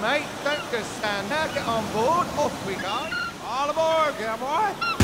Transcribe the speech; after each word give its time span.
mate. 0.00 0.26
Don't 0.44 0.70
just 0.70 0.90
stand 0.98 1.30
there. 1.30 1.48
Get 1.54 1.66
on 1.66 1.84
board. 1.92 2.26
Off 2.38 2.54
we 2.66 2.74
go. 2.74 2.98
All 3.44 3.70
aboard, 3.70 4.14
boy. 4.38 4.98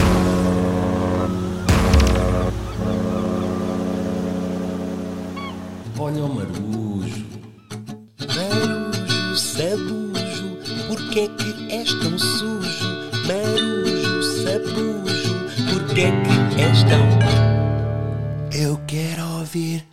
Olha 5.98 6.24
o 6.24 6.28
marujo. 6.28 7.24
Marujo, 8.34 9.36
sabujo, 9.36 10.58
porquê 10.88 11.20
é 11.20 11.28
que 11.28 11.72
és 11.72 11.94
tão 11.94 12.18
sujo? 12.18 12.88
Marujo, 13.26 14.22
sabujo, 14.42 15.34
porquê 15.72 16.02
é 16.02 16.10
que 16.10 16.60
és 16.60 16.82
tão... 16.82 17.04
Eu 18.52 18.78
quero 18.86 19.24
ouvir 19.38 19.86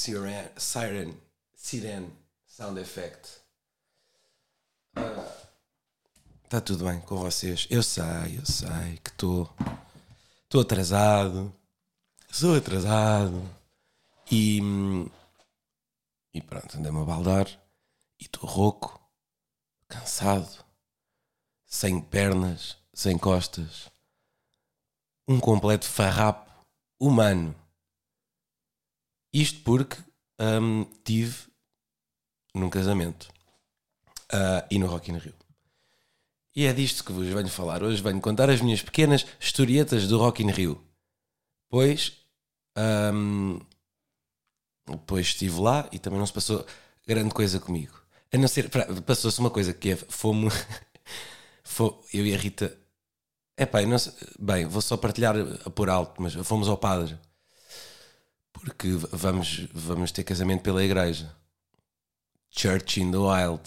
Siren, 0.00 0.48
siren, 0.56 1.20
siren 1.54 2.10
sound 2.46 2.80
effect. 2.80 3.42
Está 6.42 6.56
Ah, 6.56 6.60
tudo 6.62 6.86
bem 6.86 7.02
com 7.02 7.18
vocês? 7.18 7.66
Eu 7.68 7.82
sei, 7.82 8.38
eu 8.38 8.46
sei 8.46 8.96
que 9.04 9.10
estou. 9.10 9.54
Estou 10.44 10.62
atrasado. 10.62 11.54
Sou 12.30 12.56
atrasado. 12.56 13.46
E. 14.32 14.58
E 16.32 16.40
pronto, 16.40 16.78
andei-me 16.78 17.02
a 17.02 17.04
baldar. 17.04 17.46
E 18.18 18.24
estou 18.24 18.48
rouco. 18.48 18.98
Cansado. 19.86 20.64
Sem 21.66 22.00
pernas. 22.00 22.78
Sem 22.94 23.18
costas. 23.18 23.90
Um 25.28 25.38
completo 25.38 25.84
farrapo 25.84 26.50
humano. 26.98 27.54
Isto 29.32 29.60
porque 29.62 29.96
hum, 30.40 30.84
tive 31.04 31.36
num 32.54 32.70
casamento 32.70 33.28
ah, 34.32 34.66
e 34.70 34.78
no 34.78 34.86
Rock 34.86 35.10
in 35.10 35.18
Rio. 35.18 35.34
E 36.54 36.66
é 36.66 36.72
disto 36.72 37.04
que 37.04 37.12
vos 37.12 37.26
venho 37.26 37.48
falar. 37.48 37.82
Hoje 37.82 38.02
venho 38.02 38.20
contar 38.20 38.50
as 38.50 38.60
minhas 38.60 38.82
pequenas 38.82 39.24
historietas 39.38 40.08
do 40.08 40.18
Rock 40.18 40.42
in 40.42 40.50
Rio. 40.50 40.82
Pois, 41.68 42.12
hum, 43.14 43.60
pois 45.06 45.26
estive 45.28 45.60
lá 45.60 45.88
e 45.92 45.98
também 45.98 46.18
não 46.18 46.26
se 46.26 46.32
passou 46.32 46.64
grande 47.06 47.32
coisa 47.34 47.58
comigo. 47.60 47.98
A 48.32 48.38
não 48.38 48.48
ser, 48.48 48.68
passou-se 49.04 49.38
uma 49.40 49.50
coisa 49.50 49.72
que 49.72 49.90
é, 49.90 49.96
fomos, 49.96 50.54
fo- 51.64 52.02
eu 52.12 52.26
e 52.26 52.34
a 52.34 52.38
Rita, 52.38 52.76
não 53.88 53.98
sei- 53.98 54.12
bem, 54.38 54.66
vou 54.66 54.80
só 54.82 54.96
partilhar 54.96 55.34
por 55.74 55.88
alto, 55.90 56.20
mas 56.22 56.34
fomos 56.34 56.68
ao 56.68 56.76
padre 56.78 57.18
porque 58.60 58.88
vamos, 59.12 59.68
vamos 59.72 60.12
ter 60.12 60.24
casamento 60.24 60.62
pela 60.62 60.84
igreja. 60.84 61.34
Church 62.50 63.00
in 63.00 63.10
the 63.10 63.18
Wild. 63.18 63.62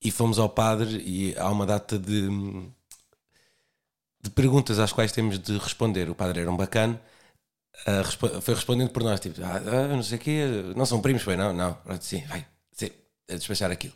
E 0.00 0.10
fomos 0.10 0.38
ao 0.38 0.48
padre 0.48 1.02
e 1.04 1.36
há 1.38 1.50
uma 1.50 1.64
data 1.64 1.98
de, 1.98 2.28
de 4.20 4.30
perguntas 4.30 4.78
às 4.78 4.92
quais 4.92 5.12
temos 5.12 5.38
de 5.38 5.58
responder. 5.58 6.10
O 6.10 6.14
padre 6.14 6.40
era 6.40 6.50
um 6.50 6.56
bacana, 6.56 7.00
ah, 7.86 8.04
foi 8.40 8.54
respondendo 8.54 8.90
por 8.90 9.02
nós, 9.02 9.18
tipo, 9.20 9.40
ah, 9.42 9.56
ah, 9.56 9.88
não 9.88 10.02
sei 10.02 10.18
o 10.18 10.20
quê, 10.20 10.44
não 10.76 10.86
são 10.86 11.00
primos, 11.00 11.22
foi 11.22 11.36
não, 11.36 11.52
não, 11.52 11.78
sim, 12.00 12.24
vai, 12.26 12.46
sim, 12.72 12.90
a 13.30 13.34
despachar 13.34 13.70
aquilo. 13.70 13.94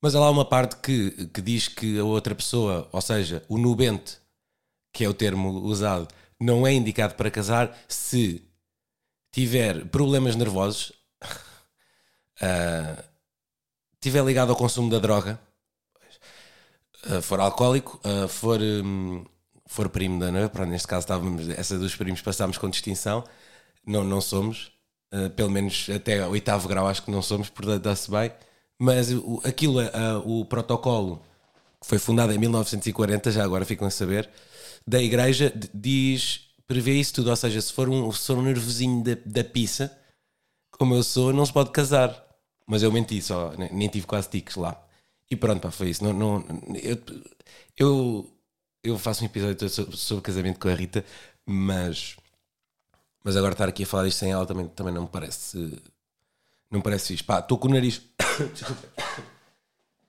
Mas 0.00 0.14
há 0.14 0.20
lá 0.20 0.30
uma 0.30 0.44
parte 0.44 0.76
que, 0.76 1.26
que 1.28 1.42
diz 1.42 1.68
que 1.68 1.98
a 1.98 2.04
outra 2.04 2.34
pessoa, 2.34 2.88
ou 2.92 3.00
seja, 3.00 3.44
o 3.48 3.58
nubente, 3.58 4.18
que 4.92 5.04
é 5.04 5.08
o 5.08 5.14
termo 5.14 5.50
usado, 5.60 6.08
não 6.40 6.66
é 6.66 6.72
indicado 6.72 7.14
para 7.14 7.30
casar 7.30 7.76
se 7.86 8.49
tiver 9.32 9.86
problemas 9.86 10.36
nervosos, 10.36 10.92
ah, 12.40 13.04
tiver 14.00 14.24
ligado 14.24 14.50
ao 14.50 14.56
consumo 14.56 14.90
da 14.90 14.98
droga, 14.98 15.40
ah, 17.06 17.22
for 17.22 17.40
alcoólico, 17.40 18.00
ah, 18.04 18.28
for, 18.28 18.60
hum, 18.60 19.24
for 19.66 19.88
primo 19.88 20.18
da 20.20 20.30
noiva, 20.30 20.48
pronto, 20.48 20.70
neste 20.70 20.88
caso 20.88 21.04
estávamos, 21.04 21.48
essa 21.50 21.78
dos 21.78 21.94
primos 21.96 22.20
passámos 22.22 22.58
com 22.58 22.68
distinção, 22.68 23.24
não, 23.86 24.04
não 24.04 24.20
somos, 24.20 24.72
ah, 25.12 25.30
pelo 25.30 25.50
menos 25.50 25.88
até 25.90 26.26
oitavo 26.26 26.68
grau 26.68 26.86
acho 26.88 27.02
que 27.02 27.10
não 27.10 27.22
somos, 27.22 27.48
portanto 27.48 27.82
dá-se 27.82 28.10
bem, 28.10 28.32
mas 28.78 29.12
o, 29.12 29.40
aquilo, 29.44 29.80
o 30.24 30.44
protocolo 30.44 31.22
que 31.80 31.86
foi 31.86 31.98
fundado 31.98 32.32
em 32.32 32.38
1940, 32.38 33.30
já 33.30 33.42
agora 33.44 33.64
ficam 33.64 33.86
a 33.86 33.90
saber, 33.90 34.28
da 34.86 35.00
igreja 35.02 35.52
diz, 35.74 36.49
prevê 36.70 36.92
isso 36.92 37.14
tudo, 37.14 37.30
ou 37.30 37.36
seja, 37.36 37.60
se 37.60 37.72
for 37.72 37.88
um, 37.88 38.12
se 38.12 38.28
for 38.28 38.38
um 38.38 38.42
nervosinho 38.42 39.02
da, 39.02 39.16
da 39.26 39.42
pizza, 39.42 39.90
como 40.70 40.94
eu 40.94 41.02
sou, 41.02 41.32
não 41.32 41.44
se 41.44 41.52
pode 41.52 41.72
casar. 41.72 42.24
Mas 42.64 42.84
eu 42.84 42.92
menti 42.92 43.20
só, 43.20 43.52
nem, 43.58 43.72
nem 43.72 43.88
tive 43.88 44.06
quase 44.06 44.28
tiques 44.30 44.54
lá. 44.54 44.80
E 45.28 45.34
pronto, 45.34 45.60
pá, 45.60 45.72
foi 45.72 45.90
isso. 45.90 46.04
Não, 46.04 46.12
não, 46.12 46.44
eu, 46.80 46.96
eu, 47.76 48.30
eu 48.84 48.98
faço 48.98 49.24
um 49.24 49.26
episódio 49.26 49.68
sobre, 49.68 50.22
casamento 50.22 50.60
com 50.60 50.68
a 50.68 50.74
Rita, 50.74 51.04
mas, 51.44 52.16
mas 53.24 53.36
agora 53.36 53.52
estar 53.52 53.68
aqui 53.68 53.82
a 53.82 53.86
falar 53.86 54.06
isto 54.06 54.18
sem 54.18 54.30
ela 54.30 54.46
também, 54.46 54.68
também 54.68 54.94
não 54.94 55.02
me 55.02 55.08
parece. 55.08 55.58
Não 56.70 56.78
me 56.78 56.84
parece 56.84 57.08
fixe. 57.08 57.24
Pá, 57.24 57.40
estou 57.40 57.58
com 57.58 57.66
o 57.66 57.72
nariz. 57.72 58.00
Desculpa. 58.54 58.88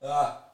Ah. 0.04 0.48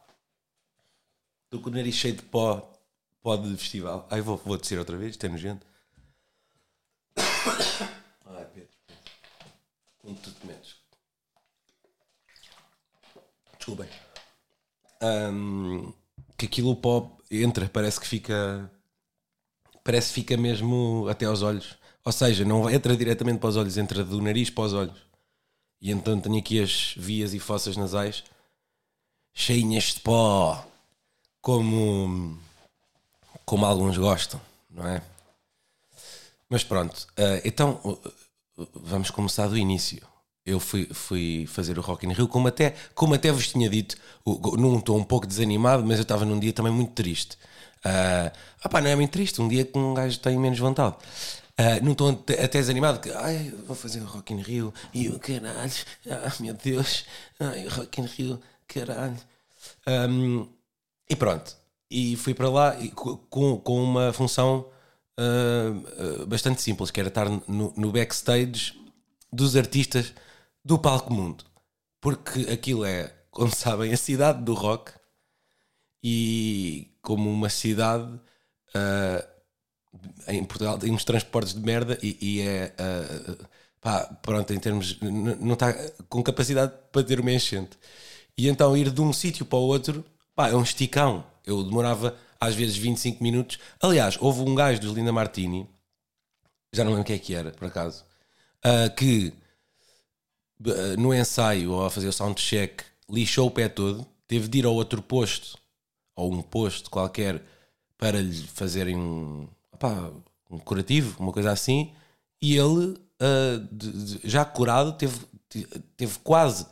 Estou 1.43 1.59
com 1.59 1.69
o 1.69 1.73
nariz 1.73 1.95
cheio 1.95 2.15
de 2.15 2.21
pó, 2.21 2.73
pó 3.21 3.35
de 3.35 3.57
festival. 3.57 4.07
Ai, 4.09 4.21
vou, 4.21 4.37
vou 4.37 4.57
descer 4.57 4.79
outra 4.79 4.95
vez, 4.95 5.11
isto 5.11 5.25
é 5.25 5.29
nojento. 5.29 5.67
Ai, 8.25 8.45
Pedro. 8.53 8.69
Onde 10.03 10.21
tu 10.21 10.31
te 10.31 10.47
metes? 10.47 10.75
Desculpem. 13.57 13.89
Ahm, 15.01 15.93
que 16.37 16.45
aquilo 16.45 16.75
pó 16.75 17.17
entra, 17.29 17.69
parece 17.69 17.99
que 17.99 18.07
fica. 18.07 18.71
Parece 19.83 20.09
que 20.09 20.13
fica 20.15 20.37
mesmo 20.37 21.07
até 21.09 21.25
aos 21.25 21.41
olhos. 21.41 21.77
Ou 22.03 22.11
seja, 22.11 22.45
não 22.45 22.69
entra 22.69 22.95
diretamente 22.95 23.39
para 23.39 23.49
os 23.49 23.57
olhos, 23.57 23.77
entra 23.77 24.03
do 24.03 24.21
nariz 24.21 24.49
para 24.49 24.63
os 24.63 24.73
olhos. 24.73 25.07
E 25.81 25.91
então 25.91 26.19
tenho 26.19 26.37
aqui 26.37 26.61
as 26.61 26.93
vias 26.97 27.33
e 27.33 27.39
fossas 27.39 27.77
nasais 27.77 28.23
cheinhas 29.33 29.93
de 29.93 29.99
pó, 29.99 30.65
como, 31.41 32.39
como 33.45 33.65
alguns 33.65 33.95
gostam, 33.95 34.41
não 34.67 34.87
é? 34.87 35.03
Mas 36.49 36.63
pronto, 36.63 37.07
eh, 37.17 37.41
então 37.45 37.79
eh, 38.57 38.67
vamos 38.75 39.09
começar 39.11 39.47
do 39.47 39.57
início. 39.57 40.01
Eu 40.45 40.59
fui, 40.61 40.85
fui 40.93 41.45
fazer 41.45 41.77
o 41.77 41.81
Rock 41.81 42.05
in 42.05 42.13
Rio, 42.13 42.27
como 42.27 42.47
até, 42.47 42.73
como 42.95 43.13
até 43.13 43.31
vos 43.31 43.49
tinha 43.49 43.69
dito, 43.69 43.97
num 44.57 44.79
tom 44.79 44.97
um 44.99 45.03
pouco 45.03 45.27
desanimado, 45.27 45.83
mas 45.85 45.97
eu 45.97 46.03
estava 46.03 46.23
num 46.23 46.39
dia 46.39 46.53
também 46.53 46.71
muito 46.71 46.93
triste. 46.93 47.37
Ah 47.83 48.69
pá, 48.69 48.79
não 48.81 48.89
é 48.89 48.95
muito 48.95 49.11
triste, 49.11 49.41
um 49.41 49.47
dia 49.47 49.65
que 49.65 49.77
um 49.77 49.93
gajo 49.93 50.19
tem 50.19 50.37
menos 50.39 50.57
vontade. 50.59 50.95
Ah, 51.57 51.79
num 51.81 51.93
tom 51.95 52.09
até 52.11 52.47
desanimado, 52.59 52.99
que 52.99 53.09
ai, 53.11 53.51
vou 53.65 53.75
fazer 53.75 53.99
o 54.01 54.05
Rock 54.05 54.33
in 54.33 54.41
Rio, 54.41 54.73
e 54.93 55.09
o 55.09 55.19
caralho, 55.19 55.71
ah, 56.09 56.31
meu 56.39 56.53
Deus, 56.53 57.05
ai, 57.39 57.65
o 57.65 57.69
Rock 57.69 57.99
in 58.01 58.05
Rio, 58.05 58.39
caralho. 58.67 59.17
Ahm, 59.85 60.47
e 61.09 61.15
pronto, 61.15 61.55
e 61.89 62.15
fui 62.15 62.33
para 62.33 62.49
lá 62.49 62.79
e 62.79 62.89
co- 62.91 63.17
com, 63.29 63.57
com 63.59 63.83
uma 63.83 64.13
função 64.13 64.67
ah, 65.17 66.25
bastante 66.27 66.61
simples, 66.61 66.91
que 66.91 66.99
era 66.99 67.09
estar 67.09 67.29
no, 67.29 67.73
no 67.75 67.91
backstage 67.91 68.73
dos 69.31 69.55
artistas 69.55 70.13
do 70.63 70.77
palco 70.79 71.13
mundo. 71.13 71.43
Porque 72.01 72.41
aquilo 72.51 72.85
é, 72.85 73.13
como 73.31 73.53
sabem, 73.55 73.93
a 73.93 73.97
cidade 73.97 74.43
do 74.43 74.53
rock 74.53 74.91
e 76.03 76.91
como 77.01 77.31
uma 77.31 77.49
cidade 77.49 78.19
ah, 78.75 79.25
em 80.27 80.43
Portugal 80.43 80.77
tem 80.77 80.91
uns 80.91 81.03
transportes 81.03 81.53
de 81.53 81.61
merda 81.61 81.97
e, 82.01 82.17
e 82.21 82.41
é 82.41 82.73
ah, 82.77 83.47
pá, 83.81 84.05
pronto, 84.21 84.53
em 84.53 84.59
termos 84.59 84.99
não 85.01 85.53
está 85.53 85.73
com 86.09 86.21
capacidade 86.23 86.73
para 86.91 87.03
ter 87.03 87.19
uma 87.19 87.31
enchente. 87.31 87.77
E 88.37 88.47
então 88.47 88.77
ir 88.77 88.91
de 88.91 89.01
um 89.01 89.11
sítio 89.13 89.45
para 89.45 89.57
o 89.57 89.63
outro 89.63 90.05
pá, 90.35 90.49
é 90.49 90.55
um 90.55 90.63
esticão. 90.63 91.25
Eu 91.45 91.63
demorava 91.63 92.15
às 92.39 92.55
vezes 92.55 92.77
25 92.77 93.23
minutos. 93.23 93.59
Aliás, 93.81 94.17
houve 94.19 94.41
um 94.41 94.55
gajo 94.55 94.79
dos 94.81 94.93
Linda 94.93 95.11
Martini, 95.11 95.67
já 96.73 96.83
não 96.83 96.91
lembro 96.91 97.05
quem 97.05 97.15
é 97.15 97.19
que 97.19 97.33
era, 97.33 97.51
por 97.51 97.67
acaso, 97.67 98.05
ah, 98.63 98.89
que 98.89 99.33
ah, 100.65 100.95
no 100.97 101.13
ensaio 101.13 101.71
ou 101.71 101.85
a 101.85 101.89
fazer 101.89 102.07
o 102.07 102.13
soundcheck 102.13 102.83
lixou 103.09 103.47
o 103.47 103.51
pé 103.51 103.69
todo, 103.69 104.05
teve 104.27 104.47
de 104.47 104.59
ir 104.59 104.65
ao 104.65 104.73
outro 104.73 105.01
posto 105.01 105.57
ou 106.15 106.33
um 106.33 106.41
posto 106.41 106.89
qualquer 106.89 107.41
para 107.97 108.21
lhe 108.21 108.47
fazerem 108.47 108.95
um, 108.97 109.47
opá, 109.71 110.11
um 110.49 110.57
curativo, 110.59 111.15
uma 111.19 111.31
coisa 111.31 111.51
assim, 111.51 111.91
e 112.41 112.55
ele, 112.57 112.97
ah, 113.19 113.61
de- 113.71 113.91
de- 114.17 114.29
já 114.29 114.43
curado, 114.45 114.93
teve, 114.93 115.19
te- 115.49 115.67
teve 115.95 116.19
quase 116.19 116.65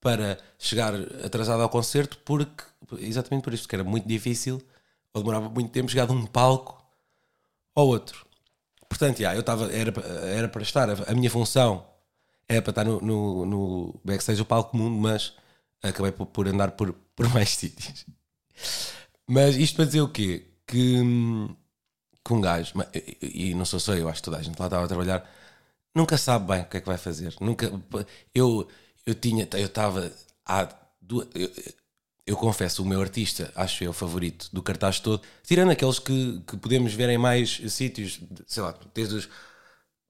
para 0.00 0.38
chegar 0.58 0.94
atrasado 1.24 1.62
ao 1.62 1.68
concerto, 1.68 2.18
porque 2.24 2.64
exatamente 2.98 3.44
por 3.44 3.54
isso, 3.54 3.68
que 3.68 3.74
era 3.76 3.84
muito 3.84 4.06
difícil, 4.08 4.60
ou 5.14 5.22
demorava 5.22 5.48
muito 5.48 5.70
tempo 5.70 5.90
chegar 5.90 6.06
de 6.06 6.12
um 6.12 6.26
palco 6.26 6.82
ao 7.74 7.86
outro. 7.86 8.26
Portanto, 8.88 9.18
já, 9.18 9.34
eu 9.34 9.40
estava, 9.40 9.72
era, 9.72 9.92
era 10.26 10.48
para 10.48 10.62
estar, 10.62 10.88
a 10.90 11.14
minha 11.14 11.30
função 11.30 11.86
era 12.48 12.60
para 12.62 12.70
estar 12.70 12.84
no, 12.84 13.00
no, 13.00 13.46
no 13.46 14.00
backstage 14.04 14.38
do 14.38 14.46
palco 14.46 14.76
mundo, 14.76 15.00
mas 15.00 15.34
acabei 15.82 16.12
por, 16.12 16.26
por 16.26 16.46
andar 16.48 16.72
por, 16.72 16.92
por 17.16 17.28
mais 17.32 17.50
sítios. 17.50 18.06
Mas 19.26 19.56
isto 19.56 19.76
para 19.76 19.86
dizer 19.86 20.00
o 20.02 20.08
quê? 20.08 20.46
Que, 20.66 21.00
que 22.24 22.32
um 22.32 22.40
gajo, 22.40 22.74
e, 22.94 23.50
e 23.50 23.54
não 23.54 23.64
sou 23.64 23.80
só 23.80 23.94
eu, 23.94 24.08
acho 24.08 24.20
que 24.20 24.24
toda 24.24 24.38
a 24.38 24.42
gente 24.42 24.58
lá 24.58 24.66
estava 24.66 24.84
a 24.84 24.88
trabalhar, 24.88 25.28
nunca 25.94 26.16
sabe 26.18 26.46
bem 26.46 26.62
o 26.62 26.66
que 26.66 26.76
é 26.78 26.80
que 26.80 26.86
vai 26.86 26.98
fazer. 26.98 27.34
Nunca, 27.40 27.70
eu, 28.34 28.68
eu 29.06 29.14
tinha, 29.14 29.48
eu 29.54 29.66
estava 29.66 30.12
há 30.46 30.68
duas, 31.00 31.28
eu, 31.34 31.50
eu 32.26 32.36
confesso, 32.36 32.82
o 32.82 32.86
meu 32.86 33.00
artista, 33.00 33.52
acho 33.54 33.82
eu, 33.82 33.92
favorito 33.92 34.48
do 34.52 34.62
cartaz 34.62 35.00
todo, 35.00 35.22
tirando 35.42 35.70
aqueles 35.70 35.98
que, 35.98 36.40
que 36.46 36.56
podemos 36.56 36.94
ver 36.94 37.08
em 37.10 37.18
mais 37.18 37.60
sítios, 37.68 38.20
sei 38.46 38.62
lá, 38.62 38.74
desde 38.94 39.16
os, 39.16 39.28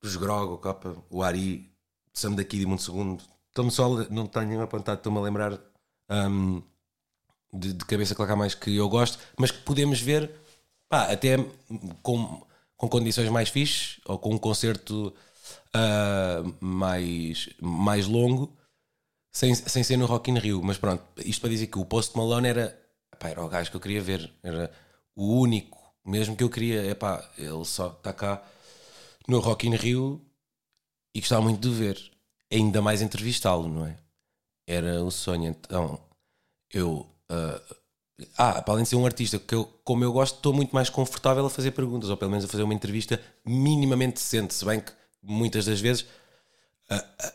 os 0.03 0.15
Grog, 0.15 0.53
o 0.53 0.57
Copa, 0.57 0.95
o 1.09 1.23
Ari, 1.23 1.71
Sam 2.13 2.33
daqui 2.33 2.59
de 2.59 2.65
Mundo 2.65 2.81
Segundo. 2.81 3.23
Estou-me 3.49 3.71
só, 3.71 3.89
não 4.09 4.27
tenho 4.27 4.61
apontado, 4.61 4.97
estou-me 4.99 5.17
a 5.19 5.21
lembrar 5.21 5.59
hum, 6.09 6.61
de, 7.51 7.73
de 7.73 7.85
cabeça 7.85 8.15
há 8.21 8.35
mais 8.35 8.53
que 8.55 8.75
eu 8.75 8.87
gosto, 8.89 9.17
mas 9.37 9.51
que 9.51 9.59
podemos 9.59 9.99
ver 9.99 10.29
pá, 10.89 11.11
até 11.11 11.37
com, 12.01 12.45
com 12.77 12.89
condições 12.89 13.29
mais 13.29 13.49
fixes 13.49 13.99
ou 14.05 14.19
com 14.19 14.35
um 14.35 14.37
concerto 14.37 15.13
ah, 15.73 16.43
mais, 16.59 17.49
mais 17.59 18.07
longo 18.07 18.55
sem, 19.33 19.55
sem 19.55 19.83
ser 19.83 19.97
no 19.97 20.05
Rock 20.05 20.29
in 20.31 20.37
Rio. 20.37 20.61
Mas 20.63 20.77
pronto, 20.77 21.03
isto 21.25 21.41
para 21.41 21.49
dizer 21.49 21.67
que 21.67 21.79
o 21.79 21.85
Post 21.85 22.15
Malone 22.15 22.47
era, 22.47 22.79
pá, 23.19 23.29
era 23.29 23.43
o 23.43 23.49
gajo 23.49 23.71
que 23.71 23.75
eu 23.75 23.81
queria 23.81 24.01
ver, 24.01 24.31
era 24.43 24.71
o 25.15 25.39
único 25.39 25.81
mesmo 26.05 26.35
que 26.35 26.43
eu 26.43 26.49
queria. 26.49 26.85
É 26.85 26.93
pá, 26.93 27.27
ele 27.37 27.65
só 27.65 27.87
está 27.87 28.13
cá 28.13 28.43
no 29.27 29.39
Rock 29.39 29.67
in 29.67 29.75
Rio 29.75 30.21
e 31.13 31.19
gostava 31.19 31.41
muito 31.41 31.67
de 31.67 31.73
ver, 31.75 32.11
ainda 32.51 32.81
mais 32.81 33.01
entrevistá-lo, 33.01 33.67
não 33.67 33.87
é? 33.87 33.97
Era 34.67 35.03
o 35.03 35.11
sonho. 35.11 35.49
Então, 35.49 35.99
eu. 36.71 37.07
ah, 37.29 37.61
ah, 38.37 38.61
para 38.61 38.73
além 38.75 38.83
de 38.83 38.89
ser 38.89 38.95
um 38.95 39.05
artista 39.05 39.39
que 39.39 39.55
eu, 39.55 39.65
como 39.83 40.03
eu 40.03 40.13
gosto, 40.13 40.35
estou 40.35 40.53
muito 40.53 40.73
mais 40.73 40.89
confortável 40.89 41.45
a 41.45 41.49
fazer 41.49 41.71
perguntas, 41.71 42.09
ou 42.09 42.17
pelo 42.17 42.31
menos 42.31 42.45
a 42.45 42.47
fazer 42.47 42.63
uma 42.63 42.73
entrevista 42.73 43.19
minimamente 43.45 44.15
decente, 44.15 44.53
se 44.53 44.63
bem 44.65 44.79
que 44.79 44.91
muitas 45.21 45.65
das 45.65 45.81
vezes, 45.81 46.05
ah, 46.89 47.03
ah, 47.19 47.33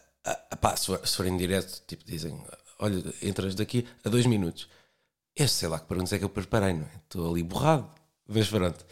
ah, 0.50 0.56
pá, 0.56 0.76
se, 0.76 0.86
for, 0.86 1.06
se 1.06 1.16
for 1.16 1.26
em 1.26 1.36
direto, 1.36 1.82
tipo, 1.86 2.04
dizem, 2.04 2.42
olha, 2.78 3.02
entras 3.22 3.54
daqui 3.54 3.86
a 4.04 4.08
dois 4.08 4.26
minutos. 4.26 4.68
Eu 5.36 5.48
sei 5.48 5.68
lá 5.68 5.78
que 5.78 5.86
perguntas 5.86 6.12
é 6.12 6.18
que 6.18 6.24
eu 6.24 6.28
preparei, 6.28 6.72
não 6.72 6.86
é? 6.86 6.96
Estou 7.04 7.30
ali 7.30 7.42
borrado, 7.42 7.88
mas 8.26 8.48
pronto. 8.48 8.84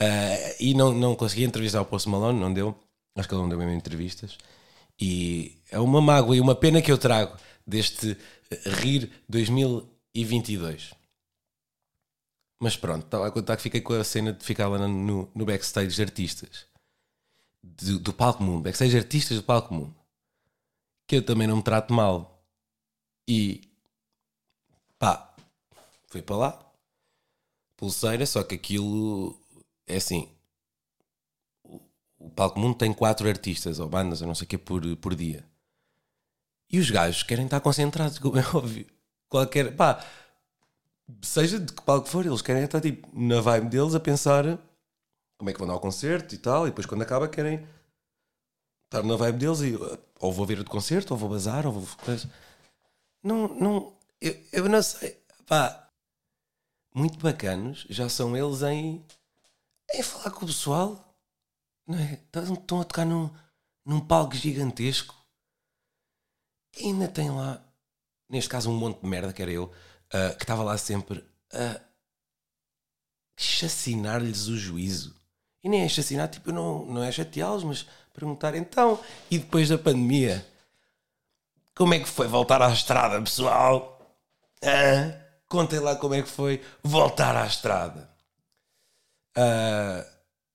Ah, 0.00 0.54
e 0.58 0.74
não, 0.74 0.92
não 0.92 1.14
consegui 1.14 1.44
entrevistar 1.44 1.80
o 1.82 1.86
Post 1.86 2.08
Malone, 2.08 2.40
não 2.40 2.52
deu. 2.52 2.74
Acho 3.16 3.28
que 3.28 3.34
ele 3.34 3.42
não 3.42 3.48
deu 3.48 3.58
mesmo 3.58 3.72
entrevistas. 3.74 4.38
E 5.00 5.58
é 5.70 5.78
uma 5.80 6.00
mágoa 6.00 6.36
e 6.36 6.40
uma 6.40 6.54
pena 6.54 6.82
que 6.82 6.92
eu 6.92 6.98
trago 6.98 7.36
deste 7.66 8.16
eh, 8.50 8.70
Rir 8.80 9.10
2022. 9.28 10.92
Mas 12.60 12.76
pronto, 12.76 13.04
estava 13.06 13.26
a 13.26 13.30
contar 13.30 13.56
que 13.56 13.62
fiquei 13.62 13.80
com 13.80 13.94
a 13.94 14.04
cena 14.04 14.32
de 14.32 14.44
ficar 14.44 14.68
lá 14.68 14.86
no, 14.86 15.30
no 15.34 15.44
backstage 15.46 15.96
de 15.96 16.02
artistas 16.02 16.66
do, 17.62 17.98
do 17.98 18.12
Palco 18.12 18.42
Mundo, 18.42 18.62
backstage 18.64 18.92
de 18.92 18.98
artistas 18.98 19.38
do 19.38 19.42
Palco 19.42 19.72
Mundo, 19.72 19.94
que 21.10 21.16
eu 21.16 21.24
também 21.24 21.48
não 21.48 21.56
me 21.56 21.62
trato 21.64 21.92
mal. 21.92 22.40
E 23.28 23.62
pá, 24.98 25.34
fui 26.06 26.22
para 26.22 26.36
lá, 26.36 26.72
pulseira, 27.76 28.24
só 28.26 28.42
que 28.44 28.54
aquilo 28.54 29.36
é 29.88 29.96
assim. 29.96 30.28
o- 31.64 32.30
Palco 32.30 32.58
Mundo 32.60 32.76
tem 32.78 32.92
quatro 32.92 33.28
artistas 33.28 33.78
ou 33.80 33.88
bandas, 33.88 34.20
ou 34.20 34.26
não 34.28 34.34
sei 34.34 34.44
o 34.44 34.48
que, 34.48 34.58
por, 34.58 34.82
por 34.98 35.14
dia. 35.14 35.44
E 36.72 36.78
os 36.78 36.90
gajos 36.90 37.22
querem 37.22 37.46
estar 37.46 37.60
concentrados, 37.60 38.18
como 38.18 38.38
é 38.38 38.42
óbvio. 38.54 38.86
Qualquer. 39.28 39.74
pá, 39.76 40.04
seja 41.22 41.58
de 41.58 41.72
que 41.72 41.82
palco 41.82 42.08
for, 42.08 42.24
eles 42.26 42.42
querem 42.42 42.64
estar 42.64 42.80
tipo 42.80 43.08
na 43.18 43.40
vibe 43.40 43.68
deles 43.68 43.94
a 43.94 44.00
pensar 44.00 44.44
como 45.38 45.50
é 45.50 45.52
que 45.52 45.58
vão 45.58 45.68
dar 45.68 45.74
o 45.76 45.80
concerto 45.80 46.34
e 46.34 46.38
tal, 46.38 46.66
e 46.66 46.70
depois 46.70 46.86
quando 46.86 47.02
acaba 47.02 47.28
querem 47.28 47.66
estar 48.90 49.04
na 49.04 49.14
vibe 49.14 49.38
deles 49.38 49.60
e 49.60 49.74
uh, 49.76 49.98
ou 50.18 50.32
vou 50.32 50.44
ver 50.44 50.58
o 50.58 50.64
concerto, 50.64 51.14
ou 51.14 51.18
vou 51.18 51.30
bazar, 51.30 51.64
ou 51.64 51.72
vou. 51.72 51.88
Não, 53.22 53.48
não, 53.48 53.96
eu, 54.20 54.36
eu 54.52 54.68
não 54.68 54.82
sei, 54.82 55.22
pá, 55.46 55.88
muito 56.94 57.18
bacanos 57.18 57.86
já 57.88 58.08
são 58.08 58.36
eles 58.36 58.62
em, 58.62 59.04
em 59.94 60.02
falar 60.02 60.30
com 60.32 60.44
o 60.44 60.48
pessoal, 60.48 61.16
não 61.86 61.98
é? 61.98 62.14
Estão 62.14 62.80
a 62.80 62.84
tocar 62.84 63.06
num, 63.06 63.30
num 63.84 64.00
palco 64.00 64.34
gigantesco 64.34 65.14
e 66.76 66.86
ainda 66.86 67.08
tem 67.08 67.30
lá, 67.30 67.62
neste 68.28 68.48
caso, 68.50 68.70
um 68.70 68.76
monte 68.76 69.00
de 69.00 69.06
merda 69.06 69.32
que 69.32 69.42
era 69.42 69.50
eu, 69.50 69.72
ah, 70.12 70.34
que 70.34 70.44
estava 70.44 70.62
lá 70.62 70.76
sempre 70.78 71.24
a 71.52 71.80
chacinar-lhes 73.38 74.48
o 74.48 74.56
juízo. 74.56 75.16
E 75.62 75.68
nem 75.68 75.82
é 75.82 75.88
chacinar, 75.88 76.28
tipo, 76.28 76.52
não, 76.52 76.86
não 76.86 77.02
é 77.02 77.12
chateá-los, 77.12 77.64
mas 77.64 77.86
perguntar 78.12 78.54
então, 78.54 79.00
e 79.30 79.38
depois 79.38 79.68
da 79.68 79.78
pandemia, 79.78 80.46
como 81.74 81.94
é 81.94 82.00
que 82.00 82.08
foi 82.08 82.26
voltar 82.26 82.60
à 82.62 82.70
estrada, 82.70 83.20
pessoal? 83.22 83.98
Ah, 84.62 85.18
contem 85.48 85.78
lá 85.78 85.96
como 85.96 86.14
é 86.14 86.22
que 86.22 86.28
foi 86.28 86.62
voltar 86.82 87.36
à 87.36 87.46
estrada. 87.46 88.10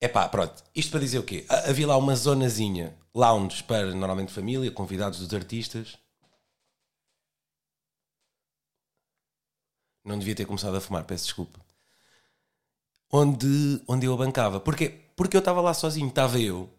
É 0.00 0.08
pá, 0.08 0.28
pronto. 0.28 0.62
Isto 0.74 0.90
para 0.90 1.00
dizer 1.00 1.18
o 1.18 1.22
quê? 1.24 1.44
Ah, 1.48 1.70
Havia 1.70 1.86
lá 1.86 1.96
uma 1.96 2.14
zonazinha, 2.14 2.96
lounge 3.14 3.62
para 3.64 3.86
normalmente 3.94 4.32
família, 4.32 4.70
convidados 4.70 5.18
dos 5.18 5.34
artistas. 5.34 5.98
Não 10.04 10.18
devia 10.18 10.34
ter 10.36 10.44
começado 10.46 10.76
a 10.76 10.80
fumar, 10.80 11.04
peço 11.04 11.24
desculpa. 11.24 11.60
Onde, 13.10 13.82
onde 13.88 14.06
eu 14.06 14.12
abancava. 14.14 14.60
Porquê? 14.60 14.88
Porque 15.16 15.36
eu 15.36 15.40
estava 15.40 15.60
lá 15.60 15.74
sozinho, 15.74 16.08
estava 16.08 16.38
eu 16.38 16.70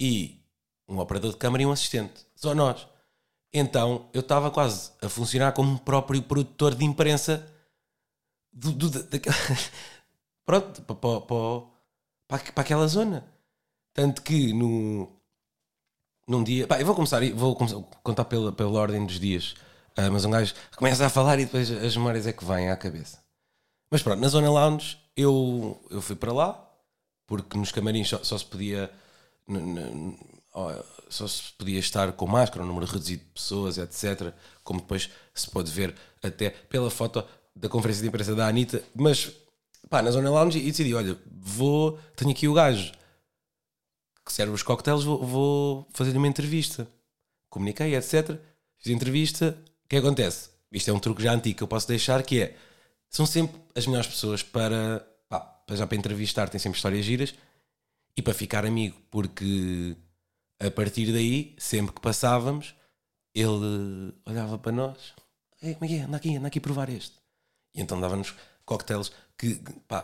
e 0.00 0.40
um 0.88 0.98
operador 0.98 1.32
de 1.32 1.36
câmara 1.36 1.62
e 1.62 1.66
um 1.66 1.72
assistente. 1.72 2.26
Só 2.34 2.54
nós. 2.54 2.86
Então 3.52 4.08
eu 4.12 4.20
estava 4.20 4.50
quase 4.50 4.92
a 5.02 5.08
funcionar 5.08 5.52
como 5.52 5.72
um 5.72 5.78
próprio 5.78 6.22
produtor 6.22 6.74
de 6.74 6.84
imprensa 6.84 7.46
do, 8.52 8.72
do, 8.72 8.90
da-. 8.90 9.18
Pronto, 10.44 10.82
para, 10.82 10.96
para, 10.96 11.20
para, 12.26 12.52
para, 12.52 12.62
aquela 12.62 12.86
zona. 12.86 13.26
Tanto 13.92 14.22
que 14.22 14.52
no, 14.52 15.10
num 16.26 16.42
dia. 16.44 16.66
Pá, 16.66 16.80
eu 16.80 16.86
vou 16.86 16.94
começar, 16.94 17.20
vou 17.34 17.54
começar, 17.56 17.80
contar 18.02 18.24
pela, 18.24 18.52
pela 18.52 18.78
ordem 18.78 19.04
dos 19.04 19.18
dias. 19.18 19.54
Ah, 19.96 20.10
mas 20.10 20.24
um 20.24 20.30
gajo 20.30 20.54
começa 20.76 21.04
a 21.04 21.10
falar 21.10 21.40
e 21.40 21.44
depois 21.44 21.70
as 21.70 21.96
memórias 21.96 22.26
é 22.26 22.32
que 22.32 22.44
vêm 22.44 22.70
à 22.70 22.76
cabeça. 22.76 23.18
Mas 23.90 24.02
pronto, 24.02 24.20
na 24.20 24.28
zona 24.28 24.50
lounge 24.50 24.98
eu, 25.16 25.80
eu 25.90 26.00
fui 26.00 26.14
para 26.14 26.32
lá, 26.32 26.70
porque 27.26 27.58
nos 27.58 27.72
camarins 27.72 28.08
só, 28.08 28.22
só 28.22 28.38
se 28.38 28.44
podia. 28.44 28.90
Só 31.08 31.26
se 31.26 31.52
podia 31.56 31.78
estar 31.78 32.12
com 32.12 32.26
máscara, 32.26 32.64
um 32.64 32.68
número 32.68 32.86
reduzido 32.86 33.24
de 33.24 33.30
pessoas, 33.30 33.78
etc. 33.78 34.32
Como 34.62 34.80
depois 34.80 35.10
se 35.34 35.50
pode 35.50 35.70
ver 35.70 35.94
até 36.22 36.50
pela 36.50 36.90
foto 36.90 37.24
da 37.54 37.68
conferência 37.68 38.02
de 38.02 38.08
imprensa 38.08 38.34
da 38.34 38.46
Anitta. 38.46 38.82
Mas 38.94 39.30
pá, 39.88 40.02
na 40.02 40.10
zona 40.10 40.30
lounge 40.30 40.58
e 40.58 40.70
decidi: 40.70 40.94
olha, 40.94 41.18
vou. 41.30 41.98
Tenho 42.16 42.30
aqui 42.30 42.46
o 42.48 42.54
gajo 42.54 42.92
que 44.24 44.32
serve 44.32 44.52
os 44.52 44.62
coquetéis, 44.62 45.04
vou, 45.04 45.24
vou 45.24 45.88
fazer-lhe 45.92 46.18
uma 46.18 46.28
entrevista. 46.28 46.86
Comuniquei, 47.48 47.96
etc. 47.96 48.38
Fiz 48.78 48.92
a 48.92 48.94
entrevista. 48.94 49.58
O 49.84 49.88
que 49.88 49.96
acontece? 49.96 50.50
Isto 50.70 50.90
é 50.90 50.92
um 50.92 50.98
truque 50.98 51.22
já 51.22 51.32
antigo 51.32 51.56
que 51.56 51.62
eu 51.62 51.68
posso 51.68 51.88
deixar, 51.88 52.22
que 52.22 52.42
é 52.42 52.56
são 53.08 53.24
sempre 53.24 53.58
as 53.74 53.86
melhores 53.86 54.08
pessoas 54.08 54.42
para, 54.42 55.06
pá, 55.30 55.62
já 55.70 55.86
para 55.86 55.96
entrevistar, 55.96 56.50
têm 56.50 56.60
sempre 56.60 56.76
histórias 56.76 57.06
giras 57.06 57.34
e 58.18 58.22
para 58.22 58.34
ficar 58.34 58.66
amigo, 58.66 59.00
porque 59.10 59.96
a 60.58 60.68
partir 60.72 61.12
daí, 61.12 61.54
sempre 61.56 61.94
que 61.94 62.00
passávamos, 62.00 62.74
ele 63.32 64.12
olhava 64.26 64.58
para 64.58 64.72
nós, 64.72 65.14
Ei, 65.62 65.74
como 65.74 65.84
é 65.86 65.88
que 65.88 65.94
é? 65.96 66.02
Anda 66.02 66.16
aqui, 66.16 66.36
anda 66.36 66.48
aqui 66.48 66.60
provar 66.60 66.88
este. 66.88 67.16
E 67.74 67.80
então 67.80 68.00
dava-nos 68.00 68.34
coquetéis 68.64 69.12
que, 69.36 69.60
pá, 69.86 70.02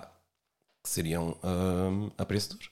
que 0.83 0.91
seriam 0.91 1.37
hum, 1.43 2.11
a 2.17 2.25
preço 2.25 2.51
duro. 2.51 2.71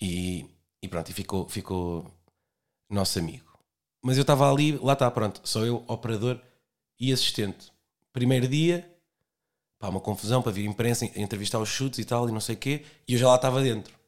E, 0.00 0.46
e 0.82 0.88
pronto, 0.88 1.10
e 1.10 1.14
ficou, 1.14 1.48
ficou 1.48 2.10
nosso 2.88 3.18
amigo. 3.18 3.58
Mas 4.02 4.16
eu 4.16 4.22
estava 4.22 4.50
ali, 4.50 4.78
lá 4.78 4.94
está, 4.94 5.10
pronto, 5.10 5.40
sou 5.44 5.66
eu, 5.66 5.84
operador 5.88 6.40
e 6.98 7.12
assistente. 7.12 7.70
Primeiro 8.12 8.48
dia, 8.48 8.90
pá, 9.78 9.88
uma 9.88 10.00
confusão 10.00 10.42
para 10.42 10.52
vir 10.52 10.64
imprensa 10.64 11.04
entrevistar 11.18 11.58
os 11.58 11.68
chutes 11.68 11.98
e 11.98 12.04
tal, 12.04 12.28
e 12.28 12.32
não 12.32 12.40
sei 12.40 12.54
o 12.54 12.58
quê, 12.58 12.86
e 13.06 13.14
eu 13.14 13.18
já 13.18 13.28
lá 13.28 13.36
estava 13.36 13.62
dentro. 13.62 13.99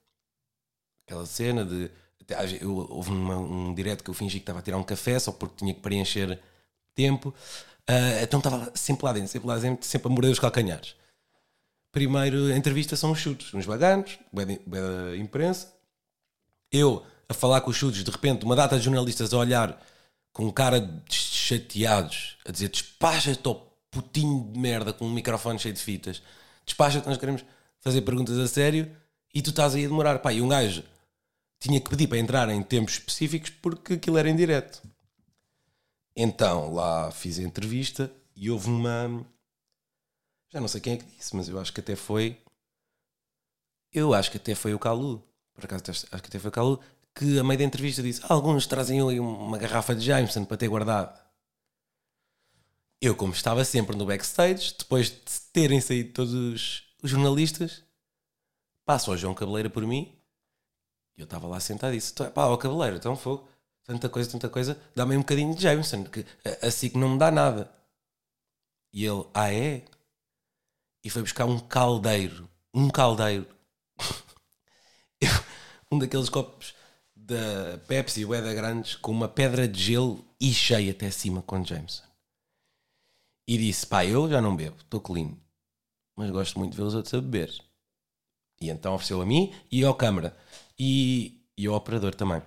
Aquela 1.06 1.26
cena 1.26 1.64
de. 1.64 1.90
até 2.20 2.36
eu- 2.62 2.86
houve 2.90 3.10
uma- 3.10 3.36
um 3.36 3.74
direto 3.74 4.04
que 4.04 4.10
eu 4.10 4.14
fingi 4.14 4.38
que 4.38 4.42
estava 4.42 4.60
a 4.60 4.62
tirar 4.62 4.78
um 4.78 4.82
café 4.84 5.18
só 5.18 5.32
porque 5.32 5.56
tinha 5.56 5.74
que 5.74 5.80
preencher 5.80 6.38
tempo. 6.94 7.34
Ah, 7.86 8.22
então 8.22 8.38
estava 8.38 8.70
sempre 8.74 9.04
lá 9.04 9.12
dentro, 9.12 9.28
sempre 9.28 9.48
lá 9.48 9.58
dentro, 9.58 9.84
sempre 9.86 10.08
a 10.08 10.10
morder 10.10 10.30
os 10.30 10.38
calcanhares. 10.38 10.94
Primeiro, 11.90 12.46
a 12.46 12.56
entrevista 12.56 12.96
são 12.96 13.10
os 13.10 13.18
chutes, 13.18 13.52
uns 13.52 13.66
baganos, 13.66 14.18
da 14.32 15.16
imprensa. 15.16 15.72
Eu 16.70 17.04
a 17.28 17.34
falar 17.34 17.60
com 17.60 17.70
os 17.70 17.76
chutes, 17.76 18.02
de 18.04 18.10
repente, 18.10 18.44
uma 18.44 18.56
data 18.56 18.78
de 18.78 18.84
jornalistas 18.84 19.32
a 19.34 19.38
olhar 19.38 19.84
com 20.32 20.50
cara 20.50 20.80
de 20.80 21.14
chateados, 21.14 22.38
a 22.46 22.52
dizer 22.52 22.68
despacha-te 22.68 23.46
ao 23.46 23.56
putinho 23.90 24.48
de 24.52 24.58
merda 24.58 24.92
com 24.92 25.04
um 25.06 25.12
microfone 25.12 25.58
cheio 25.58 25.74
de 25.74 25.80
fitas, 25.82 26.22
despacha-te, 26.64 27.06
nós 27.06 27.18
queremos 27.18 27.44
fazer 27.80 28.00
perguntas 28.02 28.38
a 28.38 28.48
sério 28.48 28.90
e 29.34 29.42
tu 29.42 29.50
estás 29.50 29.74
aí 29.74 29.84
a 29.84 29.88
demorar. 29.88 30.18
Pá, 30.20 30.32
e 30.32 30.40
um 30.40 30.48
gajo 30.48 30.82
tinha 31.62 31.80
que 31.80 31.88
pedir 31.88 32.08
para 32.08 32.18
entrar 32.18 32.48
em 32.48 32.60
tempos 32.60 32.94
específicos 32.94 33.50
porque 33.50 33.92
aquilo 33.94 34.18
era 34.18 34.28
em 34.28 34.34
direto. 34.34 34.82
Então 36.16 36.74
lá 36.74 37.10
fiz 37.12 37.38
a 37.38 37.42
entrevista 37.42 38.12
e 38.34 38.50
houve 38.50 38.68
uma. 38.68 39.24
Já 40.50 40.60
não 40.60 40.66
sei 40.66 40.80
quem 40.80 40.94
é 40.94 40.96
que 40.96 41.04
disse, 41.04 41.36
mas 41.36 41.48
eu 41.48 41.60
acho 41.60 41.72
que 41.72 41.78
até 41.78 41.94
foi. 41.94 42.36
Eu 43.92 44.12
acho 44.12 44.28
que 44.30 44.38
até 44.38 44.56
foi 44.56 44.74
o 44.74 44.78
Calu. 44.78 45.22
Por 45.54 45.64
acaso 45.64 45.84
acho 45.88 46.06
que 46.06 46.28
até 46.28 46.38
foi 46.40 46.48
o 46.48 46.52
Calu 46.52 46.80
que 47.14 47.38
a 47.38 47.44
meio 47.44 47.58
da 47.58 47.64
entrevista 47.64 48.02
disse: 48.02 48.20
Alguns 48.28 48.66
trazem 48.66 49.00
uma 49.00 49.56
garrafa 49.56 49.94
de 49.94 50.04
Jameson 50.04 50.44
para 50.44 50.56
ter 50.56 50.68
guardado. 50.68 51.16
Eu, 53.00 53.14
como 53.14 53.32
estava 53.32 53.64
sempre 53.64 53.96
no 53.96 54.06
backstage, 54.06 54.74
depois 54.78 55.10
de 55.10 55.40
terem 55.52 55.80
saído 55.80 56.12
todos 56.12 56.34
os, 56.34 56.82
jornalistas, 57.04 57.82
passa 58.84 59.10
o 59.10 59.16
João 59.16 59.34
Cabeleira 59.34 59.70
por 59.70 59.86
mim 59.86 60.21
e 61.16 61.20
eu 61.20 61.24
estava 61.24 61.46
lá 61.46 61.60
sentado 61.60 61.92
e 61.92 61.96
disse: 61.98 62.12
Pá, 62.14 62.46
ó 62.46 62.56
Cabeleira, 62.56 62.96
então 62.96 63.16
fogo, 63.16 63.48
tanta 63.84 64.08
coisa, 64.08 64.30
tanta 64.30 64.48
coisa, 64.48 64.80
dá-me 64.94 65.16
um 65.16 65.20
bocadinho 65.20 65.54
de 65.54 65.62
Jameson, 65.62 66.04
que 66.04 66.24
assim 66.62 66.90
que 66.90 66.98
não 66.98 67.10
me 67.10 67.18
dá 67.18 67.30
nada. 67.30 67.70
E 68.92 69.04
ele: 69.04 69.24
Ah, 69.34 69.52
é? 69.52 69.84
E 71.04 71.10
foi 71.10 71.22
buscar 71.22 71.44
um 71.46 71.58
caldeiro, 71.58 72.48
um 72.72 72.88
caldeiro, 72.88 73.46
um 75.90 75.98
daqueles 75.98 76.28
copos 76.28 76.74
da 77.14 77.78
Pepsi, 77.86 78.24
o 78.24 78.34
Eda 78.34 78.54
Grandes, 78.54 78.94
com 78.96 79.10
uma 79.12 79.28
pedra 79.28 79.68
de 79.68 79.82
gelo 79.82 80.24
e 80.40 80.52
cheio 80.52 80.90
até 80.90 81.10
cima 81.10 81.42
com 81.42 81.64
Jameson. 81.64 82.04
E 83.46 83.58
disse: 83.58 83.86
Pá, 83.86 84.04
eu 84.04 84.28
já 84.28 84.40
não 84.40 84.56
bebo, 84.56 84.76
estou 84.78 85.00
clean, 85.00 85.36
mas 86.16 86.30
gosto 86.30 86.58
muito 86.58 86.72
de 86.72 86.76
ver 86.78 86.84
os 86.84 86.94
outros 86.94 87.12
a 87.14 87.20
beber. 87.20 87.71
E 88.62 88.70
então 88.70 88.94
ofereceu 88.94 89.20
a 89.20 89.26
mim 89.26 89.52
e 89.70 89.84
ao 89.84 89.94
câmara 89.94 90.36
e, 90.78 91.40
e 91.56 91.66
ao 91.66 91.74
operador 91.74 92.14
também. 92.14 92.42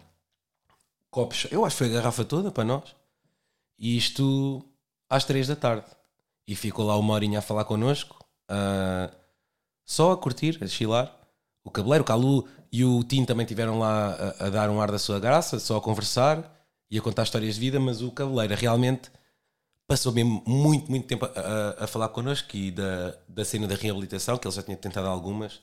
Copos, 1.10 1.48
eu 1.51 1.63
acho 1.65 1.75
que 1.77 1.84
foi 1.86 1.91
a 1.91 1.98
garrafa 2.00 2.25
toda 2.25 2.51
para 2.51 2.63
nós. 2.63 2.95
E 3.77 3.98
isto 3.98 4.63
às 5.10 5.24
três 5.25 5.48
da 5.48 5.55
tarde. 5.55 5.86
E 6.48 6.55
ficou 6.55 6.86
lá 6.86 6.98
uma 6.98 7.13
horinha 7.13 7.39
a 7.39 7.41
falar 7.41 7.65
connosco, 7.65 8.24
ah, 8.50 9.10
só 9.86 10.12
a 10.12 10.17
curtir, 10.17 10.57
a 10.63 10.67
chilar. 10.67 11.15
O 11.63 11.72
cabeleiro, 11.72 12.03
o 12.03 12.07
Calu 12.07 12.48
e 12.72 12.84
o 12.86 13.03
Tim 13.03 13.25
também 13.25 13.45
tiveram 13.45 13.79
lá 13.79 14.13
a, 14.39 14.45
a 14.48 14.50
dar 14.50 14.69
um 14.69 14.79
ar 14.81 14.91
da 14.91 15.00
sua 15.00 15.19
graça, 15.19 15.60
só 15.60 15.77
a 15.77 15.81
conversar 15.81 16.51
e 16.91 16.98
a 17.00 17.01
contar 17.01 17.24
histórias 17.24 17.55
de 17.55 17.62
vida, 17.62 17.79
mas 17.79 18.01
o 18.01 18.12
cabeleiro 18.12 18.53
realmente 18.55 19.10
passou 19.88 20.12
mesmo 20.12 20.43
muito, 20.48 20.89
muito 20.91 21.07
tempo 21.07 21.25
a, 21.25 21.29
a- 21.29 21.84
a 21.86 21.88
falar 21.88 22.10
connosco 22.10 22.55
e 22.55 22.72
da, 22.72 23.15
da 23.27 23.45
cena 23.45 23.67
da 23.67 23.75
reabilitação, 23.75 24.38
que 24.38 24.48
ele 24.48 24.55
já 24.55 24.62
tinha 24.63 24.77
tentado 24.77 25.07
algumas. 25.07 25.60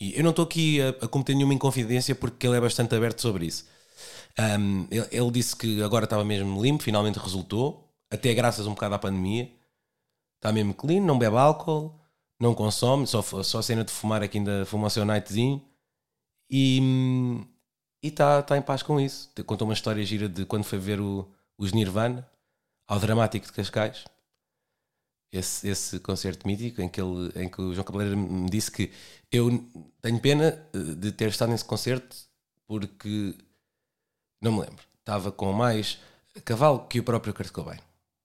E 0.00 0.16
eu 0.16 0.22
não 0.22 0.30
estou 0.30 0.44
aqui 0.44 0.80
a, 0.80 0.88
a 0.88 1.08
cometer 1.08 1.34
nenhuma 1.34 1.54
inconfidência 1.54 2.14
porque 2.14 2.46
ele 2.46 2.56
é 2.56 2.60
bastante 2.60 2.94
aberto 2.94 3.20
sobre 3.20 3.46
isso. 3.46 3.66
Um, 4.38 4.86
ele, 4.90 5.06
ele 5.10 5.30
disse 5.30 5.54
que 5.56 5.82
agora 5.82 6.04
estava 6.04 6.24
mesmo 6.24 6.60
limpo, 6.60 6.82
finalmente 6.82 7.18
resultou, 7.18 7.88
até 8.10 8.34
graças 8.34 8.66
um 8.66 8.74
bocado 8.74 8.94
à 8.94 8.98
pandemia. 8.98 9.50
Está 10.36 10.52
mesmo 10.52 10.74
clean, 10.74 11.00
não 11.00 11.18
bebe 11.18 11.36
álcool, 11.36 11.98
não 12.38 12.54
consome, 12.54 13.06
só, 13.06 13.22
só 13.22 13.58
a 13.58 13.62
cena 13.62 13.84
de 13.84 13.92
fumar 13.92 14.22
é 14.22 14.28
que 14.28 14.38
ainda 14.38 14.66
fuma 14.66 14.88
o 14.88 14.90
seu 14.90 15.04
nightzinho. 15.04 15.62
E 16.50 16.80
está 18.02 18.42
tá 18.42 18.56
em 18.56 18.62
paz 18.62 18.82
com 18.82 19.00
isso. 19.00 19.30
Contou 19.46 19.66
uma 19.66 19.74
história 19.74 20.04
gira 20.04 20.28
de 20.28 20.44
quando 20.44 20.64
foi 20.64 20.78
ver 20.78 21.00
o, 21.00 21.26
os 21.56 21.72
Nirvana 21.72 22.28
ao 22.86 22.98
Dramático 22.98 23.46
de 23.46 23.52
Cascais. 23.52 24.04
Esse, 25.34 25.68
esse 25.68 25.98
concerto 25.98 26.46
mítico 26.46 26.80
em 26.80 26.88
que, 26.88 27.00
ele, 27.00 27.32
em 27.34 27.48
que 27.48 27.60
o 27.60 27.74
João 27.74 27.84
Cabeleira 27.84 28.14
me 28.14 28.48
disse 28.48 28.70
que 28.70 28.92
eu 29.32 29.68
tenho 30.00 30.20
pena 30.20 30.64
eh, 30.72 30.94
de 30.94 31.10
ter 31.10 31.28
estado 31.28 31.50
nesse 31.50 31.64
concerto 31.64 32.16
porque 32.68 33.34
não 34.40 34.52
me 34.52 34.60
lembro. 34.60 34.84
Estava 35.00 35.32
com 35.32 35.52
mais 35.52 35.98
cavalo 36.44 36.86
que 36.86 37.00
o 37.00 37.02
próprio 37.02 37.34
Kurt 37.34 37.50
Cobain. 37.50 37.80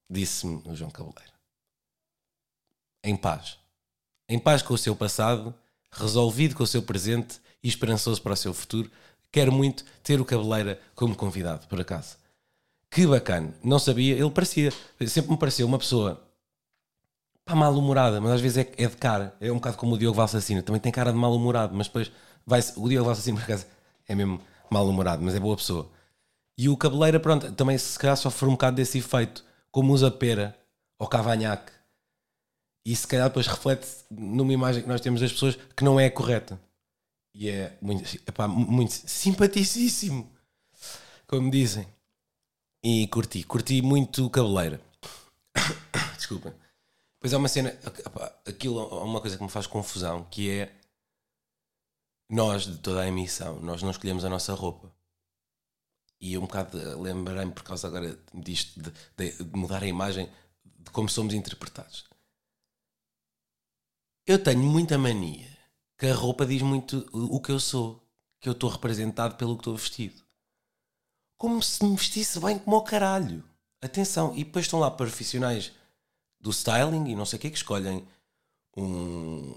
Disse-me 0.07 0.61
o 0.67 0.75
João 0.75 0.91
Cabeleira. 0.91 1.33
Em 3.03 3.17
paz. 3.17 3.57
Em 4.27 4.37
paz 4.37 4.61
com 4.61 4.75
o 4.75 4.77
seu 4.77 4.95
passado, 4.95 5.51
resolvido 5.91 6.53
com 6.53 6.61
o 6.61 6.67
seu 6.67 6.83
presente 6.83 7.41
e 7.63 7.67
esperançoso 7.67 8.21
para 8.21 8.33
o 8.33 8.37
seu 8.37 8.53
futuro. 8.53 8.91
Quero 9.31 9.51
muito 9.51 9.83
ter 10.03 10.21
o 10.21 10.25
Cabeleira 10.25 10.79
como 10.93 11.15
convidado, 11.15 11.65
por 11.65 11.81
acaso. 11.81 12.17
Que 12.91 13.07
bacana. 13.07 13.51
Não 13.63 13.79
sabia. 13.79 14.15
Ele 14.15 14.29
parecia, 14.29 14.71
sempre 15.07 15.31
me 15.31 15.37
pareceu 15.37 15.65
uma 15.65 15.79
pessoa 15.79 16.28
pá, 17.49 17.55
mal-humorada, 17.55 18.21
mas 18.21 18.33
às 18.33 18.41
vezes 18.41 18.57
é, 18.57 18.71
é 18.77 18.87
de 18.87 18.95
cara. 18.95 19.35
É 19.41 19.51
um 19.51 19.55
bocado 19.55 19.77
como 19.77 19.95
o 19.95 19.97
Diogo 19.97 20.15
Valsacino. 20.15 20.61
Também 20.61 20.79
tem 20.79 20.91
cara 20.91 21.11
de 21.11 21.17
mal-humorado, 21.17 21.75
mas 21.75 21.87
depois 21.87 22.11
vai 22.45 22.61
o 22.75 22.87
Diogo 22.87 23.05
Valsacino, 23.07 23.37
por 23.37 23.43
acaso, 23.43 23.65
é 24.07 24.15
mesmo 24.15 24.39
mal-humorado, 24.69 25.23
mas 25.23 25.33
é 25.35 25.39
boa 25.39 25.57
pessoa. 25.57 25.89
E 26.57 26.69
o 26.69 26.77
Cabeleira, 26.77 27.19
pronto, 27.19 27.51
também 27.53 27.77
se 27.77 27.97
calhar 27.97 28.15
sofre 28.17 28.47
um 28.47 28.51
bocado 28.51 28.75
desse 28.75 28.99
efeito, 28.99 29.43
como 29.71 29.93
usa 29.93 30.11
pera 30.11 30.57
ou 30.99 31.07
cavanhaque. 31.07 31.71
E 32.85 32.95
se 32.95 33.07
calhar 33.07 33.27
depois 33.29 33.47
reflete 33.47 33.87
numa 34.09 34.53
imagem 34.53 34.83
que 34.83 34.87
nós 34.87 35.01
temos 35.01 35.21
das 35.21 35.31
pessoas 35.31 35.57
que 35.75 35.83
não 35.83 35.99
é 35.99 36.05
a 36.05 36.11
correta. 36.11 36.59
E 37.33 37.49
é 37.49 37.77
muito, 37.81 38.03
epá, 38.27 38.47
muito 38.47 38.91
simpaticíssimo, 38.91 40.29
como 41.27 41.49
dizem. 41.49 41.87
E 42.83 43.07
curti, 43.07 43.43
curti 43.43 43.81
muito 43.81 44.25
o 44.25 44.29
Cabeleira. 44.29 44.81
Desculpa. 46.17 46.53
Pois 47.19 47.33
é 47.33 47.37
uma 47.37 47.49
cena, 47.49 47.69
aquilo 48.47 48.79
é 48.79 49.03
uma 49.03 49.19
coisa 49.21 49.37
que 49.37 49.43
me 49.43 49.49
faz 49.49 49.67
confusão, 49.67 50.23
que 50.25 50.49
é 50.49 50.79
nós, 52.29 52.63
de 52.65 52.77
toda 52.77 53.01
a 53.01 53.07
emissão, 53.07 53.59
nós 53.59 53.81
não 53.81 53.91
escolhemos 53.91 54.23
a 54.23 54.29
nossa 54.29 54.53
roupa. 54.53 54.93
E 56.21 56.33
eu 56.33 56.41
um 56.41 56.45
bocado 56.45 56.77
lembrei-me, 57.01 57.51
por 57.53 57.63
causa 57.63 57.87
agora 57.87 58.17
disto, 58.33 58.81
de, 58.81 58.91
de- 59.17 59.43
de 59.43 59.57
mudar 59.57 59.83
a 59.83 59.87
imagem 59.87 60.29
de 60.63 60.91
como 60.91 61.09
somos 61.09 61.33
interpretados. 61.33 62.05
Eu 64.25 64.41
tenho 64.41 64.59
muita 64.63 64.97
mania 64.97 65.47
que 65.97 66.05
a 66.05 66.13
roupa 66.15 66.45
diz 66.45 66.61
muito 66.61 66.97
o 67.11 67.37
o 67.37 67.41
que 67.41 67.51
eu 67.51 67.59
sou, 67.59 68.01
que 68.39 68.47
eu 68.47 68.53
estou 68.53 68.69
representado 68.69 69.35
pelo 69.35 69.55
que 69.55 69.61
estou 69.61 69.75
vestido. 69.75 70.23
Como 71.37 71.61
se 71.63 71.83
me 71.83 71.95
vestisse 71.95 72.39
bem 72.39 72.59
como 72.59 72.77
o 72.77 72.83
caralho. 72.83 73.43
Atenção, 73.81 74.35
e 74.35 74.43
depois 74.43 74.65
estão 74.65 74.79
lá 74.79 74.91
profissionais 74.91 75.71
do 76.39 76.51
styling 76.51 77.09
e 77.09 77.15
não 77.15 77.25
sei 77.25 77.37
o 77.37 77.41
que 77.41 77.49
que 77.49 77.57
escolhem 77.57 78.07
um, 78.77 79.55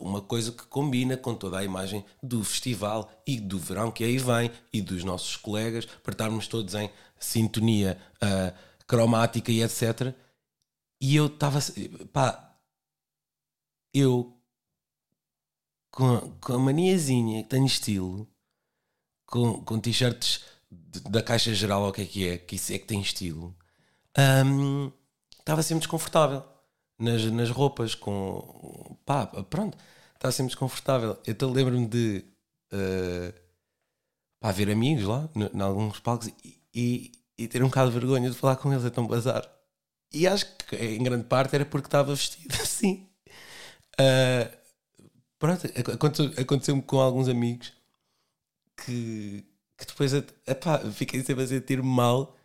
uma 0.00 0.22
coisa 0.22 0.52
que 0.52 0.64
combina 0.66 1.16
com 1.16 1.34
toda 1.34 1.58
a 1.58 1.64
imagem 1.64 2.04
do 2.22 2.42
festival 2.42 3.10
e 3.26 3.38
do 3.38 3.58
verão 3.58 3.90
que 3.90 4.04
aí 4.04 4.18
vem 4.18 4.50
e 4.72 4.80
dos 4.80 5.04
nossos 5.04 5.36
colegas 5.36 5.84
para 5.84 6.12
estarmos 6.12 6.46
todos 6.46 6.74
em 6.74 6.90
sintonia 7.18 8.00
ah, 8.20 8.54
cromática 8.86 9.52
e 9.52 9.62
etc. 9.62 10.14
E 11.00 11.14
eu 11.14 11.26
estava, 11.26 11.58
pá, 12.12 12.56
eu 13.92 14.34
com, 15.90 16.32
com 16.40 16.52
a 16.54 16.58
maniazinha 16.58 17.42
que 17.42 17.48
tenho 17.48 17.66
estilo, 17.66 18.28
com, 19.26 19.62
com 19.64 19.78
t-shirts 19.78 20.44
da 20.70 21.22
caixa 21.22 21.54
geral, 21.54 21.88
o 21.88 21.92
que 21.92 22.02
é 22.02 22.06
que 22.06 22.28
é, 22.28 22.38
que 22.38 22.56
isso 22.56 22.72
é 22.72 22.78
que 22.78 22.86
tem 22.86 23.00
estilo, 23.00 23.56
hum, 24.46 24.92
estava 25.48 25.62
sempre 25.62 25.80
desconfortável 25.80 26.44
nas, 26.98 27.24
nas 27.32 27.50
roupas, 27.50 27.94
com 27.94 28.96
pá, 29.06 29.26
pronto, 29.48 29.78
estava 30.14 30.30
sempre 30.32 30.50
desconfortável. 30.50 31.18
Então 31.26 31.50
lembro-me 31.50 31.86
de 31.86 32.24
eh, 32.72 33.32
pá, 34.40 34.52
ver 34.52 34.70
amigos 34.70 35.04
lá, 35.04 35.28
em 35.34 35.60
alguns 35.60 36.00
palcos, 36.00 36.28
e, 36.44 36.60
e, 36.74 37.12
e 37.38 37.48
ter 37.48 37.62
um 37.62 37.68
bocado 37.68 37.90
de 37.90 37.98
vergonha 37.98 38.30
de 38.30 38.36
falar 38.36 38.56
com 38.56 38.72
eles, 38.72 38.84
é 38.84 38.90
tão 38.90 39.06
bazar. 39.06 39.48
E 40.12 40.26
acho 40.26 40.46
que 40.58 40.76
em 40.76 41.02
grande 41.02 41.24
parte 41.24 41.54
era 41.56 41.66
porque 41.66 41.88
estava 41.88 42.14
vestido 42.14 42.54
assim. 42.62 43.08
Ah, 43.98 44.50
pronto, 45.38 45.66
ac- 45.66 45.92
aconteceu- 45.92 46.34
aconteceu-me 46.42 46.82
com 46.82 47.00
alguns 47.00 47.28
amigos 47.28 47.72
que, 48.76 49.44
que 49.76 49.86
depois 49.86 50.12
epá, 50.46 50.78
fiquei 50.92 51.22
sempre 51.22 51.44
a 51.44 51.46
sentir 51.46 51.82
mal 51.82 52.36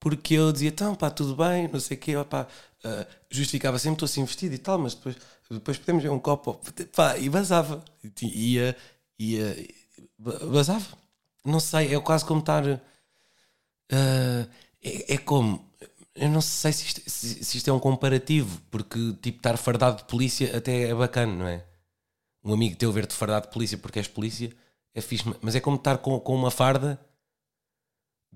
porque 0.00 0.34
eu 0.34 0.52
dizia, 0.52 0.68
então 0.68 0.94
pá, 0.94 1.10
tudo 1.10 1.36
bem, 1.36 1.68
não 1.68 1.80
sei 1.80 1.96
o 1.96 2.00
quê, 2.00 2.16
opá, 2.16 2.46
ah, 2.84 3.06
justificava 3.30 3.78
sempre, 3.78 3.94
estou 3.96 4.06
assim 4.06 4.24
vestido 4.24 4.54
e 4.54 4.58
tal, 4.58 4.78
mas 4.78 4.94
depois, 4.94 5.16
depois 5.50 5.78
podemos 5.78 6.02
ver 6.02 6.10
um 6.10 6.18
copo, 6.18 6.60
pá, 6.94 7.18
e 7.18 7.28
vazava, 7.28 7.84
ia, 8.22 8.76
ia, 9.18 9.68
vazava, 10.18 10.86
não 11.44 11.60
sei, 11.60 11.94
é 11.94 12.00
quase 12.00 12.24
como 12.24 12.40
estar, 12.40 12.64
ah, 13.92 14.48
é, 14.82 15.14
é 15.14 15.18
como, 15.18 15.64
eu 16.14 16.28
não 16.30 16.40
sei 16.40 16.72
se 16.72 16.84
isto, 16.86 17.10
se, 17.10 17.44
se 17.44 17.56
isto 17.58 17.68
é 17.70 17.72
um 17.72 17.80
comparativo, 17.80 18.60
porque 18.70 19.12
tipo 19.22 19.38
estar 19.38 19.56
fardado 19.56 19.98
de 19.98 20.04
polícia 20.04 20.56
até 20.56 20.88
é 20.88 20.94
bacana, 20.94 21.32
não 21.34 21.46
é? 21.46 21.64
Um 22.44 22.54
amigo 22.54 22.76
teu 22.76 22.92
ver-te 22.92 23.14
fardado 23.14 23.46
de 23.46 23.52
polícia 23.52 23.76
porque 23.76 23.98
és 23.98 24.08
polícia 24.08 24.50
é 24.94 25.00
fixe, 25.00 25.24
mas 25.42 25.54
é 25.54 25.60
como 25.60 25.76
estar 25.76 25.98
com, 25.98 26.18
com 26.20 26.34
uma 26.34 26.50
farda 26.50 26.98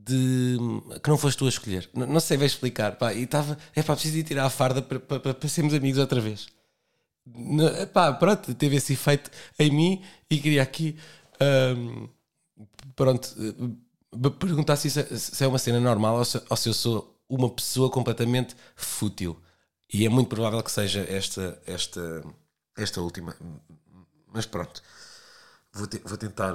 de 0.04 0.56
que 1.02 1.10
não 1.10 1.18
foste 1.18 1.38
tu 1.38 1.46
a 1.46 1.48
escolher. 1.48 1.88
Não, 1.94 2.06
não 2.06 2.20
sei 2.20 2.36
bem 2.36 2.46
explicar. 2.46 2.96
Pá, 2.96 3.12
e 3.12 3.24
estava, 3.24 3.58
é 3.74 3.82
pá, 3.82 3.94
preciso 3.94 4.18
ir 4.18 4.24
tirar 4.24 4.46
a 4.46 4.50
farda 4.50 4.82
para, 4.82 5.48
sermos 5.48 5.74
amigos 5.74 5.98
outra 5.98 6.20
vez. 6.20 6.48
Não, 7.26 7.86
pá, 7.88 8.12
pronto, 8.12 8.54
teve 8.54 8.76
esse 8.76 8.94
efeito 8.94 9.30
em 9.58 9.70
mim 9.70 10.04
e 10.28 10.38
queria 10.38 10.62
aqui, 10.62 10.96
pronto, 12.96 13.34
eh, 13.38 14.30
perguntar 14.38 14.76
se, 14.76 14.88
isso 14.88 15.00
é, 15.00 15.04
se 15.04 15.44
é 15.44 15.46
uma 15.46 15.58
cena 15.58 15.78
normal 15.78 16.16
ou 16.16 16.24
se, 16.24 16.42
ou 16.48 16.56
se 16.56 16.68
eu 16.68 16.74
sou 16.74 17.20
uma 17.28 17.50
pessoa 17.50 17.90
completamente 17.90 18.56
fútil. 18.74 19.40
E 19.92 20.06
é 20.06 20.08
muito 20.08 20.28
provável 20.28 20.62
que 20.62 20.70
seja 20.70 21.00
esta, 21.08 21.60
esta, 21.66 22.24
esta 22.76 23.00
última. 23.00 23.36
Mas 24.32 24.46
pronto, 24.46 24.82
vou, 25.72 25.86
te, 25.86 25.98
vou 25.98 26.16
tentar. 26.16 26.54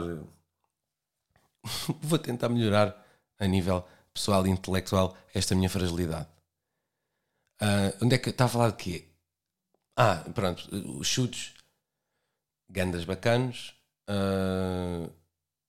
vou 2.02 2.20
tentar 2.20 2.50
melhorar 2.50 3.05
a 3.40 3.48
nível 3.48 3.86
pessoal 4.14 4.46
e 4.48 4.50
intelectual 4.50 5.16
esta 5.34 5.56
minha 5.56 5.70
fragilidade. 5.70 6.28
Uh, 7.62 8.04
onde 8.04 8.16
é 8.16 8.18
que 8.18 8.30
está 8.30 8.46
a 8.46 8.50
falar 8.50 8.72
de 8.72 8.78
quê? 8.78 9.08
Ah, 9.98 10.24
pronto, 10.34 10.68
os 11.00 11.08
chutes, 11.08 11.54
gandas 12.70 13.06
bacanos. 13.06 13.74
Uh, 14.10 15.12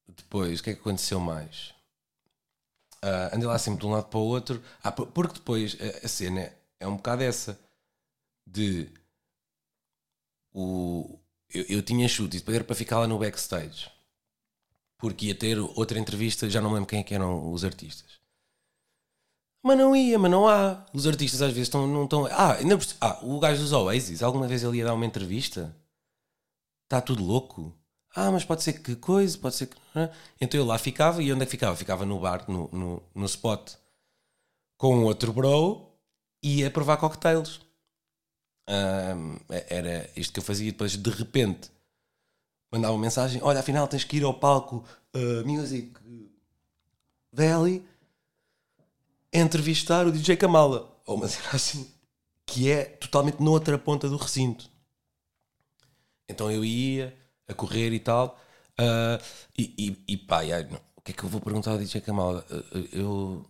depois, 0.09 0.61
o 0.61 0.63
que 0.63 0.71
é 0.71 0.75
que 0.75 0.81
aconteceu 0.81 1.21
mais? 1.21 1.75
Uh, 3.05 3.35
andei 3.35 3.47
lá 3.47 3.59
sempre 3.59 3.81
de 3.81 3.87
um 3.87 3.91
lado 3.91 4.09
para 4.09 4.19
o 4.19 4.23
outro. 4.23 4.63
Ah, 4.83 4.91
porque 4.91 5.35
depois 5.35 5.77
a, 5.81 6.07
a 6.07 6.09
cena 6.09 6.41
é, 6.41 6.59
é 6.81 6.89
um 6.89 6.97
bocado 6.97 7.23
essa 7.23 7.59
de 8.47 8.91
o, 10.53 11.19
eu, 11.53 11.65
eu 11.69 11.83
tinha 11.83 12.09
chute 12.09 12.37
e 12.37 12.41
depois 12.41 12.57
era 12.57 12.65
para 12.65 12.75
ficar 12.75 12.99
lá 13.01 13.07
no 13.07 13.19
backstage 13.19 13.91
porque 14.99 15.26
ia 15.26 15.35
ter 15.35 15.59
outra 15.59 15.99
entrevista, 15.99 16.49
já 16.49 16.61
não 16.61 16.71
me 16.71 16.75
lembro 16.76 16.88
quem 16.88 17.00
é 17.00 17.03
que 17.03 17.15
eram 17.15 17.53
os 17.53 17.65
artistas. 17.65 18.21
Mas 19.62 19.76
não 19.79 19.97
ia, 19.97 20.19
mas 20.19 20.31
não 20.31 20.47
há. 20.47 20.87
Os 20.93 21.07
artistas 21.07 21.43
às 21.43 21.53
vezes 21.53 21.71
não 21.73 22.05
estão. 22.05 22.26
Ah, 22.26 22.53
ainda 22.55 22.79
ah, 23.00 23.19
o 23.23 23.41
gajo 23.41 23.61
dos 23.61 23.73
Oasis, 23.73 24.23
alguma 24.23 24.47
vez 24.47 24.62
ele 24.62 24.79
ia 24.79 24.85
dar 24.85 24.95
uma 24.95 25.05
entrevista? 25.05 25.76
Está 26.85 27.00
tudo 27.00 27.25
louco. 27.25 27.76
Ah, 28.15 28.31
mas 28.31 28.45
pode 28.45 28.62
ser 28.62 28.75
que 28.75 28.95
coisa, 28.97 29.37
pode 29.37 29.57
ser 29.57 29.67
que. 29.67 29.76
Então 30.41 30.61
eu 30.61 30.65
lá 30.65 30.79
ficava 30.79 31.23
e 31.23 31.33
onde 31.33 31.43
é 31.43 31.45
que 31.47 31.50
ficava? 31.50 31.75
Ficava 31.76 32.07
no 32.07 32.21
bar, 32.21 32.49
no, 32.49 32.69
no, 32.73 33.03
no 33.15 33.26
spot, 33.26 33.75
com 34.79 35.03
outro 35.05 35.33
bro 35.33 35.93
e 36.43 36.61
ia 36.61 36.71
provar 36.71 36.97
cocktails. 36.99 37.61
Um, 38.69 39.38
era 39.50 40.09
isto 40.17 40.33
que 40.33 40.38
eu 40.38 40.45
fazia. 40.45 40.71
Depois 40.71 40.97
de 40.97 41.11
repente 41.11 41.71
mandava 42.76 42.95
uma 42.95 43.02
mensagem: 43.02 43.40
Olha, 43.42 43.61
afinal 43.61 43.87
tens 43.88 44.04
que 44.04 44.16
ir 44.16 44.25
ao 44.25 44.35
palco 44.35 44.85
uh, 45.14 45.47
Music 45.47 45.92
Valley 47.33 47.85
entrevistar 49.33 50.06
o 50.06 50.12
DJ 50.12 50.37
Kamala. 50.37 50.92
Ou 51.04 51.16
uma 51.16 51.28
cena 51.28 51.49
assim, 51.52 51.90
que 52.45 52.71
é 52.71 52.85
totalmente 52.85 53.42
noutra 53.42 53.78
ponta 53.78 54.09
do 54.09 54.16
recinto. 54.16 54.71
Então 56.28 56.50
eu 56.50 56.64
ia 56.64 57.16
a 57.49 57.54
correr 57.54 57.92
e 57.92 58.00
tal. 58.00 58.38
Uh, 58.78 59.23
e, 59.56 59.75
e, 59.78 60.12
e 60.14 60.16
pá, 60.16 60.42
não, 60.71 60.80
o 60.97 61.00
que 61.00 61.12
é 61.12 61.14
que 61.14 61.25
eu 61.25 61.28
vou 61.28 61.40
perguntar 61.40 61.73
ao 61.73 61.78
DJ 61.78 62.00
Kamala? 62.00 62.45
Eu, 62.92 63.45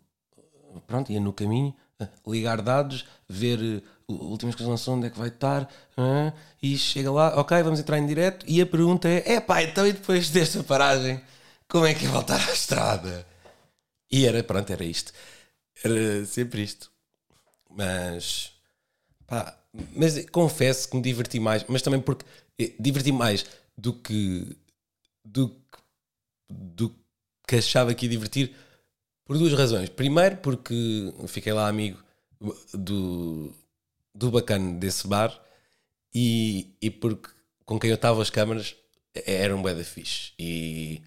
pronto, 0.87 1.11
ia 1.11 1.21
no 1.21 1.33
caminho, 1.33 1.75
ligar 2.27 2.61
dados, 2.61 3.07
ver 3.29 3.83
últimas 4.09 4.55
coisas 4.55 4.71
lançou, 4.71 4.95
onde 4.95 5.07
é 5.07 5.11
que 5.11 5.19
vai 5.19 5.29
estar, 5.29 5.69
e 6.63 6.77
chega 6.79 7.11
lá, 7.11 7.39
ok, 7.41 7.63
vamos 7.63 7.81
entrar 7.81 7.99
em 7.99 8.07
direto, 8.07 8.45
e 8.49 8.61
a 8.61 8.67
pergunta 8.67 9.09
é: 9.09 9.35
é 9.35 9.41
pá, 9.41 9.63
então 9.63 9.87
e 9.87 9.93
depois 9.93 10.31
desta 10.31 10.63
paragem, 10.63 11.21
como 11.69 11.87
é 11.87 11.95
que 11.95 12.07
é 12.07 12.09
voltar 12.09 12.41
à 12.49 12.53
estrada? 12.53 13.27
E 14.11 14.27
era, 14.27 14.43
pronto, 14.43 14.71
era 14.73 14.85
isto. 14.85 15.13
Era 15.85 16.25
sempre 16.27 16.63
isto. 16.63 16.91
Mas, 17.71 18.53
pá, 19.27 19.59
mas 19.95 20.25
confesso 20.31 20.89
que 20.89 20.97
me 20.97 21.03
diverti 21.03 21.41
mais, 21.41 21.65
mas 21.69 21.83
também 21.83 22.01
porque 22.01 22.25
eh, 22.59 22.73
diverti 22.79 23.13
mais 23.13 23.45
do 23.77 23.93
que 23.93 24.57
do, 25.25 25.55
do 26.49 26.95
que 27.47 27.57
achava 27.57 27.95
que 27.95 28.07
ia 28.07 28.11
divertir 28.11 28.55
por 29.25 29.37
duas 29.39 29.53
razões. 29.53 29.89
Primeiro, 29.91 30.39
porque 30.39 31.13
fiquei 31.27 31.53
lá 31.53 31.69
amigo 31.69 32.03
do, 32.73 33.53
do 34.17 34.31
bacana 34.31 34.79
desse 34.79 35.07
bar 35.07 35.39
e, 36.15 36.75
e 36.81 36.91
porque 36.91 37.29
com 37.65 37.79
quem 37.79 37.91
eu 37.91 37.97
estava 37.97 38.23
as 38.23 38.31
câmaras 38.31 38.75
era 39.15 39.55
um 39.55 39.63
da 39.63 39.85
fixe. 39.85 40.33
E 40.39 41.03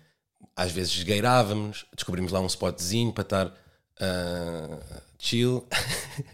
às 0.55 0.71
vezes 0.71 0.93
esgueirávamos, 0.93 1.85
descobrimos 1.95 2.31
lá 2.31 2.39
um 2.39 2.47
spotzinho 2.47 3.11
para 3.13 3.23
estar 3.23 3.47
uh, 3.47 5.01
chill. 5.17 5.67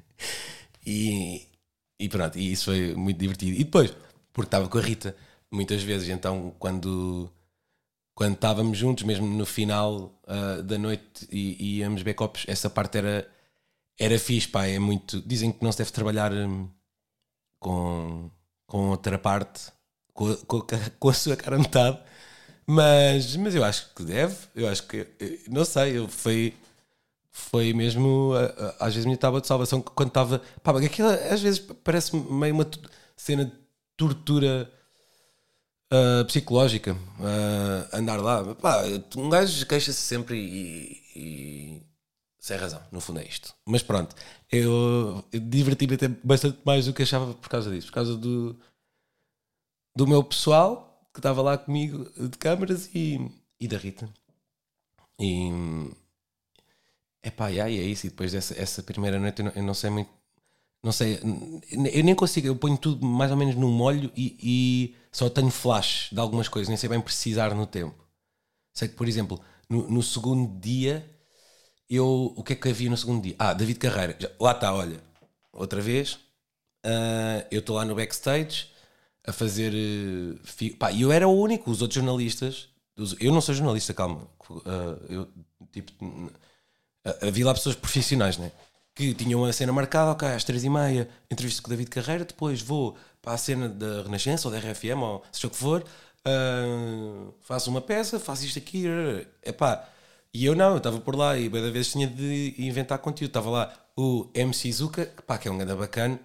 e, 0.85 1.47
e 1.99 2.09
pronto, 2.09 2.37
e 2.37 2.51
isso 2.51 2.65
foi 2.65 2.95
muito 2.95 3.17
divertido. 3.17 3.53
E 3.53 3.63
depois, 3.63 3.93
porque 4.33 4.47
estava 4.47 4.67
com 4.67 4.77
a 4.77 4.81
Rita 4.81 5.15
muitas 5.51 5.81
vezes, 5.83 6.09
então 6.09 6.53
quando 6.59 7.31
quando 8.13 8.35
estávamos 8.35 8.77
juntos, 8.77 9.03
mesmo 9.03 9.27
no 9.27 9.45
final 9.45 10.17
uh, 10.23 10.63
da 10.63 10.77
noite 10.77 11.27
e, 11.29 11.79
íamos 11.79 12.01
copos, 12.13 12.45
essa 12.47 12.69
parte 12.69 12.97
era 12.97 13.29
era 13.97 14.19
fixe, 14.19 14.47
pá, 14.47 14.65
é 14.67 14.79
muito. 14.79 15.21
Dizem 15.21 15.51
que 15.51 15.63
não 15.63 15.71
se 15.71 15.79
deve 15.79 15.91
trabalhar 15.91 16.31
hum, 16.33 16.69
com, 17.59 18.29
com 18.67 18.89
outra 18.89 19.17
parte, 19.17 19.71
com, 20.13 20.35
com, 20.37 20.61
com, 20.99 21.09
a 21.09 21.13
sua 21.13 21.35
cara 21.35 21.57
metade, 21.57 21.99
mas, 22.67 23.35
mas 23.37 23.55
eu 23.55 23.63
acho 23.63 23.93
que 23.95 24.03
deve, 24.03 24.35
eu 24.55 24.67
acho 24.67 24.83
que, 24.87 25.07
não 25.49 25.65
sei, 25.65 25.97
eu 25.97 26.07
foi, 26.07 26.53
foi 27.31 27.73
mesmo, 27.73 28.33
às 28.79 28.93
vezes, 28.93 29.05
a 29.05 29.09
minha 29.09 29.17
tábua 29.17 29.41
de 29.41 29.47
salvação 29.47 29.81
quando 29.81 30.09
estava, 30.09 30.41
pá, 30.63 30.77
aquilo 30.79 31.09
às 31.09 31.41
vezes 31.41 31.59
parece 31.83 32.15
meio 32.15 32.53
uma 32.53 32.69
cena 33.17 33.45
de 33.45 33.51
tortura. 33.97 34.71
Uh, 35.93 36.25
psicológica, 36.25 36.93
uh, 36.93 37.95
andar 37.95 38.19
lá, 38.19 38.55
pá, 38.55 38.81
um 39.15 39.29
gajo 39.29 39.65
queixa-se 39.67 40.01
sempre 40.01 40.35
e, 40.35 41.01
e 41.15 41.83
sem 42.45 42.57
razão, 42.57 42.79
no 42.91 43.01
fundo 43.01 43.21
é 43.21 43.23
isto. 43.25 43.55
Mas 43.65 43.81
pronto, 43.81 44.15
eu, 44.51 45.25
diverti-me 45.33 45.95
até 45.95 46.07
bastante 46.07 46.59
mais 46.63 46.85
do 46.85 46.93
que 46.93 47.01
achava 47.01 47.33
por 47.33 47.49
causa 47.49 47.71
disso, 47.71 47.87
por 47.87 47.93
causa 47.93 48.15
do, 48.15 48.55
do 49.97 50.05
meu 50.05 50.23
pessoal 50.23 51.09
que 51.11 51.17
estava 51.17 51.41
lá 51.41 51.57
comigo 51.57 52.07
de 52.15 52.37
câmaras 52.37 52.87
e, 52.93 53.19
e 53.59 53.67
da 53.67 53.79
Rita. 53.79 54.07
E 55.19 55.49
epá, 57.23 57.51
e 57.51 57.59
aí 57.59 57.79
é 57.79 57.83
isso. 57.83 58.05
E 58.05 58.11
depois 58.11 58.31
dessa 58.31 58.53
essa 58.61 58.83
primeira 58.83 59.19
noite 59.19 59.39
eu 59.39 59.45
não, 59.45 59.51
eu 59.55 59.63
não, 59.63 59.73
sei 59.73 59.89
muito. 59.89 60.11
Não 60.83 60.91
sei, 60.91 61.19
eu 61.71 62.03
nem 62.03 62.13
consigo, 62.13 62.45
eu 62.45 62.55
ponho 62.55 62.77
tudo 62.77 63.03
mais 63.03 63.31
ou 63.31 63.37
menos 63.37 63.55
no 63.55 63.71
molho 63.71 64.11
e, 64.15 64.37
e 64.39 64.95
só 65.11 65.31
tenho 65.31 65.49
flash 65.49 66.09
de 66.11 66.19
algumas 66.19 66.47
coisas, 66.47 66.69
nem 66.69 66.77
sei 66.77 66.89
bem 66.89 67.01
precisar 67.01 67.55
no 67.55 67.65
tempo. 67.65 68.05
Sei 68.71 68.87
que, 68.87 68.93
por 68.93 69.07
exemplo, 69.07 69.41
no, 69.67 69.89
no 69.89 70.03
segundo 70.03 70.59
dia 70.59 71.14
eu, 71.89 72.33
o 72.35 72.43
que 72.43 72.53
é 72.53 72.55
que 72.55 72.69
havia 72.69 72.89
no 72.89 72.97
segundo 72.97 73.23
dia? 73.23 73.35
Ah, 73.37 73.53
David 73.53 73.79
Carreira. 73.79 74.15
Já, 74.19 74.29
lá 74.39 74.51
está, 74.51 74.73
olha, 74.73 74.99
outra 75.53 75.81
vez. 75.81 76.13
Uh, 76.85 77.45
eu 77.51 77.59
estou 77.59 77.75
lá 77.75 77.85
no 77.85 77.95
backstage 77.95 78.67
a 79.25 79.31
fazer. 79.31 79.73
Uh, 79.73 80.75
pá, 80.77 80.91
eu 80.93 81.11
era 81.11 81.27
o 81.27 81.39
único, 81.39 81.69
os 81.69 81.81
outros 81.81 81.95
jornalistas. 81.95 82.69
Eu 83.19 83.33
não 83.33 83.41
sou 83.41 83.53
jornalista, 83.53 83.93
calma. 83.93 84.27
Uh, 84.49 84.63
eu, 85.09 85.27
tipo, 85.71 86.31
havia 87.21 87.45
lá 87.45 87.53
pessoas 87.53 87.75
profissionais, 87.75 88.37
né? 88.37 88.51
Que 88.95 89.13
tinham 89.13 89.41
uma 89.41 89.51
cena 89.51 89.73
marcada, 89.73 90.11
ok, 90.11 90.27
às 90.29 90.43
três 90.43 90.63
e 90.63 90.69
meia, 90.69 91.09
entrevista 91.29 91.61
com 91.61 91.67
o 91.67 91.71
David 91.71 91.89
Carreira, 91.89 92.23
depois 92.23 92.61
vou 92.61 92.95
para 93.21 93.33
a 93.33 93.37
cena 93.37 93.67
da 93.67 94.03
Renascença 94.03 94.47
ou 94.47 94.53
da 94.53 94.59
RFM, 94.59 95.01
ou 95.01 95.23
seja 95.31 95.47
o 95.47 95.49
que 95.49 95.57
for, 95.57 95.83
uh, 96.25 97.33
faço 97.41 97.69
uma 97.69 97.81
peça, 97.81 98.19
faço 98.19 98.45
isto 98.45 98.57
aqui, 98.57 98.85
é 99.41 99.51
pá 99.51 99.89
e 100.35 100.43
eu 100.43 100.53
não, 100.53 100.71
eu 100.71 100.77
estava 100.79 100.99
por 100.99 101.15
lá 101.15 101.37
e 101.37 101.49
cada 101.49 101.71
vez 101.71 101.89
tinha 101.93 102.05
de 102.05 102.55
inventar 102.57 102.99
conteúdo. 102.99 103.29
Estava 103.29 103.49
lá 103.49 103.89
o 103.95 104.29
MC 104.33 104.69
Zuka, 104.69 105.05
que, 105.05 105.21
pá, 105.21 105.37
que 105.37 105.47
é 105.47 105.51
um 105.51 105.57
grande 105.57 105.73
bacana, 105.75 106.19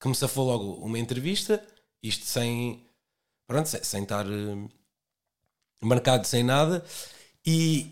que 0.00 0.06
me 0.06 0.14
safou 0.14 0.46
logo 0.46 0.74
uma 0.74 0.96
entrevista, 1.00 1.60
isto 2.00 2.24
sem, 2.26 2.88
pronto, 3.44 3.68
sem, 3.68 3.82
sem 3.82 4.02
estar 4.04 4.24
uh, 4.24 4.70
marcado, 5.82 6.28
sem 6.28 6.44
nada. 6.44 6.86
E 7.44 7.90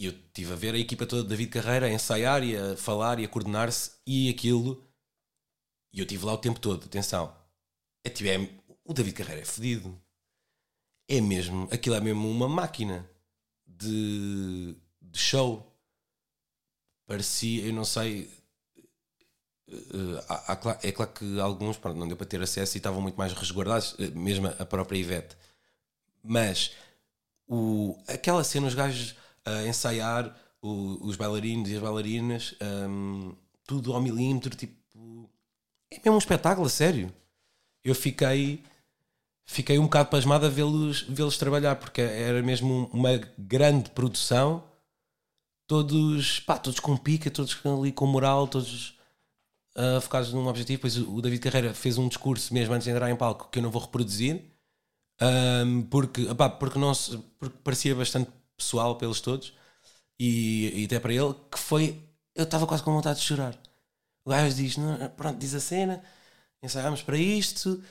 eu 0.00 0.10
estive 0.10 0.52
a 0.52 0.56
ver 0.56 0.74
a 0.74 0.78
equipa 0.78 1.06
toda 1.06 1.22
de 1.22 1.28
David 1.28 1.50
Carreira 1.50 1.86
a 1.86 1.92
ensaiar 1.92 2.42
e 2.42 2.56
a 2.56 2.76
falar 2.76 3.20
e 3.20 3.24
a 3.24 3.28
coordenar-se 3.28 3.92
e 4.04 4.28
aquilo. 4.28 4.84
E 5.92 6.00
eu 6.00 6.04
estive 6.04 6.26
lá 6.26 6.32
o 6.32 6.38
tempo 6.38 6.58
todo, 6.58 6.86
atenção. 6.86 7.32
É, 8.04 8.10
tipo, 8.10 8.28
é, 8.28 8.50
o 8.84 8.92
David 8.92 9.14
Carreira 9.14 9.42
é 9.42 9.44
fedido. 9.44 9.96
É 11.08 11.20
mesmo, 11.20 11.68
aquilo 11.70 11.94
é 11.94 12.00
mesmo 12.00 12.28
uma 12.28 12.48
máquina 12.48 13.08
de 13.64 14.76
de 15.14 15.20
show. 15.20 15.72
Parecia, 17.06 17.66
eu 17.66 17.72
não 17.72 17.84
sei, 17.84 18.30
eh, 19.68 20.24
há- 20.28 20.52
há 20.52 20.56
cla- 20.56 20.78
é 20.82 20.92
claro 20.92 21.12
que 21.12 21.40
alguns 21.40 21.76
pronto, 21.76 21.98
não 21.98 22.08
deu 22.08 22.16
para 22.16 22.26
ter 22.26 22.42
acesso 22.42 22.76
e 22.76 22.78
estavam 22.78 23.00
muito 23.00 23.16
mais 23.16 23.32
resguardados, 23.32 23.94
eh, 23.98 24.08
mesmo 24.10 24.46
a 24.48 24.64
própria 24.66 24.98
Ivete. 24.98 25.36
Mas 26.22 26.72
o, 27.48 27.96
aquela 28.08 28.44
cena, 28.44 28.66
os 28.68 28.74
gajos 28.74 29.14
a 29.44 29.64
ensaiar, 29.66 30.36
o- 30.62 31.06
os 31.06 31.16
bailarinos 31.16 31.70
e 31.70 31.76
as 31.76 31.82
bailarinas, 31.82 32.54
hum, 32.88 33.34
tudo 33.66 33.92
ao 33.94 34.00
milímetro, 34.02 34.54
tipo. 34.56 34.74
É 35.90 35.96
mesmo 35.98 36.14
um 36.14 36.18
espetáculo, 36.18 36.66
a 36.66 36.70
sério. 36.70 37.12
Eu 37.84 37.94
fiquei. 37.94 38.62
Fiquei 39.46 39.78
um 39.78 39.84
bocado 39.84 40.10
pasmado 40.10 40.46
a 40.46 40.48
vê-los 40.48 41.02
vê-los 41.08 41.36
trabalhar, 41.38 41.76
porque 41.76 42.00
era 42.00 42.42
mesmo 42.42 42.88
uma 42.92 43.10
grande 43.38 43.90
produção. 43.90 44.64
Todos, 45.66 46.40
pá, 46.40 46.58
todos 46.58 46.80
com 46.80 46.96
pica, 46.96 47.30
todos 47.30 47.58
ali 47.64 47.92
com 47.92 48.06
moral, 48.06 48.46
todos 48.46 48.98
ah, 49.76 50.00
focados 50.00 50.32
num 50.32 50.46
objetivo. 50.46 50.82
Pois 50.82 50.96
o 50.98 51.20
David 51.20 51.40
Carreira 51.42 51.74
fez 51.74 51.98
um 51.98 52.08
discurso 52.08 52.52
mesmo 52.54 52.74
antes 52.74 52.84
de 52.84 52.90
entrar 52.90 53.10
em 53.10 53.16
palco 53.16 53.48
que 53.50 53.58
eu 53.58 53.62
não 53.62 53.70
vou 53.70 53.82
reproduzir, 53.82 54.42
Ahm, 55.20 55.82
porque, 55.90 56.26
opá, 56.28 56.48
porque, 56.50 56.78
não 56.78 56.92
porque 57.38 57.56
parecia 57.62 57.94
bastante 57.94 58.30
pessoal 58.56 58.96
pelos 58.98 59.20
todos 59.20 59.54
e, 60.18 60.82
e 60.82 60.84
até 60.86 61.00
para 61.00 61.12
ele, 61.14 61.34
que 61.50 61.58
foi. 61.58 62.00
Eu 62.34 62.44
estava 62.44 62.66
quase 62.66 62.82
com 62.82 62.92
vontade 62.92 63.20
de 63.20 63.26
chorar. 63.26 63.56
O 64.24 64.30
gajo 64.30 64.56
diz: 64.56 64.76
"Não, 64.76 65.08
pronto, 65.10 65.38
diz 65.38 65.54
a 65.54 65.60
cena, 65.60 66.02
ensaiámos 66.62 67.02
para 67.02 67.16
isto, 67.18 67.82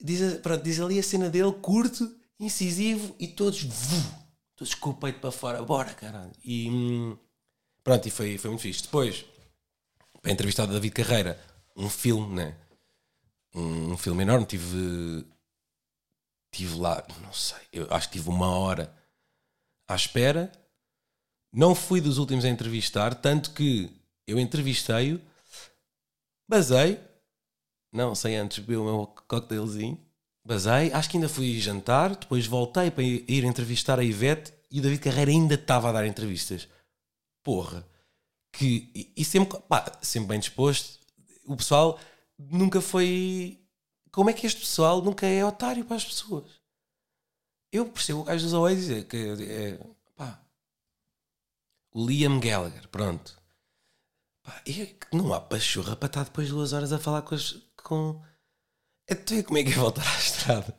diz, 0.00 0.38
pronto, 0.40 0.62
diz 0.62 0.80
ali 0.80 0.98
a 0.98 1.02
cena 1.02 1.30
dele, 1.30 1.52
curto, 1.52 2.10
incisivo 2.40 3.14
e 3.18 3.28
todos, 3.28 3.62
vu, 3.62 4.27
todos 4.58 4.74
com 4.74 4.90
o 4.90 4.94
peito 4.94 5.20
para 5.20 5.30
fora, 5.30 5.62
bora 5.62 5.94
caralho. 5.94 6.32
E 6.44 6.68
hum, 6.68 7.16
pronto, 7.84 8.06
e 8.08 8.10
foi, 8.10 8.36
foi 8.36 8.50
muito 8.50 8.62
fixe. 8.62 8.82
Depois, 8.82 9.24
para 10.20 10.32
entrevistar 10.32 10.64
o 10.64 10.66
David 10.66 10.92
Carreira, 10.92 11.40
um 11.76 11.88
filme, 11.88 12.34
né? 12.34 12.58
Um, 13.54 13.92
um 13.92 13.96
filme 13.96 14.22
enorme, 14.22 14.44
tive 14.44 15.24
tive 16.50 16.76
lá, 16.78 17.06
não 17.22 17.32
sei, 17.32 17.60
eu 17.72 17.86
acho 17.90 18.08
que 18.08 18.18
tive 18.18 18.30
uma 18.30 18.48
hora 18.48 18.92
à 19.86 19.94
espera. 19.94 20.50
Não 21.52 21.74
fui 21.74 22.00
dos 22.00 22.18
últimos 22.18 22.44
a 22.44 22.48
entrevistar, 22.48 23.14
tanto 23.14 23.52
que 23.52 23.90
eu 24.26 24.38
entrevistei-o, 24.38 25.20
basei, 26.48 27.00
não 27.92 28.14
sei 28.14 28.36
antes 28.36 28.58
beber 28.58 28.78
o 28.78 28.84
meu 28.84 29.06
cocktailzinho, 29.06 29.98
basei, 30.48 30.90
acho 30.94 31.10
que 31.10 31.18
ainda 31.18 31.28
fui 31.28 31.60
jantar, 31.60 32.16
depois 32.16 32.46
voltei 32.46 32.90
para 32.90 33.04
ir 33.04 33.44
entrevistar 33.44 33.98
a 33.98 34.02
Ivete 34.02 34.54
e 34.70 34.80
o 34.80 34.82
David 34.82 35.02
Carreira 35.02 35.30
ainda 35.30 35.54
estava 35.54 35.90
a 35.90 35.92
dar 35.92 36.06
entrevistas. 36.06 36.66
Porra, 37.44 37.86
que 38.50 38.90
e, 38.94 39.12
e 39.14 39.24
sempre, 39.26 39.60
pá, 39.68 39.98
sempre 40.00 40.28
bem 40.30 40.40
disposto. 40.40 41.00
O 41.46 41.54
pessoal 41.54 42.00
nunca 42.38 42.80
foi. 42.80 43.60
Como 44.10 44.30
é 44.30 44.32
que 44.32 44.46
este 44.46 44.60
pessoal 44.60 45.02
nunca 45.02 45.26
é 45.26 45.44
otário 45.44 45.84
para 45.84 45.96
as 45.96 46.04
pessoas? 46.04 46.50
Eu 47.70 47.84
percebo 47.86 48.20
o 48.20 48.24
gajo 48.24 48.44
dos 48.44 48.54
Oasis, 48.54 49.04
que 49.04 49.16
é, 49.16 49.78
pá, 50.16 50.42
o 51.92 52.06
Liam 52.06 52.40
Gallagher, 52.40 52.88
pronto. 52.88 53.38
Pá, 54.42 54.62
é 54.66 54.96
não 55.12 55.34
há 55.34 55.40
pachorra 55.42 55.94
para 55.94 56.06
estar 56.06 56.24
depois 56.24 56.46
de 56.46 56.54
duas 56.54 56.72
horas 56.72 56.90
a 56.90 56.98
falar 56.98 57.20
com 57.20 57.34
as. 57.34 57.52
Com... 57.82 58.22
Até 59.10 59.42
como 59.42 59.58
é 59.58 59.64
que 59.64 59.70
é 59.70 59.74
voltar 59.74 60.06
à 60.06 60.18
estrada? 60.18 60.74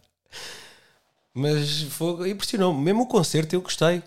Mas 1.33 1.83
foi, 1.83 2.31
impressionou-me. 2.31 2.81
Mesmo 2.81 3.03
o 3.03 3.07
concerto 3.07 3.55
eu 3.55 3.61
gostei. 3.61 4.01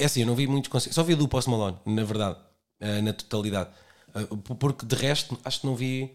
É 0.00 0.04
assim, 0.04 0.20
eu 0.20 0.26
não 0.26 0.34
vi 0.34 0.46
muitos 0.46 0.70
concertos. 0.70 0.94
Só 0.94 1.02
vi 1.02 1.14
do 1.14 1.28
Post 1.28 1.50
Malone, 1.50 1.78
na 1.84 2.04
verdade. 2.04 2.38
eh, 2.80 3.00
Na 3.02 3.12
totalidade. 3.12 3.70
Eh, 4.14 4.26
Porque 4.58 4.86
de 4.86 4.94
resto, 4.96 5.38
acho 5.44 5.60
que 5.60 5.66
não 5.66 5.76
vi. 5.76 6.10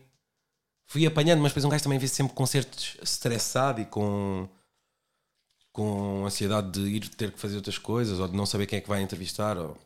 Fui 0.87 1.05
apanhando, 1.05 1.41
mas 1.41 1.51
depois 1.51 1.65
um 1.65 1.69
gajo 1.69 1.83
também 1.83 1.99
vê 1.99 2.07
sempre 2.07 2.33
concertos 2.33 2.97
estressado 3.01 3.81
e 3.81 3.85
com. 3.85 4.47
com 5.71 6.25
ansiedade 6.25 6.71
de 6.71 6.81
ir 6.95 7.09
ter 7.09 7.31
que 7.31 7.39
fazer 7.39 7.55
outras 7.57 7.77
coisas 7.77 8.19
ou 8.19 8.27
de 8.27 8.35
não 8.35 8.45
saber 8.45 8.65
quem 8.67 8.77
é 8.77 8.81
que 8.81 8.89
vai 8.89 9.01
entrevistar 9.01 9.57
ou. 9.57 9.77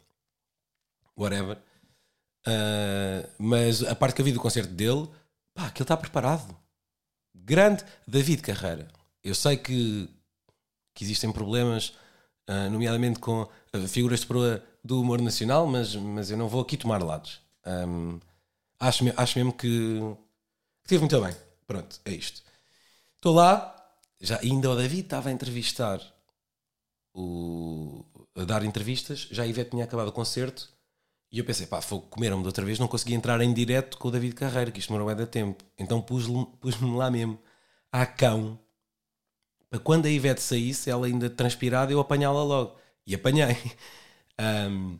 whatever. 1.17 1.57
Uh, 2.47 3.27
mas 3.39 3.83
a 3.83 3.95
parte 3.95 4.15
que 4.15 4.21
eu 4.21 4.25
vi 4.25 4.31
do 4.31 4.39
concerto 4.39 4.71
dele, 4.71 5.09
pá, 5.53 5.69
que 5.71 5.79
ele 5.81 5.83
está 5.85 5.97
preparado. 5.97 6.55
Grande 7.43 7.83
David 8.07 8.41
Carreira. 8.41 8.87
Eu 9.23 9.35
sei 9.35 9.57
que, 9.57 10.09
que 10.93 11.03
existem 11.03 11.31
problemas, 11.31 11.89
uh, 12.49 12.69
nomeadamente 12.71 13.19
com 13.19 13.47
figuras 13.87 14.21
de 14.21 14.27
proa 14.27 14.63
do 14.83 15.01
humor 15.01 15.21
nacional, 15.21 15.67
mas, 15.67 15.95
mas 15.95 16.29
eu 16.31 16.37
não 16.37 16.47
vou 16.47 16.61
aqui 16.61 16.77
tomar 16.77 17.01
lados. 17.03 17.41
Um, 17.65 18.19
acho, 18.79 19.03
acho 19.17 19.37
mesmo 19.39 19.53
que, 19.53 19.99
que 20.83 20.89
teve 20.89 21.01
muito 21.01 21.19
bem. 21.19 21.35
Pronto, 21.67 21.99
é 22.05 22.11
isto. 22.11 22.43
Estou 23.15 23.33
lá, 23.33 23.75
já 24.21 24.39
ainda 24.41 24.69
o 24.69 24.75
David 24.75 25.01
estava 25.01 25.29
a 25.29 25.31
entrevistar 25.31 25.99
o, 27.13 28.05
a 28.35 28.43
dar 28.43 28.63
entrevistas, 28.63 29.27
já 29.31 29.43
a 29.43 29.47
Ivete 29.47 29.71
tinha 29.71 29.85
acabado 29.85 30.09
o 30.09 30.11
concerto 30.11 30.74
e 31.35 31.39
eu 31.39 31.43
pensei, 31.43 31.67
pá, 31.67 31.81
comeram-me 32.09 32.43
de 32.43 32.47
outra 32.47 32.63
vez, 32.63 32.79
não 32.79 32.87
consegui 32.87 33.13
entrar 33.13 33.41
em 33.41 33.53
direto 33.53 33.97
com 33.97 34.07
o 34.07 34.11
David 34.11 34.33
Carreira, 34.35 34.71
que 34.71 34.79
isto 34.79 34.87
demorou 34.87 35.07
bem 35.07 35.17
da 35.17 35.27
tempo. 35.27 35.65
Então 35.77 36.01
pus-me 36.01 36.47
lá 36.95 37.11
mesmo, 37.11 37.37
à 37.91 38.05
cão, 38.05 38.57
para 39.69 39.79
quando 39.79 40.05
a 40.05 40.09
Ivete 40.09 40.41
saísse, 40.41 40.89
ela 40.89 41.07
ainda 41.07 41.29
transpirada, 41.29 41.91
eu 41.91 41.99
apanhá-la 41.99 42.41
logo. 42.41 42.77
E 43.05 43.13
apanhei. 43.13 43.57
Ahm, 44.39 44.97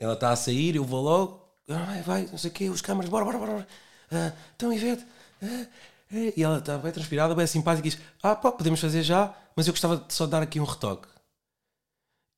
ela 0.00 0.14
está 0.14 0.30
a 0.30 0.36
sair, 0.36 0.74
eu 0.74 0.84
vou 0.84 1.00
logo, 1.00 1.48
ah, 1.68 1.84
vai, 1.84 2.02
vai, 2.02 2.26
não 2.26 2.38
sei 2.38 2.50
o 2.50 2.54
quê, 2.54 2.68
os 2.68 2.82
câmaras, 2.82 3.08
bora, 3.08 3.24
bora, 3.24 3.38
bora. 3.38 3.68
Ah, 4.10 4.32
então, 4.56 4.72
Ivete. 4.72 5.06
ah, 5.42 5.66
ah. 6.12 6.32
e 6.36 6.42
ela 6.42 6.58
está 6.58 6.76
bem 6.76 6.90
transpirada, 6.90 7.36
bem 7.36 7.46
simpática 7.46 7.86
e 7.86 7.90
diz: 7.90 8.00
Ah, 8.20 8.34
pá, 8.34 8.50
podemos 8.50 8.80
fazer 8.80 9.04
já, 9.04 9.32
mas 9.54 9.68
eu 9.68 9.72
gostava 9.72 9.96
de 9.96 10.12
só 10.12 10.26
dar 10.26 10.42
aqui 10.42 10.58
um 10.58 10.64
retoque. 10.64 11.06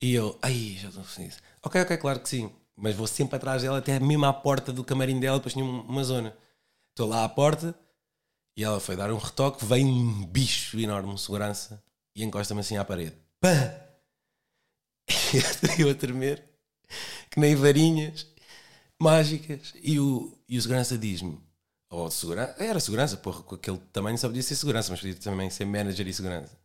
E 0.03 0.13
eu, 0.15 0.39
ai, 0.43 0.77
já 0.79 0.89
estou 0.91 1.05
feliz. 1.05 1.43
Ok, 1.63 1.81
ok, 1.81 1.97
claro 1.97 2.21
que 2.21 2.29
sim. 2.29 2.51
Mas 2.77 2.95
vou 2.97 3.07
sempre 3.07 3.37
atrás 3.37 3.63
dela, 3.63 3.79
até 3.79 3.99
mesmo 4.01 4.25
à 4.27 4.33
porta 4.33 4.73
do 4.73 4.85
camarim 4.85 5.21
dela, 5.21 5.39
depois 5.39 5.53
tinha 5.55 5.65
um- 5.65 5.83
uma 5.83 6.05
zona. 6.05 6.37
Estou 6.91 7.09
lá 7.09 7.25
à 7.25 7.29
porta 7.29 7.75
e 8.57 8.65
ela 8.65 8.81
foi 8.81 8.97
dar 8.97 9.13
um 9.13 9.19
retoque, 9.19 9.65
vem 9.65 9.87
um 9.87 10.27
bicho 10.27 10.79
enorme, 10.79 11.11
um 11.13 11.17
segurança, 11.19 11.83
e 12.17 12.25
encosta-me 12.25 12.61
assim 12.61 12.77
à 12.77 12.85
parede. 12.85 13.17
E 15.33 15.39
eu 15.83 15.91
a 15.91 15.95
tremer, 15.95 16.43
que 17.31 17.41
nem 17.41 17.55
varinhas 17.57 18.27
mágicas. 19.01 19.75
E 19.83 19.99
o, 20.01 20.39
e 20.49 20.59
o 20.59 20.63
segurança 20.63 20.99
diz-me, 20.99 21.41
ou 21.91 22.11
segurança, 22.11 22.57
era 22.63 22.81
segurança, 22.81 23.17
porra, 23.17 23.43
com 23.43 23.55
aquele 23.55 23.79
tamanho 23.93 24.19
só 24.19 24.29
podia 24.29 24.43
ser 24.43 24.57
segurança, 24.57 24.91
mas 24.93 25.01
podia 25.01 25.17
também 25.17 25.51
ser 25.51 25.65
manager 25.67 26.07
e 26.09 26.15
segurança. 26.15 26.57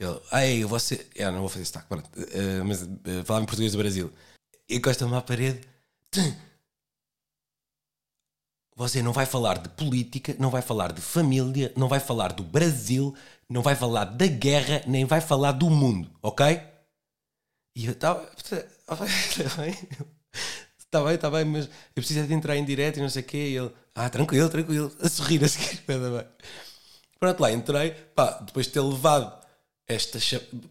Ele, 0.00 0.20
ei, 0.32 0.64
você. 0.64 1.08
Eu 1.14 1.32
não 1.32 1.40
vou 1.40 1.48
fazer 1.48 1.64
sotaque, 1.66 1.88
pronto. 1.88 2.10
eh, 2.16 2.62
mas 2.64 2.82
uh, 2.82 3.24
falava 3.24 3.44
em 3.44 3.46
português 3.46 3.72
do 3.72 3.78
Brasil. 3.78 4.12
Encosta-me 4.70 5.14
à 5.14 5.20
parede. 5.20 5.60
Você 8.76 9.02
não 9.02 9.12
vai 9.12 9.26
falar 9.26 9.58
de 9.58 9.68
política, 9.68 10.34
não 10.38 10.48
vai 10.48 10.62
falar 10.62 10.92
de 10.92 11.02
família, 11.02 11.72
não 11.76 11.88
vai 11.88 12.00
falar 12.00 12.32
do 12.32 12.42
Brasil, 12.42 13.14
não 13.48 13.62
vai 13.62 13.74
falar 13.74 14.04
da 14.04 14.26
guerra, 14.26 14.82
nem 14.86 15.04
vai 15.04 15.20
falar 15.20 15.52
do 15.52 15.68
mundo, 15.68 16.10
ok? 16.22 16.58
E 17.76 17.86
eu 17.86 17.92
estava. 17.92 18.26
Está 18.34 18.96
bem, 19.60 19.76
está 20.78 21.04
bem, 21.04 21.14
está 21.14 21.30
bem, 21.30 21.44
mas 21.44 21.66
eu 21.66 21.70
preciso 21.94 22.20
é 22.20 22.22
de 22.26 22.32
entrar 22.32 22.56
em 22.56 22.64
direto 22.64 22.98
e 22.98 23.02
não 23.02 23.08
sei 23.08 23.22
o 23.22 23.26
quê. 23.26 23.36
E 23.36 23.56
ele, 23.56 23.70
ah, 23.94 24.08
tranquilo, 24.08 24.48
tranquilo, 24.48 24.92
a 25.00 25.08
sorrir 25.08 25.44
a 25.44 25.48
seguir, 25.48 25.74
está 25.74 25.98
bem. 25.98 26.26
Pronto, 27.18 27.40
lá 27.40 27.52
entrei, 27.52 27.90
pá, 27.90 28.38
depois 28.40 28.66
de 28.66 28.72
ter 28.72 28.80
levado 28.80 29.46
esta. 29.86 30.18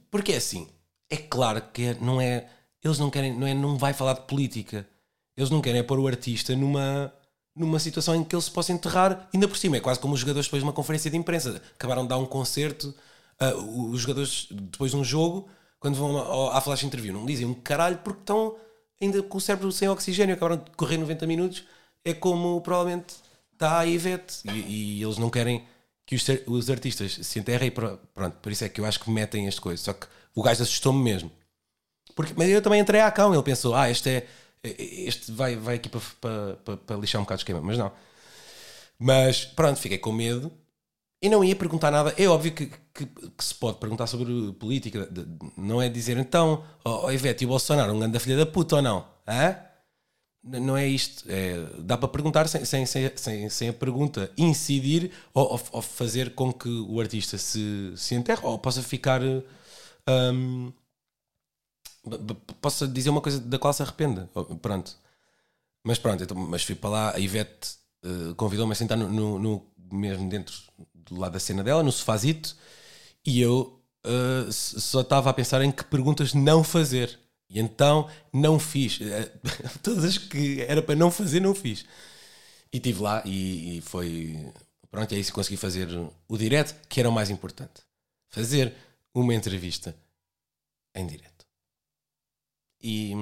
Porque 0.09 0.33
é 0.33 0.37
assim, 0.37 0.67
é 1.09 1.17
claro 1.17 1.61
que 1.71 1.93
não 1.95 2.19
é. 2.19 2.49
Eles 2.83 2.99
não 2.99 3.09
querem, 3.09 3.33
não 3.37 3.47
é, 3.47 3.53
não 3.53 3.77
vai 3.77 3.93
falar 3.93 4.13
de 4.13 4.21
política. 4.21 4.87
Eles 5.35 5.49
não 5.49 5.61
querem 5.61 5.79
é 5.79 5.83
pôr 5.83 5.99
o 5.99 6.07
artista 6.07 6.55
numa, 6.55 7.13
numa 7.55 7.79
situação 7.79 8.15
em 8.15 8.23
que 8.23 8.35
ele 8.35 8.41
se 8.41 8.51
possa 8.51 8.71
enterrar, 8.71 9.29
ainda 9.33 9.47
por 9.47 9.57
cima. 9.57 9.77
É 9.77 9.79
quase 9.79 9.99
como 9.99 10.13
os 10.13 10.19
jogadores 10.19 10.47
depois 10.47 10.61
de 10.61 10.67
uma 10.67 10.73
conferência 10.73 11.09
de 11.11 11.17
imprensa. 11.17 11.61
Acabaram 11.75 12.03
de 12.03 12.09
dar 12.09 12.17
um 12.17 12.25
concerto, 12.25 12.93
ah, 13.39 13.53
os 13.55 14.01
jogadores 14.01 14.47
depois 14.51 14.91
de 14.91 14.97
um 14.97 15.03
jogo, 15.03 15.49
quando 15.79 15.95
vão 15.95 16.49
à 16.51 16.59
flash 16.61 16.83
interview, 16.83 17.13
não 17.13 17.25
dizem 17.25 17.45
um 17.45 17.53
caralho 17.53 17.97
porque 17.99 18.19
estão 18.21 18.55
ainda 19.01 19.21
com 19.23 19.37
o 19.37 19.41
cérebro 19.41 19.71
sem 19.71 19.87
oxigênio, 19.89 20.35
acabaram 20.35 20.61
de 20.63 20.71
correr 20.71 20.97
90 20.97 21.25
minutos. 21.27 21.63
É 22.03 22.13
como 22.13 22.59
provavelmente 22.61 23.15
está 23.53 23.79
a 23.79 23.85
Ivete. 23.85 24.41
E, 24.45 24.99
e 24.99 25.03
eles 25.03 25.17
não 25.17 25.29
querem 25.29 25.65
que 26.05 26.15
os, 26.15 26.25
os 26.47 26.69
artistas 26.69 27.13
se 27.21 27.39
enterrem. 27.39 27.71
pro- 27.71 27.97
Pronto, 28.13 28.35
por 28.41 28.51
isso 28.51 28.63
é 28.63 28.69
que 28.69 28.79
eu 28.81 28.85
acho 28.85 28.99
que 28.99 29.09
metem 29.11 29.47
as 29.47 29.59
coisas. 29.59 29.81
Só 29.85 29.93
que 29.93 30.07
o 30.35 30.41
gajo 30.41 30.63
assustou-me 30.63 31.01
mesmo. 31.03 31.31
Porque, 32.19 32.33
mas 32.37 32.49
eu 32.49 32.61
também 32.61 32.81
entrei 32.81 33.01
à 33.01 33.11
cão. 33.11 33.33
Ele 33.33 33.43
pensou, 33.43 33.73
ah, 33.75 33.89
este 33.89 34.09
é. 34.09 34.27
Este 34.63 35.31
vai, 35.31 35.55
vai 35.55 35.75
aqui 35.75 35.87
para, 35.87 36.01
para, 36.19 36.55
para, 36.65 36.77
para 36.77 36.95
lixar 36.97 37.21
um 37.21 37.23
bocado 37.23 37.39
o 37.39 37.41
esquema. 37.41 37.61
Mas 37.61 37.77
não. 37.77 37.91
Mas 38.97 39.45
pronto, 39.45 39.79
fiquei 39.79 39.97
com 39.97 40.11
medo. 40.11 40.51
E 41.21 41.29
não 41.29 41.43
ia 41.43 41.55
perguntar 41.55 41.91
nada. 41.91 42.13
É 42.17 42.27
óbvio 42.27 42.53
que, 42.53 42.67
que, 42.93 43.05
que 43.05 43.43
se 43.45 43.55
pode 43.55 43.79
perguntar 43.79 44.07
sobre 44.07 44.53
política. 44.53 45.05
De- 45.07 45.27
Não 45.57 45.81
é 45.81 45.89
dizer 45.89 46.17
então, 46.17 46.63
oh, 46.85 47.11
Ivete 47.11 47.43
e 47.43 47.47
o 47.47 47.49
Bolsonaro, 47.49 47.93
um 47.93 47.99
grande 47.99 48.19
filha 48.19 48.37
da 48.37 48.45
puta 48.45 48.77
ou 48.77 48.83
não? 48.83 49.07
Hã? 49.27 49.57
Não 50.43 50.77
é 50.77 50.87
isto. 50.87 51.25
É, 51.29 51.55
dá 51.79 51.97
para 51.97 52.09
perguntar 52.09 52.47
sem, 52.47 52.65
sem, 52.65 52.85
sem, 52.85 53.49
sem, 53.49 53.69
a 53.69 53.73
pergunta 53.73 54.31
incidir 54.37 55.11
ou, 55.33 55.53
ou- 55.53 55.61
ou 55.73 55.81
fazer 55.81 56.35
com 56.35 56.53
que 56.53 56.69
o 56.69 56.99
artista 57.01 57.37
se, 57.37 57.93
se 57.97 58.15
enterre 58.15 58.41
ou 58.45 58.57
possa 58.59 58.81
ficar. 58.83 59.21
hum, 60.07 60.71
possa 62.61 62.87
dizer 62.87 63.09
uma 63.09 63.21
coisa 63.21 63.39
da 63.39 63.59
qual 63.59 63.73
se 63.73 63.81
arrependa. 63.83 64.29
Oh, 64.33 64.43
Pronto. 64.55 64.95
Mas 65.83 65.97
pronto, 65.99 66.23
então, 66.23 66.37
mas 66.37 66.63
fui 66.63 66.75
para 66.75 66.89
lá, 66.89 67.15
a 67.15 67.19
Ivete 67.19 67.71
eh, 68.03 68.33
convidou-me 68.37 68.73
a 68.73 68.75
sentar 68.75 68.97
no, 68.97 69.09
no- 69.09 69.39
no- 69.39 69.65
mesmo 69.91 70.29
dentro 70.29 70.55
do 70.93 71.17
lado 71.19 71.33
da 71.33 71.39
cena 71.39 71.63
dela, 71.63 71.81
no 71.83 71.91
sofazito, 71.91 72.55
e 73.25 73.41
eu 73.41 73.79
s- 74.49 74.79
só 74.81 75.01
estava 75.01 75.29
a 75.29 75.33
pensar 75.33 75.61
em 75.63 75.71
que 75.71 75.83
perguntas 75.83 76.33
não 76.33 76.63
fazer. 76.63 77.19
E 77.49 77.59
então 77.59 78.09
não 78.33 78.59
fiz. 78.59 78.99
Eh, 79.01 79.31
Todas 79.83 80.03
as 80.05 80.17
que 80.17 80.61
era 80.61 80.81
para 80.81 80.95
não 80.95 81.11
fazer, 81.11 81.39
não 81.39 81.55
fiz. 81.55 81.85
E 82.73 82.77
estive 82.77 83.01
lá 83.01 83.23
e, 83.25 83.77
e 83.77 83.81
foi. 83.81 84.51
Pronto, 84.91 85.13
é 85.13 85.19
isso 85.19 85.31
que 85.31 85.35
consegui 85.35 85.57
fazer 85.57 85.87
o 86.27 86.37
direto, 86.37 86.75
que 86.87 86.99
era 86.99 87.09
o 87.09 87.11
mais 87.11 87.29
importante. 87.29 87.81
Fazer 88.29 88.73
uma 89.13 89.33
entrevista 89.35 89.95
em 90.95 91.05
direto. 91.07 91.38
E, 92.81 93.13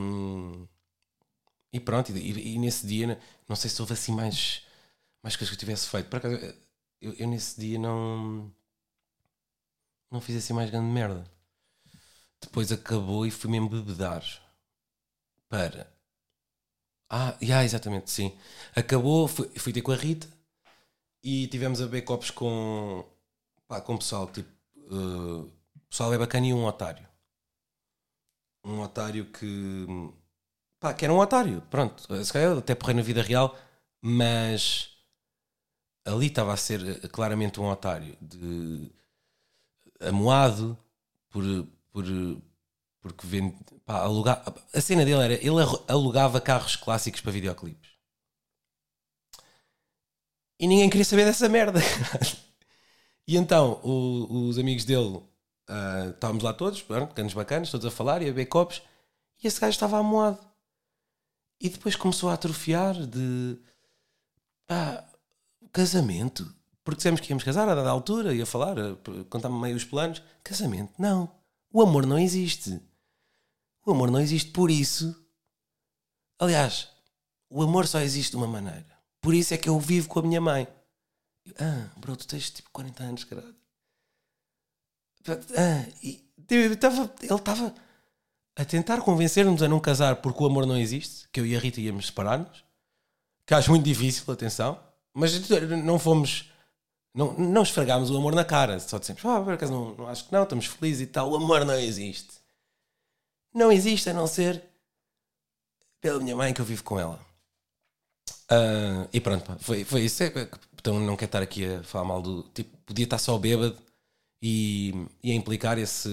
e 1.71 1.79
pronto, 1.79 2.11
e, 2.15 2.55
e 2.55 2.59
nesse 2.59 2.85
dia, 2.87 3.19
não 3.47 3.55
sei 3.55 3.69
se 3.69 3.81
houve 3.81 3.93
assim 3.93 4.11
mais, 4.13 4.61
mais 5.23 5.35
coisas 5.35 5.49
que 5.49 5.55
eu 5.55 5.59
tivesse 5.59 5.87
feito. 5.89 6.09
Por 6.09 6.17
acaso, 6.17 6.35
eu, 7.01 7.13
eu 7.13 7.27
nesse 7.27 7.59
dia 7.59 7.79
não. 7.79 8.51
Não 10.11 10.19
fiz 10.19 10.35
assim 10.35 10.51
mais 10.51 10.69
grande 10.69 10.91
merda. 10.91 11.23
Depois 12.41 12.71
acabou 12.71 13.27
e 13.27 13.29
fui 13.31 13.47
mesmo 13.51 13.69
bebedar 13.69 14.23
para. 15.49 15.87
Ah, 17.09 17.37
yeah, 17.41 17.63
exatamente, 17.63 18.11
sim. 18.11 18.33
Acabou, 18.75 19.27
fui, 19.27 19.47
fui 19.57 19.71
ter 19.73 19.81
com 19.81 19.91
a 19.91 19.95
Rita 19.95 20.27
e 21.23 21.47
tivemos 21.47 21.81
a 21.81 21.85
beber 21.85 22.03
copos 22.03 22.31
com. 22.31 23.05
Pá, 23.67 23.81
com 23.81 23.97
pessoal, 23.97 24.27
tipo. 24.31 24.49
eh, 24.77 25.49
pessoal 25.89 26.13
é 26.13 26.17
bacana 26.19 26.47
e 26.47 26.53
um 26.53 26.65
otário. 26.65 27.07
Um 28.67 28.81
otário 28.81 29.25
que. 29.31 29.47
Pá, 30.79 30.93
que 30.93 31.05
era 31.05 31.13
um 31.13 31.19
otário, 31.19 31.61
pronto. 31.69 32.03
Se 32.25 32.33
calhar 32.33 32.57
até 32.57 32.75
porrei 32.75 32.95
na 32.95 33.01
vida 33.03 33.21
real, 33.21 33.55
mas 34.01 34.89
ali 36.05 36.25
estava 36.27 36.53
a 36.53 36.57
ser 36.57 36.81
eh, 37.03 37.07
claramente 37.07 37.59
um 37.59 37.65
otário 37.69 38.17
de 38.21 38.91
amoado 40.01 40.77
por, 41.29 41.43
por 41.91 42.05
porque 43.01 43.27
vende, 43.27 43.55
pá, 43.85 44.01
alugar, 44.01 44.43
a 44.73 44.81
cena 44.81 45.05
dele 45.05 45.21
era 45.23 45.33
ele 45.35 45.61
alugava 45.87 46.41
carros 46.41 46.75
clássicos 46.75 47.21
para 47.21 47.31
videoclipes 47.31 47.91
e 50.59 50.67
ninguém 50.67 50.89
queria 50.89 51.05
saber 51.05 51.25
dessa 51.25 51.47
merda 51.49 51.79
e 53.27 53.37
então 53.37 53.79
o- 53.83 54.47
os 54.49 54.57
amigos 54.57 54.85
dele 54.85 55.21
ah, 55.67 56.07
estávamos 56.09 56.43
lá 56.43 56.53
todos, 56.53 56.85
canos 57.13 57.33
bacanas, 57.33 57.69
todos 57.69 57.85
a 57.85 57.91
falar 57.91 58.21
e 58.21 58.25
a 58.25 58.27
beber 58.27 58.45
copos 58.45 58.81
e 59.41 59.47
esse 59.47 59.59
gajo 59.59 59.71
estava 59.71 59.97
amoado 59.97 60.39
e 61.59 61.69
depois 61.69 61.95
começou 61.95 62.29
a 62.29 62.33
atrofiar 62.33 62.95
de 63.05 63.57
pá, 64.65 65.03
casamento. 65.71 66.53
Porque 66.83 66.97
dissemos 66.97 67.19
que 67.19 67.29
íamos 67.29 67.43
casar 67.43 67.67
a 67.67 67.75
dada 67.75 67.89
altura, 67.89 68.33
ia 68.33 68.45
falar, 68.45 68.75
contar-me 69.29 69.59
meio 69.59 69.75
os 69.75 69.83
planos. 69.83 70.21
Casamento, 70.43 70.93
não. 70.97 71.29
O 71.71 71.81
amor 71.81 72.05
não 72.05 72.17
existe. 72.17 72.79
O 73.85 73.91
amor 73.91 74.09
não 74.09 74.21
existe 74.21 74.51
por 74.51 74.71
isso. 74.71 75.13
Aliás, 76.39 76.89
o 77.49 77.61
amor 77.61 77.87
só 77.87 77.99
existe 77.99 78.31
de 78.31 78.37
uma 78.37 78.47
maneira. 78.47 78.85
Por 79.19 79.33
isso 79.33 79.53
é 79.53 79.57
que 79.57 79.67
eu 79.67 79.79
vivo 79.79 80.07
com 80.07 80.19
a 80.19 80.23
minha 80.23 80.39
mãe. 80.39 80.67
Ah, 81.59 81.89
bro, 81.97 82.15
tu 82.15 82.27
tens 82.27 82.49
tipo 82.49 82.69
40 82.71 83.03
anos, 83.03 83.23
caralho. 83.23 83.55
Ah, 85.57 85.85
e, 86.03 86.23
eu 86.49 86.77
tava- 86.77 87.13
ele 87.21 87.33
estava 87.33 87.73
a 88.55 88.65
tentar 88.65 89.01
convencer-nos 89.01 89.61
a 89.61 89.67
não 89.67 89.79
casar 89.79 90.17
porque 90.17 90.41
o 90.43 90.47
amor 90.47 90.65
não 90.65 90.77
existe, 90.77 91.27
que 91.31 91.39
eu 91.39 91.45
e 91.45 91.55
a 91.55 91.59
Rita 91.59 91.81
íamos 91.81 92.07
separar-nos, 92.07 92.63
que 93.45 93.53
acho 93.53 93.71
muito 93.71 93.85
difícil, 93.85 94.31
atenção, 94.33 94.79
mas 95.13 95.49
não 95.83 95.99
fomos, 95.99 96.51
não, 97.13 97.33
não 97.33 97.63
esfregámos 97.63 98.11
o 98.11 98.17
amor 98.17 98.35
na 98.35 98.45
cara, 98.45 98.79
só 98.79 98.97
dissemos, 98.99 99.23
ah, 99.25 99.41
por 99.41 99.53
acaso 99.53 99.71
não, 99.73 99.95
não 99.95 100.07
acho 100.07 100.25
que 100.25 100.33
não, 100.33 100.43
estamos 100.43 100.65
felizes 100.67 101.01
e 101.03 101.07
tal, 101.07 101.31
o 101.31 101.35
amor 101.35 101.65
não 101.65 101.75
existe. 101.75 102.37
Não 103.53 103.71
existe 103.71 104.09
a 104.09 104.13
não 104.13 104.25
ser 104.27 104.63
pela 106.01 106.19
minha 106.19 106.35
mãe 106.35 106.53
que 106.53 106.61
eu 106.61 106.65
vivo 106.65 106.83
com 106.83 106.99
ela. 106.99 107.19
Ah, 108.49 109.07
e 109.13 109.19
pronto, 109.19 109.57
foi, 109.59 109.83
foi 109.83 110.01
isso. 110.05 110.23
É 110.23 110.31
Então 110.79 110.99
não 110.99 111.15
quero 111.15 111.29
estar 111.29 111.41
aqui 111.41 111.65
a 111.65 111.83
falar 111.83 112.05
mal 112.05 112.21
do. 112.21 112.43
Tipo, 112.53 112.75
podia 112.85 113.03
estar 113.05 113.17
só 113.17 113.37
bêbado 113.37 113.77
e, 114.41 114.93
e 115.23 115.31
a 115.31 115.35
implicar 115.35 115.77
esse 115.77 116.09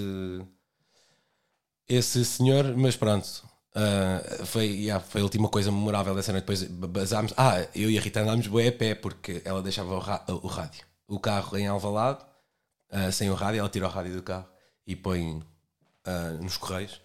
esse 1.88 2.24
senhor, 2.24 2.76
mas 2.76 2.96
pronto. 2.96 3.28
ah, 3.74 4.44
foi, 4.46 4.66
yeah, 4.66 5.04
foi 5.04 5.20
a 5.20 5.24
última 5.24 5.48
coisa 5.48 5.70
memorável 5.70 6.14
dessa 6.14 6.32
noite. 6.32 6.44
Depois 6.44 6.62
basámos. 6.64 7.32
Ah, 7.36 7.66
eu 7.74 7.90
e 7.90 7.98
a 7.98 8.00
Rita 8.00 8.20
andámos 8.20 8.46
bué 8.46 8.68
a 8.68 8.72
pé 8.72 8.94
porque 8.94 9.42
ela 9.44 9.62
deixava 9.62 9.94
o, 9.94 9.98
o 10.42 10.46
rádio. 10.46 10.84
O 11.06 11.18
carro 11.20 11.56
em 11.58 11.66
Alvalade, 11.66 12.24
ah, 12.90 13.10
sem 13.12 13.30
o 13.30 13.34
rádio, 13.34 13.60
ela 13.60 13.68
tira 13.68 13.86
o 13.86 13.90
rádio 13.90 14.14
do 14.14 14.22
carro 14.22 14.46
e 14.86 14.96
põe 14.96 15.42
ah, 16.04 16.30
nos 16.40 16.56
correios. 16.56 17.00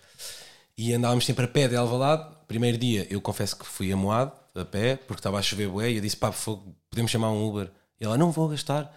E 0.77 0.93
andávamos 0.93 1.25
sempre 1.25 1.45
a 1.45 1.47
pé 1.47 1.67
de 1.67 1.75
Alvalade. 1.75 2.37
Primeiro 2.47 2.77
dia, 2.77 3.05
eu 3.09 3.21
confesso 3.21 3.57
que 3.57 3.65
fui 3.65 3.91
amoado 3.91 4.31
a 4.55 4.65
pé 4.65 4.95
porque 4.95 5.19
estava 5.19 5.37
a 5.37 5.41
chover 5.41 5.69
bué 5.69 5.91
e 5.91 5.95
eu 5.97 6.01
disse: 6.01 6.17
pá, 6.17 6.31
fogo, 6.31 6.75
podemos 6.89 7.11
chamar 7.11 7.31
um 7.31 7.45
Uber. 7.47 7.71
E 7.99 8.05
ela: 8.05 8.17
não 8.17 8.31
vou 8.31 8.47
gastar 8.47 8.95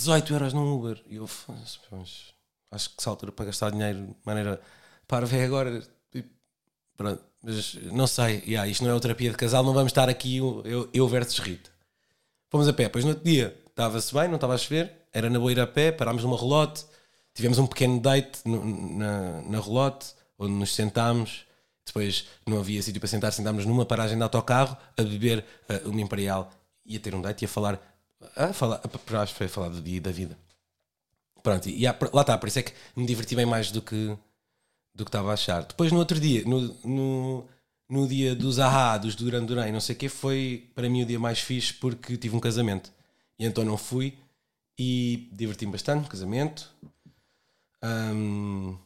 18 0.00 0.32
euros 0.32 0.52
num 0.52 0.72
Uber. 0.74 1.02
E 1.08 1.16
eu, 1.16 1.26
"Foda-se, 1.26 1.78
mas 1.90 2.32
acho 2.70 2.88
que 2.90 2.96
essa 2.98 3.10
altura 3.10 3.32
para 3.32 3.46
gastar 3.46 3.70
dinheiro 3.70 3.98
de 4.08 4.14
maneira 4.24 4.60
parva 5.06 5.36
é 5.36 5.44
agora. 5.44 5.82
E 6.14 6.24
pronto, 6.96 7.22
mas 7.42 7.74
não 7.92 8.06
sei, 8.06 8.42
yeah, 8.46 8.68
isto 8.68 8.82
não 8.84 8.90
é 8.90 8.94
uma 8.94 9.00
terapia 9.00 9.30
de 9.30 9.36
casal, 9.36 9.64
não 9.64 9.72
vamos 9.72 9.90
estar 9.90 10.08
aqui 10.08 10.36
eu, 10.38 10.88
eu, 10.92 11.08
versus 11.08 11.38
Rita. 11.38 11.70
Fomos 12.50 12.68
a 12.68 12.72
pé, 12.72 12.88
pois 12.88 13.04
no 13.04 13.10
outro 13.10 13.24
dia 13.24 13.56
estava-se 13.68 14.12
bem, 14.12 14.28
não 14.28 14.34
estava 14.34 14.54
a 14.54 14.58
chover, 14.58 14.92
era 15.12 15.30
na 15.30 15.38
boeira 15.38 15.62
a 15.64 15.66
pé, 15.66 15.92
parámos 15.92 16.22
numa 16.22 16.36
relote, 16.38 16.84
tivemos 17.34 17.58
um 17.58 17.66
pequeno 17.66 18.00
date 18.00 18.40
no- 18.44 18.64
na, 18.98 19.42
na 19.42 19.60
relote, 19.60 20.14
onde 20.38 20.52
nos 20.52 20.74
sentámos, 20.74 21.44
depois 21.86 22.26
não 22.46 22.58
havia 22.58 22.82
sítio 22.82 23.00
para 23.00 23.08
sentar, 23.08 23.32
sentámos 23.32 23.64
numa 23.66 23.86
paragem 23.86 24.16
de 24.16 24.22
autocarro 24.22 24.76
a 24.96 25.02
beber 25.02 25.44
eh, 25.68 25.82
uma 25.84 26.00
Imperial 26.00 26.50
e 26.84 26.96
a 26.96 27.00
ter 27.00 27.14
um 27.14 27.20
date 27.22 27.42
e 27.42 27.44
a 27.46 27.48
falar, 27.48 27.80
a 28.36 28.52
falar, 28.52 28.80
a, 28.82 29.22
acho 29.22 29.32
que 29.32 29.38
foi 29.38 29.46
a 29.46 29.50
falar 29.50 29.68
do 29.68 29.80
dia 29.82 30.00
da 30.00 30.10
vida. 30.10 30.36
Pronto, 31.42 31.68
e 31.68 31.86
há- 31.86 31.96
lá 32.12 32.20
está, 32.22 32.36
por 32.36 32.48
isso 32.48 32.58
é 32.58 32.62
que 32.62 32.72
me 32.94 33.06
diverti 33.06 33.34
bem 33.34 33.46
mais 33.46 33.70
do 33.70 33.80
que 33.82 34.16
do 34.94 35.04
que 35.04 35.08
estava 35.08 35.30
a 35.30 35.34
achar. 35.34 35.62
Depois 35.64 35.92
no 35.92 35.98
outro 35.98 36.18
dia, 36.20 36.44
no, 36.44 36.60
no, 36.84 37.48
no 37.88 38.08
dia 38.08 38.34
dos 38.34 38.58
Ahá, 38.58 38.98
dos 38.98 39.14
Duran 39.14 39.44
Duran 39.44 39.70
não 39.72 39.80
sei 39.80 39.94
o 39.94 39.98
que, 39.98 40.08
foi 40.08 40.68
para 40.74 40.88
mim 40.88 41.02
o 41.02 41.06
dia 41.06 41.18
mais 41.18 41.38
fixe 41.40 41.72
porque 41.74 42.16
tive 42.16 42.36
um 42.36 42.40
casamento. 42.40 42.92
E 43.38 43.46
então 43.46 43.64
não 43.64 43.76
fui 43.78 44.18
e 44.78 45.28
diverti-me 45.32 45.72
bastante 45.72 46.02
no 46.02 46.08
casamento. 46.08 46.70
Ahm, 47.82 48.76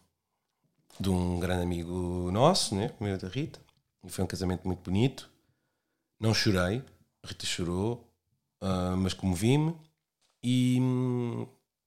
de 0.99 1.11
um 1.11 1.41
grande 1.41 1.63
amigo 1.63 2.31
nosso, 2.33 2.75
né? 2.75 2.93
meu 3.01 3.17
da 3.19 3.29
Rita. 3.29 3.61
E 4.05 4.11
foi 4.11 4.25
um 4.25 4.29
casamento 4.29 4.67
muito 4.67 4.81
bonito. 4.83 5.29
Não 6.21 6.33
chorei, 6.35 6.83
a 7.23 7.27
Rita 7.29 7.47
chorou, 7.47 8.09
ah, 8.65 8.97
mas 8.97 9.15
comovi-me. 9.15 9.75
E, 10.45 10.79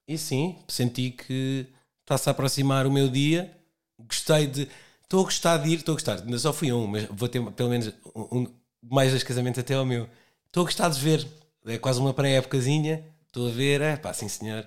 e 0.08 0.18
sim, 0.18 0.58
senti 0.68 1.12
que 1.12 1.68
está-se 2.02 2.30
a 2.30 2.32
aproximar 2.32 2.86
o 2.88 2.92
meu 2.92 3.10
dia. 3.10 3.56
Gostei 4.00 4.48
de. 4.48 4.70
Estou 5.04 5.22
a 5.22 5.24
gostar 5.26 5.58
de 5.58 5.70
ir, 5.70 5.76
estou 5.80 5.94
a 5.94 5.96
gostar. 5.96 6.22
Ainda 6.22 6.38
só 6.40 6.54
fui 6.54 6.72
um, 6.72 6.88
mas 6.88 7.06
vou 7.12 7.30
ter 7.30 7.42
pelo 7.54 7.70
menos 7.70 7.88
um, 8.16 8.40
um- 8.42 8.48
mais 8.84 9.12
dois 9.12 9.24
casamentos 9.24 9.60
até 9.60 9.74
ao 9.76 9.86
meu. 9.86 10.10
Estou 10.48 10.62
a 10.62 10.66
gostar 10.66 10.90
de 10.90 11.00
ver. 11.00 11.28
É 11.66 11.78
quase 11.78 12.00
uma 12.00 12.14
pré-épocazinha. 12.14 13.04
Estou 13.28 13.48
a 13.48 13.52
ver, 13.52 13.82
é 13.82 13.98
pá, 13.98 14.14
sim 14.14 14.28
senhor. 14.28 14.66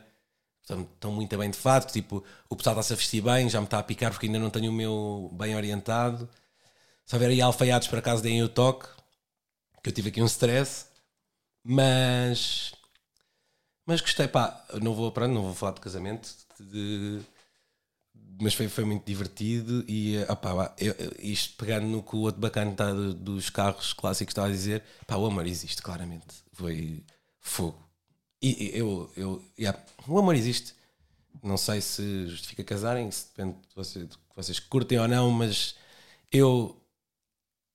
Estão, 0.63 0.83
estão 0.83 1.13
muito 1.13 1.37
bem 1.39 1.51
de 1.51 1.59
fato. 1.59 1.93
Tipo, 1.93 2.25
o 2.49 2.57
pessoal 2.57 2.75
está-se 2.77 2.93
a 2.93 2.97
vestir 2.97 3.23
bem, 3.23 3.49
já 3.49 3.61
me 3.61 3.67
está 3.67 3.79
a 3.79 3.83
picar 3.83 4.11
porque 4.13 4.27
ainda 4.27 4.39
não 4.39 4.51
tenho 4.51 4.71
o 4.71 4.75
meu 4.75 5.31
bem 5.35 5.57
orientado. 5.57 6.29
Se 7.07 7.15
houver 7.17 7.31
aí 7.31 7.41
alfaiados, 7.41 7.89
por 7.89 7.99
acaso 7.99 8.23
deem 8.23 8.43
o 8.43 8.49
toque. 8.49 8.89
Que 9.83 9.91
eu 9.91 9.95
tive 9.95 10.11
aqui 10.11 10.23
um 10.23 10.27
stress. 10.27 10.87
Mas. 11.65 12.73
Mas 13.87 14.01
gostei, 14.01 14.29
pá. 14.29 14.65
Não 14.83 14.95
vou, 14.95 15.11
pronto, 15.13 15.33
não 15.33 15.43
vou 15.43 15.55
falar 15.55 15.73
de 15.73 15.81
casamento. 15.81 16.29
de- 16.61 17.21
mas 18.41 18.55
foi, 18.55 18.69
foi 18.69 18.85
muito 18.85 19.05
divertido. 19.05 19.85
E, 19.89 20.17
pá, 20.41 20.55
vá, 20.55 20.75
eu- 20.79 20.95
isto 21.19 21.57
pegando 21.57 21.87
no 21.87 22.03
que 22.03 22.17
o 22.17 22.21
outro 22.21 22.41
bacana 22.41 22.73
do- 22.95 23.15
dos 23.15 23.51
carros 23.51 23.93
clássicos 23.93 24.33
estava 24.33 24.49
a 24.49 24.51
dizer, 24.51 24.83
pá, 25.07 25.17
o 25.17 25.27
amor 25.27 25.47
existe, 25.47 25.83
claramente. 25.83 26.27
Foi 26.53 27.05
fogo. 27.41 27.79
E 28.43 28.71
eu, 28.75 29.11
eu 29.17 29.45
yeah, 29.59 29.79
o 30.09 30.19
amor 30.19 30.35
existe. 30.35 30.75
Não 31.43 31.57
sei 31.57 31.81
se 31.81 32.27
justifica 32.29 32.65
casarem, 32.65 33.11
se 33.11 33.27
depende 33.29 33.55
de 33.69 33.75
vocês, 33.75 34.09
de 34.09 34.17
vocês 34.37 34.59
curtem 34.61 34.99
ou 34.99 35.09
não, 35.09 35.31
mas 35.31 35.75
eu 36.33 36.77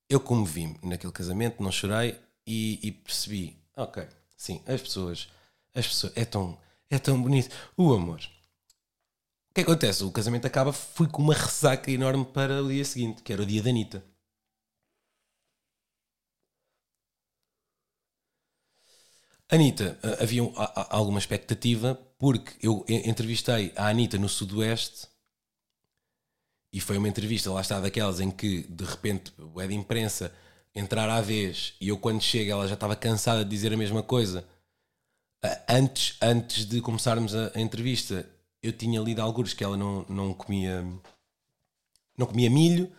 eu 0.09 0.19
comovi-me 0.19 0.77
naquele 0.83 1.11
casamento, 1.13 1.61
não 1.61 1.71
chorei 1.71 2.19
e, 2.45 2.79
e 2.87 2.91
percebi, 2.91 3.57
ok, 3.75 4.07
sim, 4.35 4.61
as 4.67 4.81
pessoas, 4.81 5.27
as 5.73 5.87
pessoas, 5.87 6.13
é 6.15 6.25
tão, 6.25 6.57
é 6.89 6.99
tão 6.99 7.21
bonito. 7.21 7.53
O 7.77 7.93
amor. 7.93 8.19
O 9.49 9.53
que 9.55 9.61
acontece? 9.61 10.03
O 10.03 10.11
casamento 10.11 10.45
acaba, 10.45 10.71
fui 10.71 11.07
com 11.07 11.19
uma 11.23 11.33
ressaca 11.33 11.89
enorme 11.89 12.25
para 12.25 12.61
o 12.61 12.67
dia 12.69 12.85
seguinte, 12.85 13.23
que 13.23 13.33
era 13.33 13.41
o 13.41 13.45
dia 13.45 13.63
da 13.63 13.71
Anitta. 13.71 14.03
Anitta, 19.49 19.97
eh, 20.03 20.17
havia 20.23 20.43
um- 20.43 20.53
alguma 20.89 21.17
expectativa, 21.19 21.95
porque 22.19 22.53
eu 22.61 22.85
entrevistei 22.87 23.73
a 23.75 23.87
Anitta 23.87 24.17
no 24.19 24.29
Sudoeste 24.29 25.07
e 26.71 26.79
foi 26.79 26.97
uma 26.97 27.07
entrevista, 27.07 27.51
lá 27.51 27.61
está, 27.61 27.79
daquelas 27.79 28.19
em 28.19 28.29
que 28.29 28.63
de 28.67 28.83
repente 28.83 29.33
é 29.57 29.67
de 29.67 29.73
imprensa 29.73 30.31
entrar 30.75 31.09
à 31.09 31.21
vez 31.21 31.73
e 31.79 31.87
eu 31.87 31.97
quando 31.97 32.21
chego 32.21 32.51
ela 32.51 32.67
já 32.67 32.73
estava 32.73 32.95
cansada 32.95 33.43
de 33.43 33.49
dizer 33.49 33.73
a 33.73 33.77
mesma 33.77 34.03
coisa. 34.03 34.45
Antes, 35.69 36.17
antes 36.21 36.65
de 36.65 36.81
começarmos 36.81 37.35
a, 37.35 37.51
a 37.55 37.61
entrevista, 37.61 38.27
eu 38.61 38.73
tinha 38.73 38.99
lido 38.99 39.21
alguns 39.21 39.53
que 39.53 39.63
ela 39.63 39.77
não, 39.77 40.05
não 40.09 40.33
comia 40.33 40.83
não 42.17 42.25
comia 42.27 42.49
milho. 42.49 42.91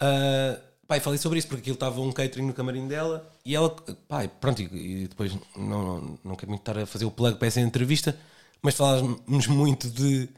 Ah, 0.00 0.60
pai, 0.86 1.00
falei 1.00 1.18
sobre 1.18 1.38
isso 1.38 1.48
porque 1.48 1.62
aquilo 1.62 1.74
estava 1.74 2.00
um 2.00 2.12
catering 2.12 2.46
no 2.46 2.52
camarim 2.54 2.86
dela 2.86 3.30
e 3.44 3.54
ela, 3.54 3.70
pai, 4.08 4.28
pronto, 4.28 4.60
e, 4.60 5.08
depois 5.08 5.32
não, 5.34 5.40
não, 5.56 6.18
não 6.24 6.36
quero 6.36 6.50
muito 6.50 6.62
estar 6.62 6.78
a 6.78 6.86
fazer 6.86 7.04
o 7.04 7.10
plug 7.10 7.38
para 7.38 7.48
essa 7.48 7.60
entrevista, 7.60 8.18
mas 8.60 8.74
falávamos 8.74 9.46
muito 9.46 9.88
de 9.90 10.28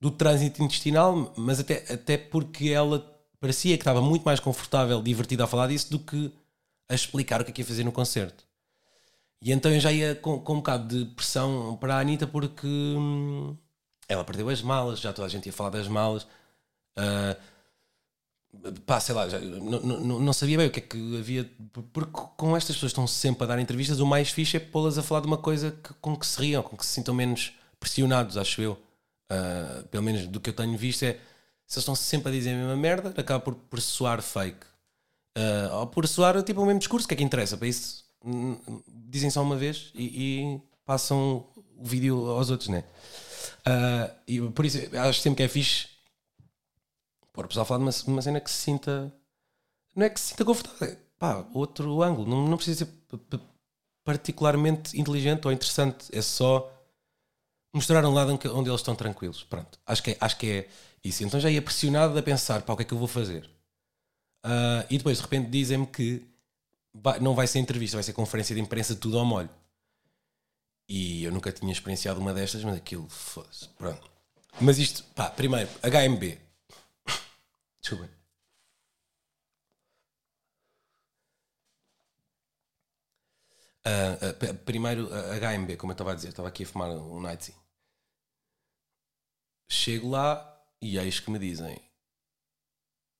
do 0.00 0.10
trânsito 0.10 0.62
intestinal, 0.64 1.32
mas 1.36 1.60
até, 1.60 1.84
até 1.92 2.18
porque 2.18 2.70
ela 2.70 2.98
parecia 3.42 3.76
que 3.78 3.82
estava 3.82 4.00
muito 4.02 4.24
mais 4.24 4.40
confortável, 4.40 5.02
divertida 5.02 5.44
a 5.44 5.48
falar 5.48 5.68
disso 5.68 5.90
do 5.92 6.00
que 6.00 6.32
a 6.88 6.94
explicar 6.96 7.42
o 7.42 7.46
que 7.46 7.52
é 7.52 7.54
que 7.54 7.62
ia 7.62 7.66
fazer 7.66 7.84
no 7.84 7.92
concerto. 7.92 8.44
E 9.42 9.52
então 9.52 9.72
eu 9.72 9.80
já 9.80 9.92
ia 9.92 10.14
com, 10.14 10.38
com 10.40 10.54
um 10.54 10.56
bocado 10.58 10.86
de 11.06 11.14
pressão 11.14 11.76
para 11.80 11.96
a 11.96 12.00
Anitta 12.00 12.26
porque 12.26 12.66
hum, 12.66 13.56
ela 14.08 14.24
perdeu 14.24 14.48
as 14.48 14.62
malas, 14.62 15.00
já 15.00 15.12
toda 15.12 15.26
a 15.26 15.30
gente 15.30 15.46
ia 15.46 15.52
falar 15.52 15.70
das 15.70 15.88
malas. 15.88 16.26
Ah, 16.96 17.36
pá, 18.86 19.00
sei 19.00 19.14
lá, 19.14 19.28
já, 19.28 19.38
não, 19.40 19.80
não, 19.80 20.20
não 20.20 20.32
sabia 20.32 20.58
bem 20.58 20.66
o 20.66 20.70
que 20.70 20.78
é 20.80 20.82
que 20.82 21.18
havia. 21.18 21.50
Porque 21.92 22.20
com 22.36 22.56
estas 22.56 22.76
pessoas 22.76 22.90
estão 22.90 23.06
sempre 23.06 23.44
a 23.44 23.46
dar 23.46 23.58
entrevistas, 23.58 24.00
o 24.00 24.06
mais 24.06 24.30
fixe 24.30 24.56
é 24.56 24.60
pô-las 24.60 24.98
a 24.98 25.02
falar 25.02 25.20
de 25.20 25.26
uma 25.26 25.38
coisa 25.38 25.70
que- 25.72 25.94
com 26.00 26.16
que 26.16 26.26
se 26.26 26.38
riam, 26.40 26.62
com 26.62 26.76
que 26.76 26.84
se 26.86 26.92
sintam 26.92 27.14
menos 27.14 27.52
pressionados, 27.80 28.36
acho 28.36 28.60
eu. 28.62 28.78
Ah, 29.30 29.82
pelo 29.90 30.02
menos 30.04 30.26
do 30.28 30.40
que 30.40 30.50
eu 30.50 30.54
tenho 30.54 30.76
visto 30.76 31.02
é 31.04 31.18
se 31.72 31.78
eles 31.78 31.84
estão 31.84 31.94
sempre 31.94 32.28
a 32.28 32.32
dizer 32.32 32.50
a 32.50 32.56
mesma 32.58 32.76
merda, 32.76 33.14
acaba 33.16 33.40
por, 33.40 33.54
por 33.54 33.80
soar 33.80 34.20
fake. 34.20 34.66
Ah, 35.34 35.78
ou 35.78 35.86
por 35.86 36.06
soar 36.06 36.42
tipo 36.42 36.60
o 36.60 36.66
mesmo 36.66 36.80
discurso, 36.80 37.08
que 37.08 37.14
é 37.14 37.16
que 37.16 37.24
interessa? 37.24 37.56
Para 37.56 37.66
isso 37.66 38.04
dizem 39.08 39.30
só 39.30 39.42
uma 39.42 39.56
vez 39.56 39.90
e, 39.94 40.04
e 40.04 40.60
passam 40.84 41.46
o 41.78 41.82
vídeo 41.82 42.28
aos 42.28 42.50
outros, 42.50 42.68
né? 42.68 42.84
Ah, 43.64 44.10
e 44.28 44.38
por 44.50 44.66
isso 44.66 44.78
acho 44.94 45.20
sempre 45.20 45.38
que 45.38 45.42
é 45.44 45.48
fixe 45.48 45.88
pôr 47.32 47.46
o 47.46 47.48
pessoal 47.48 47.62
a 47.62 47.66
falar 47.66 47.78
de 47.78 47.84
uma, 47.84 48.12
uma 48.12 48.20
cena 48.20 48.38
que 48.38 48.50
se 48.50 48.58
sinta. 48.58 49.10
Não 49.96 50.04
é 50.04 50.10
que 50.10 50.20
se 50.20 50.28
sinta 50.28 50.44
confortável, 50.44 50.88
é 50.88 50.98
pá, 51.18 51.46
outro 51.54 52.02
ângulo. 52.02 52.28
Não, 52.28 52.46
não 52.48 52.58
precisa 52.58 52.84
ser 52.84 53.40
particularmente 54.04 55.00
inteligente 55.00 55.46
ou 55.46 55.52
interessante, 55.52 56.06
é 56.12 56.20
só 56.20 56.70
mostrar 57.72 58.04
um 58.04 58.12
lado 58.12 58.38
onde 58.52 58.68
eles 58.68 58.80
estão 58.80 58.94
tranquilos. 58.94 59.42
Pronto, 59.42 59.78
acho 59.86 60.02
que 60.02 60.10
é, 60.10 60.16
acho 60.20 60.36
que 60.36 60.50
é 60.50 60.68
isso. 61.04 61.24
Então 61.24 61.40
já 61.40 61.50
ia 61.50 61.62
pressionado 61.62 62.18
a 62.18 62.22
pensar, 62.22 62.62
pá, 62.62 62.72
o 62.72 62.76
que 62.76 62.82
é 62.82 62.86
que 62.86 62.94
eu 62.94 62.98
vou 62.98 63.08
fazer? 63.08 63.48
Ah, 64.44 64.86
e 64.90 64.98
depois 64.98 65.18
de 65.18 65.22
repente 65.24 65.50
dizem-me 65.50 65.86
que 65.86 66.26
não 67.20 67.34
vai 67.34 67.46
ser 67.46 67.58
entrevista, 67.58 67.96
vai 67.96 68.04
ser 68.04 68.12
conferência 68.12 68.54
de 68.54 68.60
imprensa 68.60 68.94
tudo 68.96 69.18
ao 69.18 69.24
molho. 69.26 69.50
E 70.88 71.24
eu 71.24 71.32
nunca 71.32 71.50
tinha 71.52 71.72
experienciado 71.72 72.20
uma 72.20 72.32
destas, 72.34 72.62
mas 72.64 72.76
aquilo, 72.76 73.08
foda-se, 73.08 73.68
pronto. 73.70 74.10
Mas 74.60 74.78
isto, 74.78 75.02
pá, 75.14 75.30
primeiro, 75.30 75.68
HMB. 75.82 76.38
Desculpem. 77.82 78.10
Ah, 83.84 84.16
ah, 84.26 84.32
p- 84.40 84.54
primeiro, 84.68 85.02
a 85.12 85.36
HMB, 85.38 85.76
como 85.76 85.92
eu 85.92 85.94
estava 85.94 86.12
a 86.12 86.14
dizer, 86.14 86.28
estava 86.28 86.48
aqui 86.48 86.62
a 86.64 86.66
fumar 86.66 86.90
um 86.90 87.20
Nightsie. 87.20 87.54
Chego 89.68 90.08
lá 90.10 90.51
e 90.82 90.98
eis 90.98 91.20
que 91.20 91.30
me 91.30 91.38
dizem: 91.38 91.80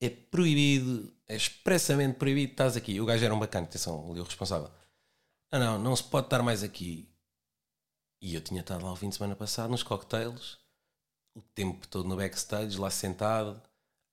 é 0.01 0.09
proibido, 0.09 1.11
é 1.27 1.35
expressamente 1.35 2.17
proibido, 2.17 2.51
estás 2.51 2.75
aqui. 2.75 2.99
O 2.99 3.05
gajo 3.05 3.23
era 3.23 3.33
um 3.33 3.39
bacana, 3.39 3.65
atenção, 3.65 4.11
ali 4.11 4.19
o 4.19 4.23
responsável. 4.23 4.69
Não, 5.51 5.59
não, 5.59 5.79
não 5.79 5.95
se 5.95 6.03
pode 6.03 6.27
estar 6.27 6.43
mais 6.43 6.61
aqui. 6.61 7.09
E 8.21 8.35
eu 8.35 8.41
tinha 8.41 8.61
estado 8.61 8.83
lá 8.83 8.91
o 8.91 8.95
fim 8.95 9.09
de 9.09 9.15
semana 9.15 9.35
passado 9.35 9.71
nos 9.71 9.83
cocktails, 9.83 10.57
o 11.35 11.41
tempo 11.41 11.87
todo 11.87 12.07
no 12.07 12.17
backstage, 12.17 12.77
lá 12.77 12.89
sentado, 12.89 13.61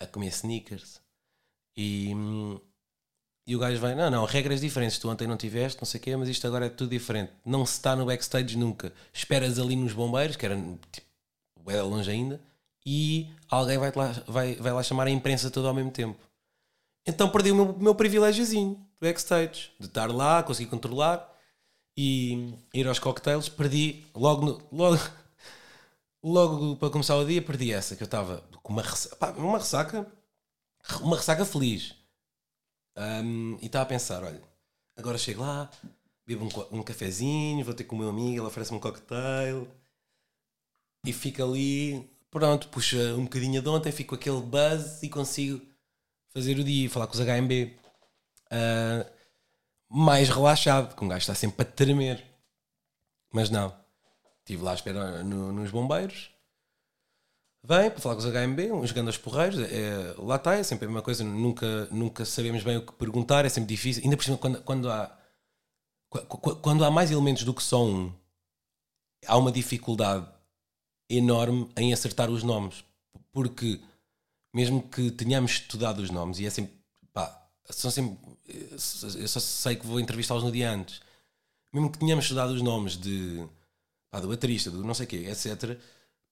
a 0.01 0.07
comer 0.07 0.29
sneakers. 0.29 1.01
E, 1.77 2.11
e 3.47 3.57
o 3.57 3.59
gajo 3.59 3.81
vem, 3.81 3.95
não, 3.95 4.11
não, 4.11 4.25
regras 4.25 4.61
diferentes, 4.61 4.99
tu 4.99 5.09
ontem 5.09 5.27
não 5.27 5.37
tiveste, 5.37 5.81
não 5.81 5.87
sei 5.87 6.01
o 6.01 6.03
quê, 6.03 6.17
mas 6.17 6.29
isto 6.29 6.47
agora 6.47 6.67
é 6.67 6.71
tudo 6.71 6.91
diferente. 6.91 7.33
Não 7.45 7.65
se 7.65 7.75
está 7.75 7.97
no 7.97 8.07
backstage 8.07 8.57
nunca. 8.57 8.93
Esperas 9.13 9.59
ali 9.59 9.77
nos 9.77 9.93
bombeiros, 9.93 10.37
que 10.37 10.47
era 10.47 10.57
tipo, 10.91 11.71
é 11.71 11.83
longe 11.83 12.11
ainda, 12.11 12.41
e 12.85 13.29
alguém 13.49 13.79
vai 13.79 13.93
lá, 13.95 14.13
vai, 14.27 14.55
vai 14.57 14.73
lá 14.73 14.83
chamar 14.83 15.07
a 15.07 15.11
imprensa 15.11 15.51
toda 15.51 15.69
ao 15.69 15.75
mesmo 15.75 15.91
tempo. 15.91 16.19
Então 17.07 17.31
perdi 17.31 17.51
o 17.51 17.55
meu, 17.55 17.79
meu 17.79 17.95
privilégiozinho 17.95 18.75
do 18.75 19.07
backstage, 19.07 19.73
de 19.79 19.87
estar 19.87 20.11
lá, 20.11 20.43
conseguir 20.43 20.71
controlar 20.71 21.29
e 21.97 22.55
ir 22.75 22.87
aos 22.89 22.99
cocktails. 22.99 23.49
Perdi 23.49 24.05
logo, 24.15 24.45
no- 24.47 24.63
logo, 24.73 24.97
logo 26.23 26.77
para 26.77 26.91
começar 26.91 27.17
o 27.17 27.25
dia, 27.27 27.43
perdi 27.43 27.73
essa, 27.73 27.97
que 27.97 28.03
eu 28.03 28.07
estava 28.07 28.43
com 28.63 28.73
uma 28.73 28.83
pá, 29.19 29.31
uma 29.33 29.59
ressaca, 29.59 30.07
uma 31.01 31.17
ressaca 31.17 31.45
feliz. 31.45 31.95
Um, 32.97 33.57
e 33.61 33.67
estava 33.67 33.85
a 33.85 33.89
pensar: 33.89 34.23
olha, 34.25 34.43
agora 34.97 35.19
chego 35.19 35.43
lá, 35.43 35.71
bebo 36.27 36.45
um, 36.45 36.79
um 36.79 36.83
cafezinho, 36.83 37.65
vou 37.65 37.75
ter 37.75 37.85
com 37.85 37.97
o 37.97 37.99
meu 37.99 38.09
amigo, 38.11 38.39
ele 38.41 38.47
oferece-me 38.47 38.79
um 38.79 38.81
cocktail 38.81 39.67
e 41.05 41.13
fico 41.13 41.43
ali, 41.43 42.09
pronto, 42.31 42.69
puxa 42.69 43.15
um 43.17 43.25
bocadinho 43.25 43.61
de 43.63 43.69
ontem, 43.69 43.93
fico 43.93 44.11
com 44.11 44.15
aquele 44.17 44.41
buzz 44.41 45.03
e 45.03 45.09
consigo 45.09 45.61
fazer 46.33 46.59
o 46.59 46.65
dia, 46.65 46.89
falar 46.91 47.07
com 47.07 47.15
os 47.15 47.21
HMB. 47.21 47.77
Ah, 48.51 49.07
mais 49.89 50.29
relaxado, 50.29 50.95
que 50.95 51.05
um 51.05 51.09
gajo 51.09 51.21
está 51.21 51.35
sempre 51.35 51.63
a 51.63 51.71
tremer. 51.71 52.25
Mas 53.33 53.51
não, 53.51 53.75
estive 54.41 54.63
lá 54.63 54.73
à 54.73 54.75
espera 54.75 55.23
no- 55.23 55.53
nos 55.53 55.71
bombeiros. 55.71 56.31
Vem 57.63 57.91
para 57.91 58.01
falar 58.01 58.15
com 58.15 58.21
os 58.21 58.27
HMB, 58.27 58.73
uns 58.73 58.91
grandes 58.93 59.19
porreiros. 59.19 59.59
É, 59.61 60.15
lá 60.19 60.37
está, 60.37 60.55
é 60.55 60.63
sempre 60.63 60.87
a 60.87 60.89
mesma 60.89 61.03
coisa. 61.03 61.23
Nunca, 61.23 61.87
nunca 61.91 62.25
sabemos 62.25 62.63
bem 62.65 62.79
o 62.79 62.87
que 62.87 62.93
perguntar, 62.95 63.45
é 63.45 63.49
sempre 63.49 63.69
difícil. 63.69 64.03
Ainda 64.03 64.17
por 64.17 64.25
cima, 64.25 64.39
quando, 64.39 64.63
quando, 64.63 64.91
há, 64.91 65.17
qu- 66.09 66.27
qu- 66.27 66.57
quando 66.57 66.85
há 66.85 66.91
mais 66.91 67.11
elementos 67.11 67.45
do 67.45 67.53
que 67.53 67.63
só 67.63 67.85
um, 67.85 68.13
há 69.27 69.37
uma 69.37 69.53
dificuldade 69.53 70.27
enorme 71.11 71.69
em 71.77 71.93
acertar 71.93 72.31
os 72.31 72.43
nomes. 72.43 72.85
Porque, 73.33 73.81
mesmo 74.55 74.83
que 74.83 75.11
tenhamos 75.11 75.53
estudado 75.53 76.01
os 76.01 76.11
nomes, 76.11 76.39
e 76.39 76.47
é 76.47 76.51
sempre. 76.51 76.73
pá, 77.13 77.49
são 77.69 77.91
sempre. 77.91 78.19
Eu 78.49 79.29
só 79.29 79.41
sei 79.41 79.77
que 79.77 79.87
vou 79.87 80.01
entrevistá-los 80.01 80.45
no 80.45 80.53
dia 80.53 80.71
antes. 80.71 81.01
Mesmo 81.73 81.91
que 81.91 81.99
tenhamos 81.99 82.25
estudado 82.25 82.51
os 82.51 82.63
nomes 82.63 82.97
de. 82.97 83.47
pá, 84.11 84.21
do 84.21 84.29
baterista, 84.29 84.71
do 84.71 84.85
não 84.85 84.95
sei 84.95 85.07
o 85.07 85.09
quê, 85.09 85.27
etc. 85.29 85.79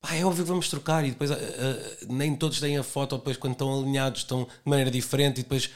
Pá, 0.01 0.15
é 0.15 0.25
óbvio 0.25 0.45
que 0.45 0.51
vamos 0.51 0.69
trocar 0.69 1.05
e 1.05 1.11
depois 1.11 1.31
ah, 1.31 1.37
ah, 1.37 2.07
nem 2.09 2.37
todos 2.37 2.61
têm 2.61 2.79
a 2.79 2.85
foto, 2.85 3.17
depois 3.19 3.37
quando 3.37 3.55
estão 3.55 3.81
alinhados 3.81 4.21
estão 4.23 4.45
de 4.45 4.51
maneira 4.65 4.91
diferente 4.91 5.41
e 5.41 5.43
depois 5.43 5.71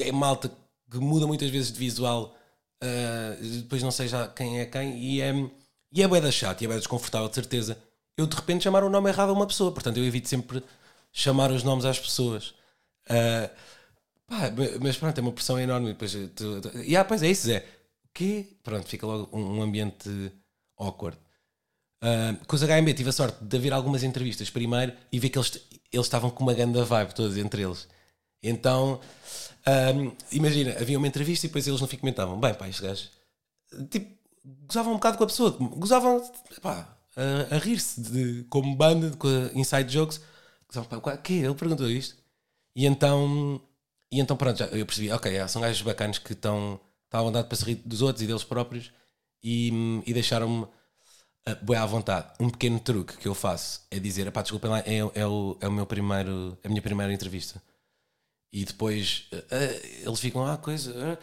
é 0.00 0.10
malta 0.10 0.50
que 0.90 0.98
muda 0.98 1.26
muitas 1.26 1.48
vezes 1.50 1.70
de 1.72 1.78
visual, 1.78 2.36
e 3.40 3.58
depois 3.58 3.82
não 3.82 3.90
sei 3.90 4.08
já 4.08 4.26
quem 4.28 4.60
é 4.60 4.66
quem 4.66 4.98
e 4.98 5.20
é, 5.20 5.32
e 5.92 6.02
é 6.02 6.08
bué 6.08 6.20
da 6.20 6.30
chato 6.30 6.62
e 6.62 6.64
é 6.64 6.68
bué 6.68 6.76
desconfortável, 6.76 7.28
de 7.28 7.34
certeza. 7.34 7.78
Eu 8.18 8.26
de 8.26 8.34
repente 8.34 8.64
chamar 8.64 8.82
o 8.82 8.90
nome 8.90 9.08
errado 9.08 9.30
a 9.30 9.32
uma 9.32 9.46
pessoa, 9.46 9.72
portanto 9.72 9.98
eu 9.98 10.04
evito 10.04 10.28
sempre 10.28 10.62
chamar 11.12 11.52
os 11.52 11.62
nomes 11.62 11.84
às 11.84 12.00
pessoas. 12.00 12.52
Ah, 13.08 13.48
pá, 14.26 14.52
mas 14.80 14.96
pronto, 14.96 15.16
é 15.16 15.20
uma 15.22 15.32
pressão 15.32 15.58
enorme. 15.58 15.88
Depois, 15.88 16.12
tu, 16.34 16.60
tu, 16.60 16.78
e 16.80 16.96
ah, 16.96 17.04
pois 17.04 17.22
é 17.22 17.28
isso, 17.30 17.48
é. 17.50 17.58
O 18.04 18.08
quê? 18.12 18.56
Pronto, 18.64 18.88
fica 18.88 19.06
logo 19.06 19.28
um, 19.36 19.58
um 19.58 19.62
ambiente 19.62 20.32
awkward. 20.76 21.16
Uh, 22.02 22.44
com 22.46 22.56
os 22.56 22.62
HMB 22.62 22.94
tive 22.94 23.10
a 23.10 23.12
sorte 23.12 23.44
de 23.44 23.56
haver 23.56 23.72
algumas 23.72 24.02
entrevistas 24.02 24.50
primeiro 24.50 24.92
e 25.10 25.18
ver 25.18 25.30
que 25.30 25.38
eles, 25.38 25.60
eles 25.92 26.06
estavam 26.06 26.30
com 26.30 26.42
uma 26.44 26.54
grande 26.54 26.82
vibe 26.82 27.14
todos 27.14 27.36
entre 27.36 27.62
eles. 27.62 27.88
Então, 28.42 29.00
um, 29.94 30.12
imagina, 30.32 30.72
havia 30.80 30.98
uma 30.98 31.08
entrevista 31.08 31.46
e 31.46 31.48
depois 31.48 31.66
eles 31.68 31.80
no 31.80 31.86
fim 31.86 31.96
comentavam: 31.98 32.38
bem, 32.40 32.54
pá, 32.54 32.68
estes 32.68 32.84
gajos, 32.84 33.10
tipo, 33.90 34.12
gozavam 34.66 34.92
um 34.92 34.96
bocado 34.96 35.18
com 35.18 35.24
a 35.24 35.26
pessoa, 35.26 35.50
gozavam, 35.50 36.20
pá, 36.62 36.97
a, 37.18 37.56
a 37.56 37.58
rir-se 37.58 38.00
de- 38.00 38.44
como 38.50 38.76
banda, 38.76 39.16
com 39.16 39.28
inside 39.54 39.92
jokes. 39.92 40.20
Quê? 41.24 41.34
Ele 41.34 41.54
perguntou 41.54 41.90
isto. 41.90 42.16
E 42.76 42.86
então, 42.86 43.60
E 44.12 44.20
então 44.20 44.36
pronto, 44.36 44.58
já, 44.58 44.66
eu 44.68 44.86
percebi, 44.86 45.10
ok, 45.12 45.48
são 45.48 45.62
gajos 45.62 45.82
bacanas 45.82 46.18
que 46.18 46.32
estão 46.34 46.80
à 47.12 47.22
vontade 47.22 47.48
para 47.48 47.56
se 47.58 47.64
rir 47.64 47.76
dos 47.86 48.02
outros 48.02 48.22
e 48.22 48.26
deles 48.26 48.44
próprios 48.44 48.92
e, 49.42 49.70
e 50.06 50.14
deixaram-me 50.14 50.64
uh, 50.64 51.74
à 51.76 51.86
vontade. 51.86 52.32
Um 52.40 52.50
pequeno 52.50 52.80
truque 52.80 53.16
que 53.18 53.28
eu 53.28 53.34
faço 53.34 53.82
é 53.90 53.98
dizer, 53.98 54.30
pá, 54.32 54.42
desculpem 54.42 54.70
lá, 54.70 54.80
é, 54.80 54.98
é, 54.98 55.26
o, 55.26 55.56
é 55.60 55.68
o 55.68 55.72
meu 55.72 55.86
primeiro, 55.86 56.58
a 56.64 56.68
minha 56.68 56.82
primeira 56.82 57.12
entrevista. 57.12 57.62
E 58.52 58.64
depois 58.64 59.28
uh, 59.32 60.06
eles 60.06 60.20
ficam, 60.20 60.46
ah, 60.46 60.56
coisa, 60.58 60.92
uh, 60.92 61.18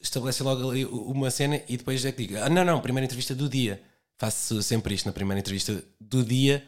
estabelecem 0.00 0.44
logo 0.46 0.70
ali 0.70 0.84
uma 0.86 1.30
cena 1.30 1.62
e 1.68 1.76
depois 1.76 2.04
é 2.04 2.12
que 2.12 2.26
digo, 2.26 2.38
ah, 2.42 2.48
não, 2.48 2.64
não, 2.64 2.80
primeira 2.80 3.04
entrevista 3.06 3.34
do 3.34 3.48
dia. 3.48 3.82
Faço 4.18 4.62
sempre 4.62 4.94
isto 4.94 5.06
na 5.06 5.12
primeira 5.12 5.40
entrevista 5.40 5.82
do 6.00 6.24
dia, 6.24 6.64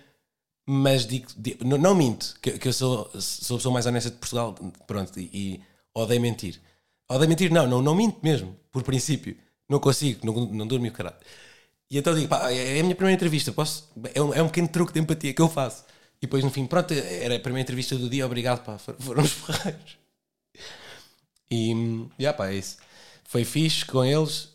mas 0.66 1.06
digo, 1.06 1.28
digo- 1.36 1.64
não, 1.64 1.78
não 1.78 1.94
minto, 1.94 2.36
que, 2.42 2.58
que 2.58 2.68
eu 2.68 2.72
sou, 2.72 3.10
sou 3.20 3.56
a 3.56 3.58
pessoa 3.58 3.72
mais 3.72 3.86
honesta 3.86 4.10
de 4.10 4.16
Portugal, 4.16 4.54
pronto, 4.86 5.18
e, 5.20 5.30
e 5.32 5.60
odeio 5.94 6.20
mentir. 6.20 6.60
Odeio 7.08 7.28
mentir, 7.28 7.52
não, 7.52 7.66
não, 7.66 7.82
não 7.82 7.94
minto 7.94 8.18
mesmo, 8.22 8.56
por 8.72 8.82
princípio. 8.82 9.36
Não 9.68 9.80
consigo, 9.80 10.24
não, 10.26 10.34
não 10.46 10.66
durmo 10.66 10.86
o 10.88 10.92
caralho. 10.92 11.16
E 11.90 11.98
então 11.98 12.14
digo, 12.14 12.28
pá, 12.28 12.50
é 12.52 12.80
a 12.80 12.82
minha 12.82 12.94
primeira 12.96 13.14
entrevista, 13.16 13.52
posso? 13.52 13.88
É 14.14 14.20
um, 14.22 14.34
é 14.34 14.42
um 14.42 14.48
pequeno 14.48 14.68
truque 14.68 14.92
de 14.92 15.00
empatia 15.00 15.32
que 15.34 15.42
eu 15.42 15.48
faço. 15.48 15.84
E 16.18 16.22
depois 16.26 16.42
no 16.44 16.50
fim, 16.50 16.66
pronto, 16.66 16.92
era 16.94 17.36
a 17.36 17.40
primeira 17.40 17.62
entrevista 17.62 17.96
do 17.96 18.08
dia, 18.10 18.26
obrigado, 18.26 18.64
pá, 18.64 18.78
foram, 18.78 19.22
os 19.22 19.32
ferreiros. 19.32 19.98
E, 21.50 21.72
já 22.18 22.32
pá, 22.32 22.48
é 22.50 22.56
isso. 22.56 22.76
Foi 23.24 23.44
fixe 23.44 23.84
com 23.84 24.04
eles. 24.04 24.48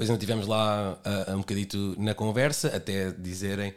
Depois 0.00 0.08
ainda 0.08 0.22
estivemos 0.22 0.46
lá 0.46 0.98
a 1.28 1.34
um 1.34 1.40
bocadito 1.40 1.94
na 1.98 2.14
conversa, 2.14 2.74
até 2.74 3.12
dizerem 3.12 3.74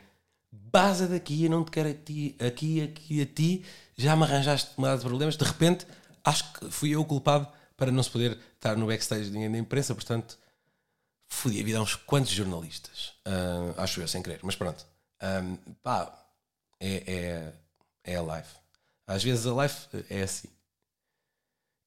baza 0.49 1.05
daqui, 1.05 1.43
eu 1.43 1.49
não 1.49 1.65
te 1.65 1.71
quero 1.71 1.89
a 1.89 1.93
ti, 1.93 2.34
aqui, 2.39 2.82
aqui, 2.82 3.21
a 3.21 3.26
ti, 3.26 3.65
já 3.97 4.15
me 4.15 4.24
arranjaste 4.24 4.71
uma 4.78 4.95
de 4.95 5.03
problemas. 5.03 5.36
De 5.36 5.43
repente, 5.43 5.86
acho 6.24 6.53
que 6.53 6.71
fui 6.71 6.91
eu 6.91 7.01
o 7.01 7.05
culpado 7.05 7.45
para 7.76 7.91
não 7.91 8.01
se 8.01 8.09
poder 8.09 8.39
estar 8.55 8.78
no 8.78 8.88
backstage 8.88 9.26
de 9.26 9.32
ninguém 9.32 9.51
da 9.51 9.57
imprensa, 9.57 9.93
portanto, 9.93 10.39
fodi 11.28 11.59
a 11.59 11.63
vida 11.65 11.82
uns 11.82 11.95
quantos 11.97 12.32
jornalistas. 12.32 13.15
Ah, 13.26 13.84
acho 13.84 13.99
eu, 13.99 14.07
sem 14.07 14.24
querer, 14.24 14.39
mas 14.43 14.55
pronto. 14.55 14.86
Ah, 15.19 15.41
pá, 15.82 16.26
é, 16.80 17.03
é, 17.05 17.53
é 18.13 18.15
a 18.15 18.21
live. 18.21 18.47
Às 19.05 19.21
vezes 19.26 19.45
a 19.45 19.53
live 19.53 19.76
é 20.09 20.21
assim. 20.21 20.47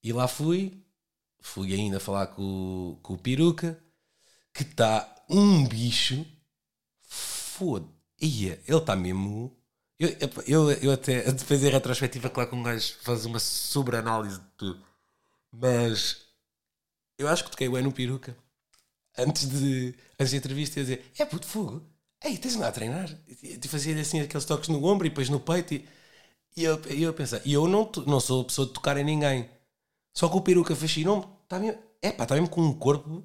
E 0.02 0.12
lá 0.12 0.28
fui, 0.28 0.78
fui 1.40 1.72
ainda 1.72 1.98
falar 1.98 2.26
com, 2.26 2.98
com 3.02 3.14
o 3.14 3.18
peruca, 3.18 3.82
que 4.56 4.62
está 4.62 5.14
um 5.28 5.66
bicho. 5.66 6.26
Foda. 7.02 7.86
Ia, 8.20 8.60
ele 8.66 8.78
está 8.78 8.96
mesmo. 8.96 9.54
Eu, 9.98 10.10
eu, 10.46 10.70
eu 10.72 10.92
até 10.92 11.30
depois 11.32 11.62
em 11.64 11.70
retrospectiva, 11.70 12.30
claro 12.30 12.50
que 12.50 12.56
um 12.56 12.62
gajo 12.62 12.94
faz 13.02 13.24
uma 13.24 13.38
sobreanálise 13.38 14.40
de 14.40 14.46
tudo. 14.56 14.84
Mas 15.52 16.26
eu 17.18 17.28
acho 17.28 17.44
que 17.44 17.50
toquei 17.50 17.68
bem 17.68 17.82
no 17.82 17.92
peruca. 17.92 18.36
Antes 19.18 19.48
de 19.48 19.94
antes 20.20 20.32
da 20.32 20.38
entrevista, 20.38 20.80
ia 20.80 20.84
dizer: 20.84 21.12
É 21.18 21.24
puto 21.24 21.46
fogo, 21.46 21.82
ei, 22.24 22.38
tens 22.38 22.56
lá 22.56 22.68
a 22.68 22.72
treinar. 22.72 23.08
E 23.42 23.58
fazia 23.68 23.98
assim 24.00 24.20
aqueles 24.20 24.44
toques 24.46 24.68
no 24.68 24.84
ombro 24.84 25.06
e 25.06 25.10
depois 25.10 25.28
no 25.30 25.40
peito. 25.40 25.74
E, 25.74 25.88
e 26.56 26.64
eu, 26.64 26.76
eu 26.86 27.14
E 27.44 27.52
eu 27.52 27.68
não, 27.68 27.90
não 28.06 28.20
sou 28.20 28.42
a 28.42 28.44
pessoa 28.44 28.66
de 28.66 28.74
tocar 28.74 28.96
em 28.98 29.04
ninguém. 29.04 29.48
Só 30.14 30.28
que 30.28 30.36
o 30.36 30.40
peruca 30.42 30.76
fascinou-me. 30.76 31.26
Está 31.44 31.58
mesmo, 31.58 31.80
é 32.02 32.12
pá, 32.12 32.24
está 32.24 32.34
mesmo 32.34 32.50
com 32.50 32.62
um 32.62 32.74
corpo. 32.74 33.24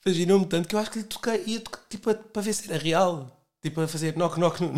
Fascinou-me 0.00 0.46
tanto 0.46 0.68
que 0.68 0.74
eu 0.74 0.78
acho 0.78 0.90
que 0.90 0.98
lhe 1.00 1.04
toquei, 1.04 1.44
ia 1.46 1.62
tipo, 1.88 2.14
para 2.14 2.42
ver 2.42 2.52
se 2.54 2.70
era 2.72 2.82
real. 2.82 3.36
Tipo, 3.62 3.80
a 3.82 3.88
fazer 3.88 4.16
knock-knock 4.16 4.60
no, 4.62 4.72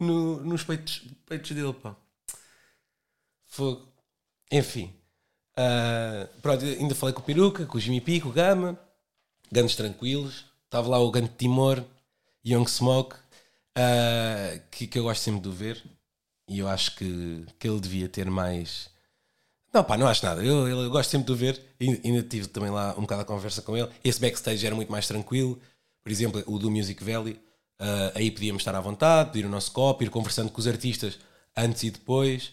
no- 0.00 0.40
nos 0.44 0.64
peitos, 0.64 1.02
peitos 1.26 1.50
dele, 1.52 1.72
pá. 1.74 1.96
Fogo. 3.46 3.86
Enfim. 4.50 4.92
Ah, 5.56 6.28
pronto, 6.42 6.64
ainda 6.64 6.94
falei 6.94 7.14
com 7.14 7.20
o 7.22 7.24
Peruca, 7.24 7.66
com 7.66 7.78
o 7.78 7.80
Jimmy 7.80 8.00
P, 8.00 8.20
com 8.20 8.28
o 8.30 8.32
Gama. 8.32 8.78
Gandos 9.52 9.76
tranquilos. 9.76 10.46
Estava 10.66 10.88
lá 10.88 10.98
o 11.00 11.10
Gano 11.10 11.28
de 11.28 11.34
Timor, 11.36 11.84
Young 12.44 12.66
Smoke, 12.68 13.16
ah, 13.76 14.60
que, 14.70 14.86
que 14.86 14.98
eu 14.98 15.04
gosto 15.04 15.22
sempre 15.22 15.40
de 15.42 15.50
ver. 15.56 15.82
E 16.48 16.58
eu 16.60 16.68
acho 16.68 16.96
que, 16.96 17.46
que 17.58 17.68
ele 17.68 17.80
devia 17.80 18.08
ter 18.08 18.30
mais. 18.30 18.90
Não, 19.72 19.84
pá, 19.84 19.96
não 19.96 20.06
acho 20.08 20.24
nada. 20.24 20.42
Eu, 20.44 20.66
eu, 20.68 20.82
eu 20.82 20.90
gosto 20.90 21.10
sempre 21.10 21.26
de 21.26 21.32
o 21.32 21.36
ver. 21.36 21.60
E 21.78 22.00
ainda 22.04 22.22
tive 22.22 22.48
também 22.48 22.70
lá 22.70 22.94
um 22.96 23.02
bocado 23.02 23.22
a 23.22 23.24
conversa 23.24 23.62
com 23.62 23.76
ele. 23.76 23.88
Esse 24.02 24.20
backstage 24.20 24.66
era 24.66 24.74
muito 24.74 24.90
mais 24.90 25.06
tranquilo. 25.06 25.60
Por 26.02 26.10
exemplo, 26.10 26.42
o 26.46 26.58
do 26.58 26.70
Music 26.70 27.02
Valley. 27.04 27.38
ah, 27.78 28.12
aí 28.14 28.30
podíamos 28.30 28.60
estar 28.62 28.74
à 28.74 28.80
vontade, 28.80 29.30
pedir 29.32 29.46
o 29.46 29.50
nosso 29.50 29.70
copo, 29.72 30.02
ir 30.02 30.10
conversando 30.10 30.50
com 30.50 30.58
os 30.60 30.66
artistas 30.66 31.18
antes 31.56 31.82
e 31.84 31.90
depois. 31.90 32.50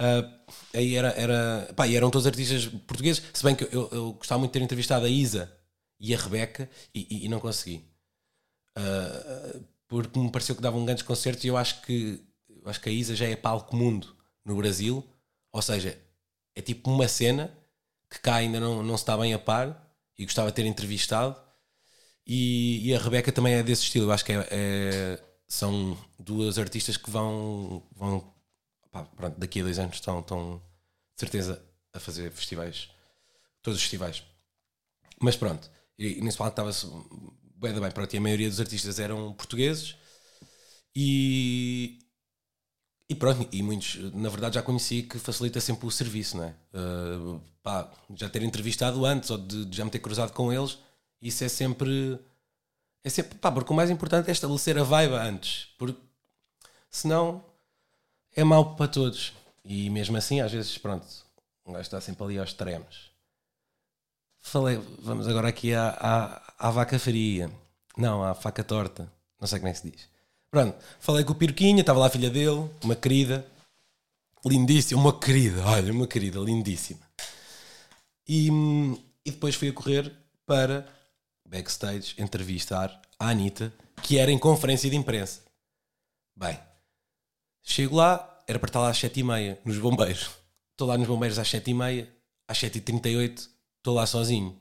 Ah, 0.00 0.28
aí 0.74 0.96
era, 0.96 1.10
era, 1.12 1.72
pá, 1.76 1.88
eram 1.88 2.10
todos 2.10 2.26
artistas 2.26 2.66
portugueses. 2.86 3.22
Se 3.32 3.44
bem 3.44 3.54
que 3.56 3.64
eu, 3.64 3.88
eu 3.92 4.12
gostava 4.14 4.38
muito 4.40 4.52
de 4.52 4.58
ter 4.58 4.64
entrevistado 4.64 5.06
a 5.06 5.08
Isa 5.10 5.52
e 6.00 6.14
a 6.14 6.18
Rebeca 6.18 6.68
e, 6.94 7.06
e- 7.22 7.26
e 7.26 7.28
não 7.28 7.40
consegui. 7.40 7.84
Ah, 8.76 9.60
porque 9.88 10.18
me 10.18 10.30
pareceu 10.30 10.54
que 10.54 10.62
davam 10.62 10.84
grandes 10.84 11.02
concertos 11.02 11.44
e 11.44 11.48
eu 11.48 11.56
acho 11.56 11.82
que 11.82 12.20
acho 12.64 12.80
que 12.80 12.88
a 12.88 12.92
Isa 12.92 13.16
já 13.16 13.26
é 13.26 13.36
palco 13.36 13.74
mundo 13.76 14.14
no 14.44 14.56
Brasil, 14.56 15.04
ou 15.52 15.62
seja, 15.62 15.98
é 16.54 16.62
tipo 16.62 16.90
uma 16.90 17.08
cena 17.08 17.56
que 18.10 18.20
cá 18.20 18.36
ainda 18.36 18.60
não, 18.60 18.82
não 18.82 18.96
se 18.96 19.02
está 19.02 19.16
bem 19.16 19.34
a 19.34 19.38
par 19.38 19.88
e 20.18 20.24
gostava 20.24 20.48
de 20.50 20.56
ter 20.56 20.66
entrevistado. 20.66 21.36
E, 22.26 22.88
e 22.88 22.94
a 22.94 22.98
Rebeca 22.98 23.32
também 23.32 23.54
é 23.54 23.62
desse 23.62 23.82
estilo. 23.84 24.06
Eu 24.06 24.12
acho 24.12 24.24
que 24.24 24.32
é- 24.32 24.48
é- 24.50 25.24
são 25.48 25.96
duas 26.18 26.58
artistas 26.58 26.96
que 26.96 27.10
vão, 27.10 27.82
vão 27.92 28.32
pá, 28.92 29.04
pronto, 29.04 29.38
daqui 29.40 29.60
a 29.60 29.64
dois 29.64 29.78
anos 29.78 29.96
estão, 29.96 30.20
estão 30.20 30.58
de 31.16 31.20
certeza 31.20 31.62
a 31.92 32.00
fazer 32.00 32.30
festivais, 32.32 32.90
todos 33.62 33.78
os 33.78 33.82
festivais. 33.82 34.24
Mas 35.20 35.36
pronto, 35.36 35.70
e, 35.98 36.20
nesse 36.20 36.38
palco 36.38 36.52
estava-se 36.52 36.86
bem, 37.56 37.78
bem, 37.78 37.90
pronto, 37.90 38.12
e 38.14 38.18
a 38.18 38.20
maioria 38.20 38.48
dos 38.48 38.60
artistas 38.60 38.98
eram 38.98 39.32
portugueses 39.34 39.96
e, 40.94 41.98
e 43.10 43.14
pronto, 43.16 43.48
e 43.50 43.60
muitos, 43.60 43.96
na 44.14 44.28
verdade, 44.28 44.54
já 44.54 44.62
conheci 44.62 45.02
que 45.02 45.18
facilita 45.18 45.60
sempre 45.60 45.84
o 45.84 45.90
serviço, 45.90 46.36
não 46.36 46.44
é? 46.44 46.54
Uh, 46.72 47.40
pá, 47.60 47.90
já 48.14 48.28
ter 48.28 48.40
entrevistado 48.44 49.04
antes 49.04 49.30
ou 49.30 49.36
de, 49.36 49.64
de 49.64 49.76
já 49.76 49.84
me 49.84 49.90
ter 49.90 49.98
cruzado 49.98 50.32
com 50.32 50.52
eles, 50.52 50.78
isso 51.20 51.42
é 51.42 51.48
sempre. 51.48 52.20
É 53.02 53.10
sempre, 53.10 53.36
pá, 53.36 53.50
porque 53.50 53.72
o 53.72 53.74
mais 53.74 53.90
importante 53.90 54.28
é 54.28 54.32
estabelecer 54.32 54.78
a 54.78 54.84
vibe 54.84 55.14
antes, 55.14 55.74
porque 55.76 56.00
senão 56.88 57.44
é 58.36 58.44
mau 58.44 58.76
para 58.76 58.86
todos. 58.86 59.32
E 59.64 59.90
mesmo 59.90 60.16
assim, 60.16 60.40
às 60.40 60.52
vezes, 60.52 60.78
pronto, 60.78 61.04
um 61.66 61.72
gajo 61.72 61.82
está 61.82 62.00
sempre 62.00 62.22
ali 62.22 62.38
aos 62.38 62.50
extremos. 62.50 63.10
Falei, 64.38 64.80
vamos 65.00 65.26
agora 65.26 65.48
aqui 65.48 65.74
à, 65.74 65.88
à, 65.90 66.68
à 66.68 66.70
vaca 66.70 66.96
faria. 66.96 67.50
Não, 67.96 68.22
à 68.22 68.34
faca 68.34 68.62
torta. 68.62 69.12
Não 69.40 69.48
sei 69.48 69.58
como 69.58 69.68
é 69.68 69.72
que 69.72 69.78
se 69.80 69.90
diz. 69.90 70.09
Pronto, 70.50 70.76
falei 70.98 71.24
com 71.24 71.32
o 71.32 71.36
Pirquinha, 71.36 71.80
estava 71.80 72.00
lá 72.00 72.06
a 72.06 72.10
filha 72.10 72.28
dele, 72.28 72.68
uma 72.82 72.96
querida, 72.96 73.46
lindíssima, 74.44 75.00
uma 75.00 75.16
querida, 75.16 75.64
olha, 75.64 75.92
uma 75.92 76.08
querida, 76.08 76.40
lindíssima. 76.40 77.00
E, 78.26 78.48
e 79.24 79.30
depois 79.30 79.54
fui 79.54 79.68
a 79.68 79.72
correr 79.72 80.12
para 80.44 80.86
backstage 81.46 82.14
entrevistar 82.18 83.00
a 83.18 83.28
Anitta, 83.28 83.72
que 84.02 84.18
era 84.18 84.32
em 84.32 84.38
conferência 84.38 84.90
de 84.90 84.96
imprensa. 84.96 85.42
Bem, 86.34 86.58
chego 87.62 87.96
lá, 87.96 88.42
era 88.46 88.58
para 88.58 88.68
estar 88.68 88.80
lá 88.80 88.90
às 88.90 88.98
7h30, 88.98 89.58
nos 89.64 89.78
bombeiros. 89.78 90.30
Estou 90.72 90.88
lá 90.88 90.98
nos 90.98 91.06
bombeiros 91.06 91.38
às 91.38 91.48
7h30, 91.48 92.08
às 92.48 92.58
7h38, 92.58 93.48
estou 93.76 93.94
lá 93.94 94.04
sozinho. 94.04 94.60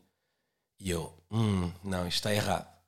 E 0.80 0.92
eu, 0.92 1.12
hum, 1.32 1.72
não, 1.84 2.08
isto 2.08 2.18
está 2.18 2.34
errado. 2.34 2.79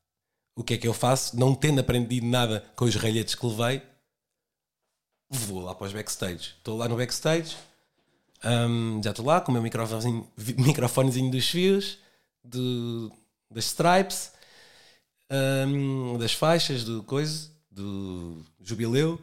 O 0.55 0.63
que 0.63 0.73
é 0.73 0.77
que 0.77 0.87
eu 0.87 0.93
faço? 0.93 1.37
Não 1.39 1.55
tendo 1.55 1.79
aprendido 1.79 2.25
nada 2.25 2.65
com 2.75 2.85
os 2.85 2.95
ralhetes 2.95 3.35
que 3.35 3.45
levei, 3.45 3.81
vou 5.29 5.61
lá 5.61 5.73
para 5.73 5.87
os 5.87 5.93
backstage. 5.93 6.55
Estou 6.57 6.77
lá 6.77 6.87
no 6.87 6.97
backstage, 6.97 7.55
hum, 8.43 9.01
já 9.03 9.11
estou 9.11 9.25
lá 9.25 9.39
com 9.39 9.51
o 9.51 9.53
meu 9.53 9.63
microfonezinho, 9.63 10.27
microfonezinho 10.57 11.31
dos 11.31 11.47
fios, 11.47 11.97
do, 12.43 13.11
das 13.49 13.65
stripes, 13.65 14.33
hum, 15.67 16.17
das 16.17 16.33
faixas, 16.33 16.83
do 16.83 17.01
coisa, 17.03 17.49
do 17.69 18.43
jubileu. 18.59 19.19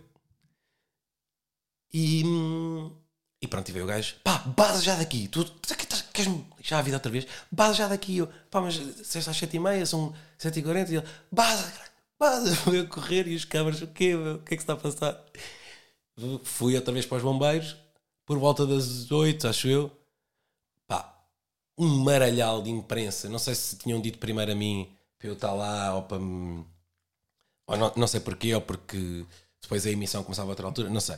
E, 1.93 2.23
hum, 2.25 2.93
e 3.41 3.47
pronto, 3.47 3.69
e 3.69 3.73
veio 3.73 3.85
o 3.85 3.89
gajo, 3.89 4.17
pá, 4.25 4.39
base 4.39 4.85
já 4.85 4.97
daqui, 4.97 5.29
tu, 5.29 5.45
que 5.45 5.85
estás- 5.85 6.03
queres-me 6.13 6.45
lixar 6.59 6.81
a 6.81 6.83
vida 6.83 6.97
outra 6.97 7.11
vez? 7.11 7.27
Base 7.51 7.79
já 7.79 7.89
daqui, 7.89 8.17
eu, 8.19 8.27
pá, 8.51 8.61
mas 8.61 8.75
se 8.75 9.19
às 9.19 9.27
7h30, 9.27 9.87
são 9.87 10.13
7h40, 10.39 10.91
e 10.91 10.97
ele, 10.97 11.07
base, 11.31 11.73
base, 12.19 12.57
eu 12.77 12.89
correr 12.89 13.29
e 13.29 13.37
os 13.37 13.45
câmaras, 13.45 13.81
o 13.83 13.87
quê, 13.89 14.17
meu? 14.17 14.37
o 14.37 14.39
que 14.41 14.55
é 14.55 14.57
que 14.57 14.63
se 14.63 14.71
está 14.71 14.73
a 14.73 14.77
passar? 14.77 15.25
Fui 16.43 16.75
outra 16.75 16.93
vez 16.93 17.07
para 17.07 17.19
os 17.19 17.23
bombeiros, 17.23 17.77
por 18.27 18.39
volta 18.39 18.67
das 18.67 19.11
8, 19.11 19.47
acho 19.47 19.69
eu, 19.69 19.91
pá, 20.87 21.17
um 21.79 21.99
maralhal 21.99 22.61
de 22.63 22.71
imprensa, 22.71 23.29
não 23.29 23.39
sei 23.39 23.55
se 23.55 23.77
tinham 23.77 24.01
dito 24.01 24.19
primeiro 24.19 24.51
a 24.51 24.55
mim 24.55 24.93
para 25.19 25.29
eu 25.29 25.35
estar 25.35 25.53
lá 25.53 25.95
ou 25.95 26.03
para 26.03 26.19
me 26.19 26.65
ou 27.67 27.77
não, 27.77 27.93
não 27.97 28.07
sei 28.07 28.21
porquê, 28.21 28.55
ou 28.55 28.61
porque 28.61 29.25
depois 29.61 29.87
a 29.87 29.91
emissão 29.91 30.25
começava 30.25 30.49
a 30.49 30.53
outra 30.53 30.67
altura, 30.67 30.89
não 30.91 31.01
sei. 31.01 31.17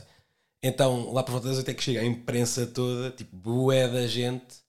Então, 0.63 1.11
lá 1.11 1.23
por 1.23 1.31
volta 1.31 1.47
das 1.47 1.57
8 1.57 1.71
é 1.71 1.73
que 1.73 1.83
chega 1.83 2.01
a 2.01 2.05
imprensa 2.05 2.67
toda, 2.67 3.11
tipo, 3.11 3.35
bué 3.35 3.87
da 3.87 4.05
gente. 4.05 4.61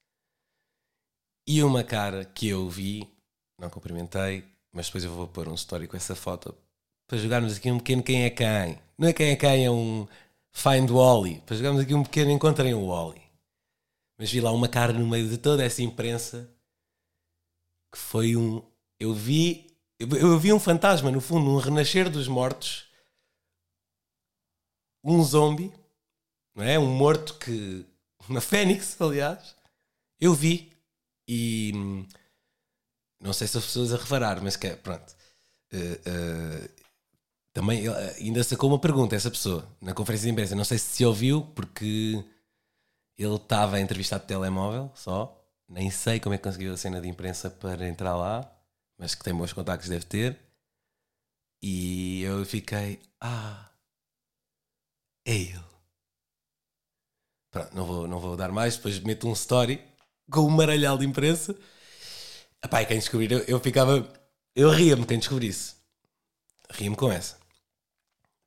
E 1.46 1.62
uma 1.62 1.84
cara 1.84 2.24
que 2.24 2.48
eu 2.48 2.68
vi, 2.68 3.06
não 3.58 3.68
cumprimentei, 3.68 4.44
mas 4.72 4.86
depois 4.86 5.04
eu 5.04 5.10
vou 5.10 5.28
pôr 5.28 5.48
um 5.48 5.54
story 5.54 5.86
com 5.86 5.96
essa 5.96 6.14
foto 6.14 6.56
para 7.06 7.18
jogarmos 7.18 7.56
aqui 7.56 7.70
um 7.70 7.78
pequeno 7.78 8.02
quem 8.02 8.24
é 8.24 8.30
quem. 8.30 8.78
Não 8.96 9.08
é 9.08 9.12
quem 9.12 9.30
é 9.32 9.36
quem, 9.36 9.66
é 9.66 9.70
um 9.70 10.08
Find 10.50 10.88
Wally. 10.88 11.42
Para 11.42 11.56
jogarmos 11.56 11.82
aqui 11.82 11.94
um 11.94 12.02
pequeno 12.02 12.30
Encontrem 12.30 12.72
o 12.72 12.86
Wally. 12.86 13.20
Mas 14.18 14.32
vi 14.32 14.40
lá 14.40 14.50
uma 14.50 14.68
cara 14.68 14.92
no 14.94 15.06
meio 15.06 15.28
de 15.28 15.36
toda 15.36 15.62
essa 15.62 15.82
imprensa 15.82 16.50
que 17.92 17.98
foi 17.98 18.34
um. 18.34 18.62
Eu 18.98 19.12
vi. 19.12 19.66
Eu 20.00 20.38
vi 20.38 20.52
um 20.52 20.58
fantasma, 20.58 21.10
no 21.10 21.20
fundo, 21.20 21.50
um 21.50 21.58
renascer 21.58 22.08
dos 22.08 22.26
mortos. 22.28 22.90
Um 25.04 25.22
zombie, 25.22 25.72
não 26.54 26.64
é? 26.64 26.78
Um 26.78 26.86
morto 26.94 27.34
que. 27.38 27.86
Uma 28.28 28.40
fênix, 28.40 29.00
aliás. 29.00 29.56
Eu 30.20 30.34
vi. 30.34 30.72
E. 31.28 31.72
hum, 31.74 32.06
Não 33.20 33.32
sei 33.32 33.46
se 33.46 33.56
as 33.58 33.64
pessoas 33.64 33.92
a 33.92 33.96
reparar, 33.96 34.40
mas 34.42 34.56
que 34.56 34.66
é. 34.68 34.76
Pronto. 34.76 35.14
Eh, 35.72 36.00
eh, 36.06 36.70
também 37.52 37.86
eh, 37.88 38.16
ainda 38.20 38.44
sacou 38.44 38.70
uma 38.70 38.80
pergunta, 38.80 39.16
essa 39.16 39.30
pessoa, 39.30 39.68
na 39.80 39.94
conferência 39.94 40.26
de 40.26 40.32
imprensa. 40.32 40.56
Não 40.56 40.64
sei 40.64 40.78
se 40.78 40.86
se 40.96 41.06
ouviu, 41.06 41.42
porque 41.54 42.24
ele 43.18 43.36
estava 43.36 43.76
a 43.76 43.80
entrevistar 43.80 44.18
de 44.18 44.26
telemóvel 44.26 44.90
só. 44.94 45.38
Nem 45.68 45.90
sei 45.90 46.20
como 46.20 46.34
é 46.34 46.38
que 46.38 46.44
conseguiu 46.44 46.72
a 46.74 46.76
cena 46.76 47.00
de 47.00 47.08
imprensa 47.08 47.50
para 47.50 47.88
entrar 47.88 48.16
lá, 48.16 48.50
mas 48.98 49.14
que 49.14 49.24
tem 49.24 49.34
bons 49.34 49.52
contactos, 49.52 49.88
deve 49.88 50.04
ter. 50.06 50.38
E 51.62 52.22
eu 52.22 52.44
fiquei, 52.44 53.00
ah, 53.20 53.70
é 55.24 55.34
ele. 55.34 55.71
Pronto, 57.52 57.76
não 57.76 57.84
vou, 57.84 58.08
não 58.08 58.18
vou 58.18 58.36
dar 58.36 58.50
mais, 58.50 58.76
depois 58.76 58.98
meto 58.98 59.28
um 59.28 59.32
story 59.34 59.80
com 60.30 60.40
um 60.40 60.50
maralhal 60.50 60.98
de 60.98 61.06
imprensa. 61.06 61.54
Epá, 62.64 62.82
e 62.82 62.86
quem 62.86 62.98
descobrir, 62.98 63.30
eu, 63.30 63.40
eu 63.40 63.60
ficava, 63.60 64.10
eu 64.56 64.70
ria-me 64.70 65.06
quem 65.06 65.18
descobrisse. 65.18 65.76
Ria-me 66.70 66.96
com 66.96 67.12
essa. 67.12 67.36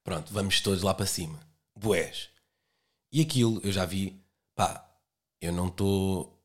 Pronto, 0.03 0.33
vamos 0.33 0.59
todos 0.59 0.81
lá 0.81 0.93
para 0.93 1.05
cima. 1.05 1.39
Boés. 1.75 2.29
E 3.11 3.21
aquilo, 3.21 3.61
eu 3.63 3.71
já 3.71 3.85
vi, 3.85 4.19
pá, 4.55 4.85
eu 5.39 5.53
não 5.53 5.67
estou 5.67 6.41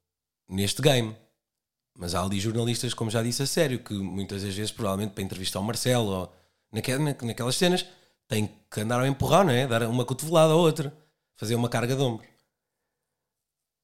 neste 0.48 0.82
game. 0.82 1.16
Mas 1.96 2.14
há 2.14 2.22
ali 2.22 2.38
jornalistas, 2.40 2.94
como 2.94 3.10
já 3.10 3.22
disse, 3.22 3.42
a 3.42 3.46
sério, 3.46 3.82
que 3.82 3.94
muitas 3.94 4.42
das 4.42 4.54
vezes, 4.54 4.70
provavelmente, 4.72 5.14
para 5.14 5.24
entrevistar 5.24 5.60
o 5.60 5.64
Marcelo 5.64 6.06
ou 6.10 6.34
naque- 6.72 6.96
na- 6.98 7.16
naquelas 7.22 7.56
cenas, 7.56 7.86
têm 8.28 8.48
que 8.70 8.80
andar 8.80 9.00
a 9.00 9.08
empurrar, 9.08 9.44
não 9.44 9.52
é? 9.52 9.66
Dar 9.66 9.82
uma 9.88 10.04
cotovelada 10.04 10.54
ou 10.54 10.60
outra. 10.60 10.94
Fazer 11.36 11.54
uma 11.54 11.68
carga 11.68 11.96
de 11.96 12.02
ombros. 12.02 12.28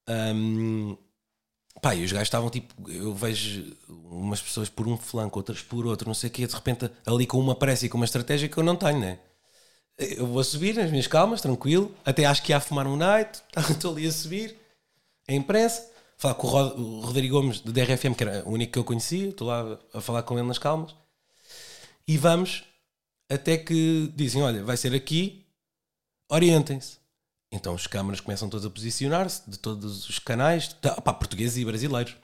Hum, 0.09 0.97
pá, 1.81 1.95
e 1.95 2.03
os 2.03 2.11
gajos 2.11 2.27
estavam 2.27 2.49
tipo, 2.49 2.73
eu 2.89 3.13
vejo 3.13 3.75
umas 3.87 4.41
pessoas 4.41 4.69
por 4.69 4.87
um 4.87 4.97
flanco, 4.97 5.39
outras 5.39 5.61
por 5.61 5.85
outro, 5.85 6.07
não 6.07 6.13
sei 6.13 6.29
o 6.29 6.33
quê, 6.33 6.47
de 6.47 6.53
repente 6.53 6.89
ali 7.05 7.25
com 7.27 7.39
uma 7.39 7.55
pressa 7.55 7.85
e 7.85 7.89
com 7.89 7.97
uma 7.97 8.05
estratégia 8.05 8.49
que 8.49 8.57
eu 8.57 8.63
não 8.63 8.75
tenho, 8.75 8.99
né? 8.99 9.19
Eu 9.97 10.27
vou 10.27 10.43
subir 10.43 10.75
nas 10.75 10.91
minhas 10.91 11.07
calmas, 11.07 11.41
tranquilo, 11.41 11.93
até 12.05 12.25
acho 12.25 12.43
que 12.43 12.51
ia 12.51 12.59
fumar 12.59 12.87
um 12.87 12.95
night, 12.95 13.41
estou 13.71 13.91
ali 13.93 14.07
a 14.07 14.11
subir, 14.11 14.55
a 15.27 15.33
imprensa, 15.33 15.89
falar 16.17 16.35
com 16.35 16.47
o, 16.47 16.99
o 16.99 17.01
Rodrigo 17.01 17.35
Gomes 17.35 17.59
do 17.61 17.73
DRFM, 17.73 18.13
que 18.15 18.23
era 18.23 18.43
o 18.45 18.51
único 18.51 18.73
que 18.73 18.79
eu 18.79 18.83
conhecia, 18.83 19.29
estou 19.29 19.47
lá 19.47 19.79
a 19.93 20.01
falar 20.01 20.23
com 20.23 20.37
ele 20.37 20.47
nas 20.47 20.59
calmas, 20.59 20.95
e 22.07 22.17
vamos 22.17 22.63
até 23.29 23.57
que 23.57 24.11
dizem: 24.15 24.41
Olha, 24.41 24.63
vai 24.63 24.77
ser 24.77 24.93
aqui, 24.93 25.45
orientem-se. 26.29 26.97
Então 27.51 27.73
os 27.73 27.87
câmaras 27.87 28.19
começam 28.19 28.49
todos 28.49 28.65
a 28.65 28.69
posicionar-se 28.69 29.49
de 29.49 29.57
todos 29.57 30.09
os 30.09 30.19
canais, 30.19 30.75
pá, 31.03 31.13
portugueses 31.13 31.57
e 31.57 31.65
brasileiros. 31.65 32.15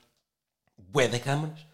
Bué 0.77 1.07
de 1.07 1.19
câmaras. 1.19 1.65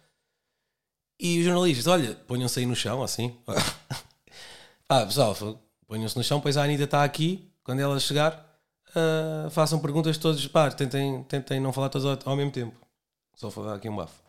E 1.18 1.38
os 1.40 1.44
jornalistas, 1.44 1.86
olha, 1.86 2.14
ponham-se 2.14 2.60
aí 2.60 2.66
no 2.66 2.76
chão, 2.76 3.02
assim. 3.02 3.36
pá, 4.86 5.04
pessoal, 5.04 5.36
ponham-se 5.86 6.16
no 6.16 6.24
chão, 6.24 6.40
pois 6.40 6.56
a 6.56 6.64
Anitta 6.64 6.84
está 6.84 7.04
aqui. 7.04 7.50
Quando 7.62 7.80
ela 7.80 7.98
chegar, 8.00 8.50
ah, 8.94 9.48
façam 9.50 9.78
perguntas 9.80 10.18
todos, 10.18 10.46
pá, 10.46 10.70
tentem, 10.70 11.22
tentem 11.24 11.60
não 11.60 11.72
falar 11.72 11.88
todos 11.88 12.06
ao, 12.06 12.30
ao 12.30 12.36
mesmo 12.36 12.52
tempo. 12.52 12.74
Só 13.34 13.50
falar 13.50 13.74
aqui 13.76 13.88
um 13.88 13.96
bafo. 13.96 14.22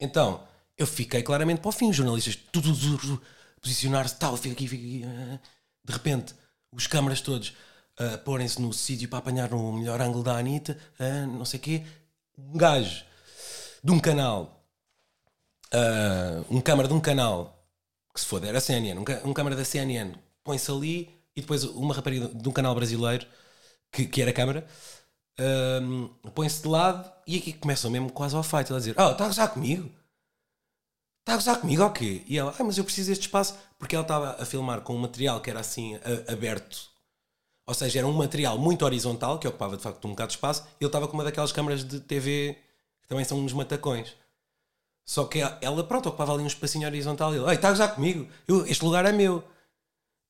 Então, 0.00 0.46
eu 0.76 0.86
fiquei 0.86 1.22
claramente 1.22 1.60
para 1.60 1.68
o 1.68 1.72
fim, 1.72 1.90
os 1.90 1.96
jornalistas, 1.96 2.36
tudo, 2.36 2.74
tudo, 2.74 2.98
tudo, 2.98 3.22
posicionar-se, 3.64 4.16
tal, 4.16 4.36
fica 4.36 4.54
aqui, 4.54 4.68
fica 4.68 4.84
aqui. 4.84 5.02
ah. 5.04 5.40
De 5.84 5.92
repente, 5.92 6.34
os 6.70 6.86
câmaras 6.86 7.20
todos 7.20 7.54
a 7.98 8.18
porem-se 8.18 8.60
no 8.60 8.72
sítio 8.72 9.08
para 9.08 9.18
apanhar 9.20 9.52
o 9.54 9.72
melhor 9.72 10.00
ângulo 10.00 10.22
da 10.22 10.36
Anitta, 10.36 10.78
ah, 10.98 11.26
não 11.26 11.44
sei 11.44 11.58
o 11.58 11.62
quê. 11.62 11.86
Um 12.38 12.58
gajo 12.58 13.04
de 13.82 13.90
um 13.92 13.98
canal, 13.98 14.64
ah, 15.72 16.44
um 16.50 16.60
câmara 16.60 16.88
de 16.88 16.94
um 16.94 17.00
canal, 17.00 17.66
que 18.12 18.20
se 18.20 18.26
foda, 18.26 18.46
era 18.46 18.58
a 18.58 18.60
CNN, 18.60 18.98
um, 18.98 19.30
um 19.30 19.32
câmara 19.32 19.56
da 19.56 19.64
CNN, 19.64 20.14
põe-se 20.44 20.70
ali 20.70 21.10
e 21.34 21.40
depois 21.40 21.64
uma 21.64 21.94
rapariga 21.94 22.28
de 22.28 22.48
um 22.48 22.52
canal 22.52 22.74
brasileiro, 22.74 23.26
que, 23.90 24.06
que 24.06 24.22
era 24.22 24.32
câmara, 24.32 24.66
põe-se 26.34 26.62
de 26.62 26.68
lado 26.68 27.10
e 27.26 27.38
aqui 27.38 27.52
começam 27.52 27.90
mesmo 27.90 28.10
quase 28.12 28.36
ao 28.36 28.42
fight. 28.42 28.72
A 28.72 28.78
dizer: 28.78 28.94
Oh, 28.98 29.12
está 29.12 29.26
gozar 29.26 29.48
comigo? 29.52 29.90
Está 31.24 31.32
a 31.34 31.36
gozar 31.36 31.60
comigo 31.60 31.82
ou 31.82 31.90
quê? 31.90 32.22
E 32.26 32.36
ela: 32.38 32.54
Ah, 32.58 32.64
mas 32.64 32.76
eu 32.76 32.84
preciso 32.84 33.08
deste 33.10 33.22
espaço 33.22 33.56
porque 33.78 33.94
ela 33.94 34.02
estava 34.04 34.32
a 34.42 34.44
filmar 34.44 34.82
com 34.82 34.94
um 34.94 34.98
material 34.98 35.40
que 35.40 35.50
era 35.50 35.60
assim 35.60 35.94
a- 35.96 36.32
aberto. 36.32 36.90
Ou 37.66 37.74
seja, 37.74 38.00
era 38.00 38.08
um 38.08 38.12
material 38.12 38.58
muito 38.58 38.84
horizontal 38.84 39.38
que 39.38 39.48
ocupava 39.48 39.76
de 39.76 39.82
facto 39.82 40.06
um 40.06 40.10
bocado 40.12 40.28
de 40.30 40.36
espaço. 40.36 40.64
E 40.80 40.84
ele 40.84 40.88
estava 40.88 41.08
com 41.08 41.14
uma 41.14 41.24
daquelas 41.24 41.52
câmaras 41.52 41.84
de 41.84 42.00
TV 42.00 42.58
que 43.02 43.08
também 43.08 43.24
são 43.24 43.38
uns 43.40 43.52
matacões. 43.54 44.14
Só 45.06 45.24
que 45.26 45.40
ela- 45.62 45.84
pronto, 45.84 46.08
ocupava 46.10 46.34
ali 46.34 46.42
um 46.44 46.46
espacinho 46.48 46.86
horizontal. 46.88 47.34
E 47.34 47.38
ele: 47.38 47.48
Ei, 47.48 47.54
está 47.56 47.68
a 47.68 47.72
gozar 47.72 47.94
comigo? 47.94 48.28
Eu- 48.48 48.66
este 48.66 48.84
lugar 48.84 49.04
é 49.06 49.12
meu. 49.12 49.44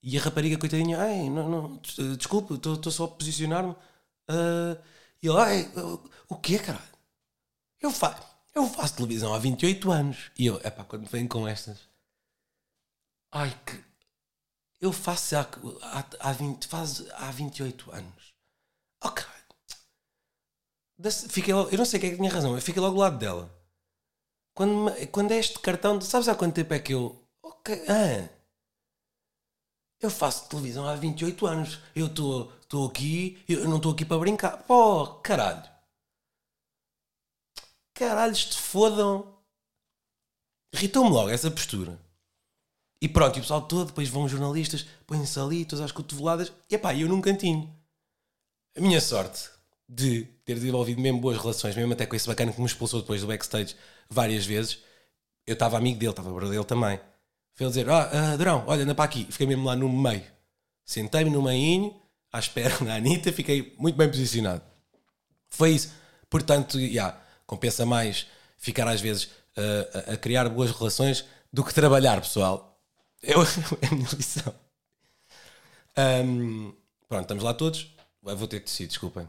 E 0.02 0.18
a 0.18 0.22
rapariga, 0.22 0.58
coitadinha, 0.58 1.00
ai, 1.00 1.30
não, 1.30 1.48
não, 1.50 1.76
des- 1.78 2.18
desculpe, 2.18 2.54
estou 2.54 2.92
só 2.92 3.04
a 3.06 3.08
posicionar-me. 3.08 3.74
Ah, 4.28 4.78
e 5.22 5.28
ele, 5.28 5.38
ai, 5.40 5.70
o 6.28 6.36
quê, 6.36 6.58
caralho? 6.58 6.84
Eu, 7.80 7.90
fa 7.90 8.18
eu 8.54 8.66
faço 8.68 8.96
televisão 8.96 9.34
há 9.34 9.38
28 9.38 9.90
anos. 9.90 10.30
E 10.38 10.46
eu, 10.46 10.56
epá, 10.58 10.84
quando 10.84 11.08
vem 11.08 11.26
com 11.26 11.46
estas, 11.46 11.78
ai, 13.32 13.50
que. 13.66 13.82
Eu 14.80 14.92
faço 14.92 15.36
há, 15.36 15.42
há, 15.82 16.04
há, 16.28 16.32
20, 16.32 16.66
faz, 16.66 17.08
há 17.12 17.30
28 17.30 17.90
anos. 17.90 18.34
Oh. 19.02 19.10
Desse- 20.98 21.28
Fiquei 21.28 21.52
eu 21.52 21.76
não 21.76 21.84
sei 21.84 21.98
quem 22.00 22.08
é 22.10 22.12
que 22.12 22.18
tinha 22.18 22.30
razão, 22.30 22.54
eu 22.54 22.60
fiquei 22.62 22.80
logo 22.80 22.94
do 22.94 23.00
lado 23.00 23.18
dela. 23.18 23.50
Quando, 24.54 24.92
quando 25.10 25.32
é 25.32 25.38
este 25.38 25.58
cartão, 25.58 26.00
sabes 26.00 26.28
há 26.28 26.34
quanto 26.34 26.54
tempo 26.54 26.72
é 26.74 26.78
que 26.78 26.94
eu. 26.94 27.20
Ok, 27.42 27.74
ah, 27.88 28.28
eu 30.00 30.10
faço 30.10 30.48
televisão 30.48 30.86
há 30.86 30.94
28 30.94 31.46
anos. 31.46 31.78
Eu 31.94 32.06
estou 32.06 32.86
aqui, 32.88 33.42
eu 33.48 33.68
não 33.68 33.78
estou 33.78 33.92
aqui 33.92 34.04
para 34.04 34.18
brincar. 34.18 34.58
Pô, 34.64 35.06
caralho. 35.20 35.73
Caralho, 37.94 38.34
te 38.34 38.58
fodam. 38.58 39.32
Irritou-me 40.72 41.10
logo 41.10 41.30
essa 41.30 41.50
postura. 41.50 41.98
E 43.00 43.08
pronto, 43.08 43.36
e 43.36 43.38
o 43.38 43.42
pessoal 43.42 43.62
todo, 43.62 43.88
depois 43.88 44.08
vão 44.08 44.28
jornalistas, 44.28 44.86
põem-se 45.06 45.38
ali, 45.38 45.64
todas 45.64 45.84
as 45.84 45.92
cotoveladas. 45.92 46.52
E 46.68 46.74
epá, 46.74 46.94
eu 46.94 47.08
num 47.08 47.20
cantinho. 47.20 47.72
A 48.76 48.80
minha 48.80 49.00
sorte 49.00 49.48
de 49.88 50.24
ter 50.44 50.54
desenvolvido 50.54 51.00
mesmo 51.00 51.20
boas 51.20 51.38
relações, 51.38 51.76
mesmo 51.76 51.92
até 51.92 52.06
com 52.06 52.16
esse 52.16 52.26
bacana 52.26 52.52
que 52.52 52.60
me 52.60 52.66
expulsou 52.66 53.00
depois 53.00 53.20
do 53.20 53.26
backstage 53.26 53.76
várias 54.08 54.44
vezes, 54.44 54.78
eu 55.46 55.52
estava 55.52 55.76
amigo 55.76 55.98
dele, 55.98 56.10
estava 56.10 56.30
brother 56.30 56.50
dele 56.50 56.64
também. 56.64 56.98
Foi 57.54 57.66
ele 57.66 57.70
dizer: 57.70 57.88
Ah, 57.88 58.32
ah, 58.32 58.36
Durão, 58.36 58.64
olha, 58.66 58.82
anda 58.82 58.94
para 58.94 59.04
aqui. 59.04 59.26
Fiquei 59.30 59.46
mesmo 59.46 59.64
lá 59.64 59.76
no 59.76 59.88
meio. 59.88 60.24
Sentei-me 60.84 61.30
no 61.30 61.42
meinho, 61.42 61.94
à 62.32 62.38
espera 62.38 62.76
da 62.84 62.96
Anitta, 62.96 63.32
fiquei 63.32 63.74
muito 63.78 63.96
bem 63.96 64.08
posicionado. 64.08 64.62
Foi 65.50 65.70
isso. 65.70 65.92
Portanto, 66.28 66.78
já, 66.80 67.20
compensa 67.46 67.84
mais 67.86 68.26
ficar 68.56 68.88
às 68.88 69.00
vezes 69.00 69.30
a, 69.56 70.12
a 70.12 70.16
criar 70.16 70.48
boas 70.48 70.70
relações 70.70 71.24
do 71.52 71.64
que 71.64 71.74
trabalhar, 71.74 72.20
pessoal. 72.20 72.70
É 73.26 73.32
a 73.32 73.94
minha 73.94 74.08
lição. 74.12 74.54
Ahm, 75.96 76.72
pronto, 77.08 77.22
estamos 77.22 77.42
lá 77.42 77.54
todos. 77.54 77.94
Eu 78.22 78.36
vou 78.36 78.46
ter 78.46 78.60
que 78.60 78.66
descer, 78.66 78.86
desculpem. 78.86 79.26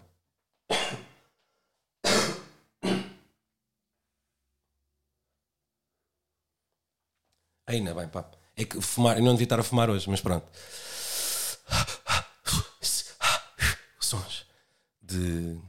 Ainda 7.68 7.94
bem, 7.94 8.08
pá. 8.08 8.30
É 8.56 8.66
que 8.66 8.80
fumar, 8.82 9.18
eu 9.18 9.24
não 9.24 9.32
devia 9.34 9.46
estar 9.46 9.60
a 9.60 9.64
fumar 9.64 9.90
hoje, 9.90 10.10
mas 10.10 10.22
pronto. 10.22 10.46
Sons 14.00 14.46
de. 15.02 15.60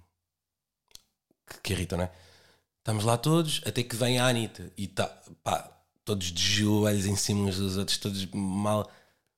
que, 1.49 1.61
que 1.62 1.72
irritam, 1.72 1.99
não 1.99 2.05
é? 2.05 2.25
Estamos 2.87 3.03
lá 3.03 3.16
todos, 3.16 3.61
até 3.66 3.82
que 3.82 3.97
vem 3.97 4.20
a 4.20 4.28
Anitta 4.28 4.70
e 4.76 4.87
tá, 4.87 5.12
pá, 5.43 5.68
todos 6.05 6.30
de 6.30 6.41
joelhos 6.41 7.05
em 7.05 7.16
cima 7.16 7.49
uns 7.49 7.57
dos 7.57 7.76
outros, 7.76 7.99
todos 7.99 8.24
mal. 8.26 8.89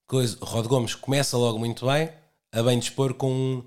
coisa, 0.06 0.36
Rod 0.42 0.66
Gomes 0.66 0.94
começa 0.94 1.34
logo 1.34 1.58
muito 1.58 1.86
bem, 1.86 2.12
a 2.52 2.62
bem 2.62 2.78
dispor 2.78 3.14
com, 3.14 3.64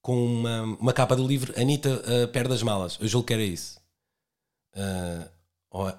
com 0.00 0.16
uma, 0.16 0.62
uma 0.80 0.92
capa 0.94 1.14
do 1.14 1.26
livro 1.26 1.52
Anitta 1.60 1.90
uh, 1.90 2.28
perde 2.28 2.54
as 2.54 2.62
malas. 2.62 2.96
Eu 2.98 3.06
julgo 3.06 3.26
que 3.26 3.34
era 3.34 3.42
isso. 3.42 3.78
Uh, 4.74 5.28
ou, 5.68 5.88
uh, 5.90 5.94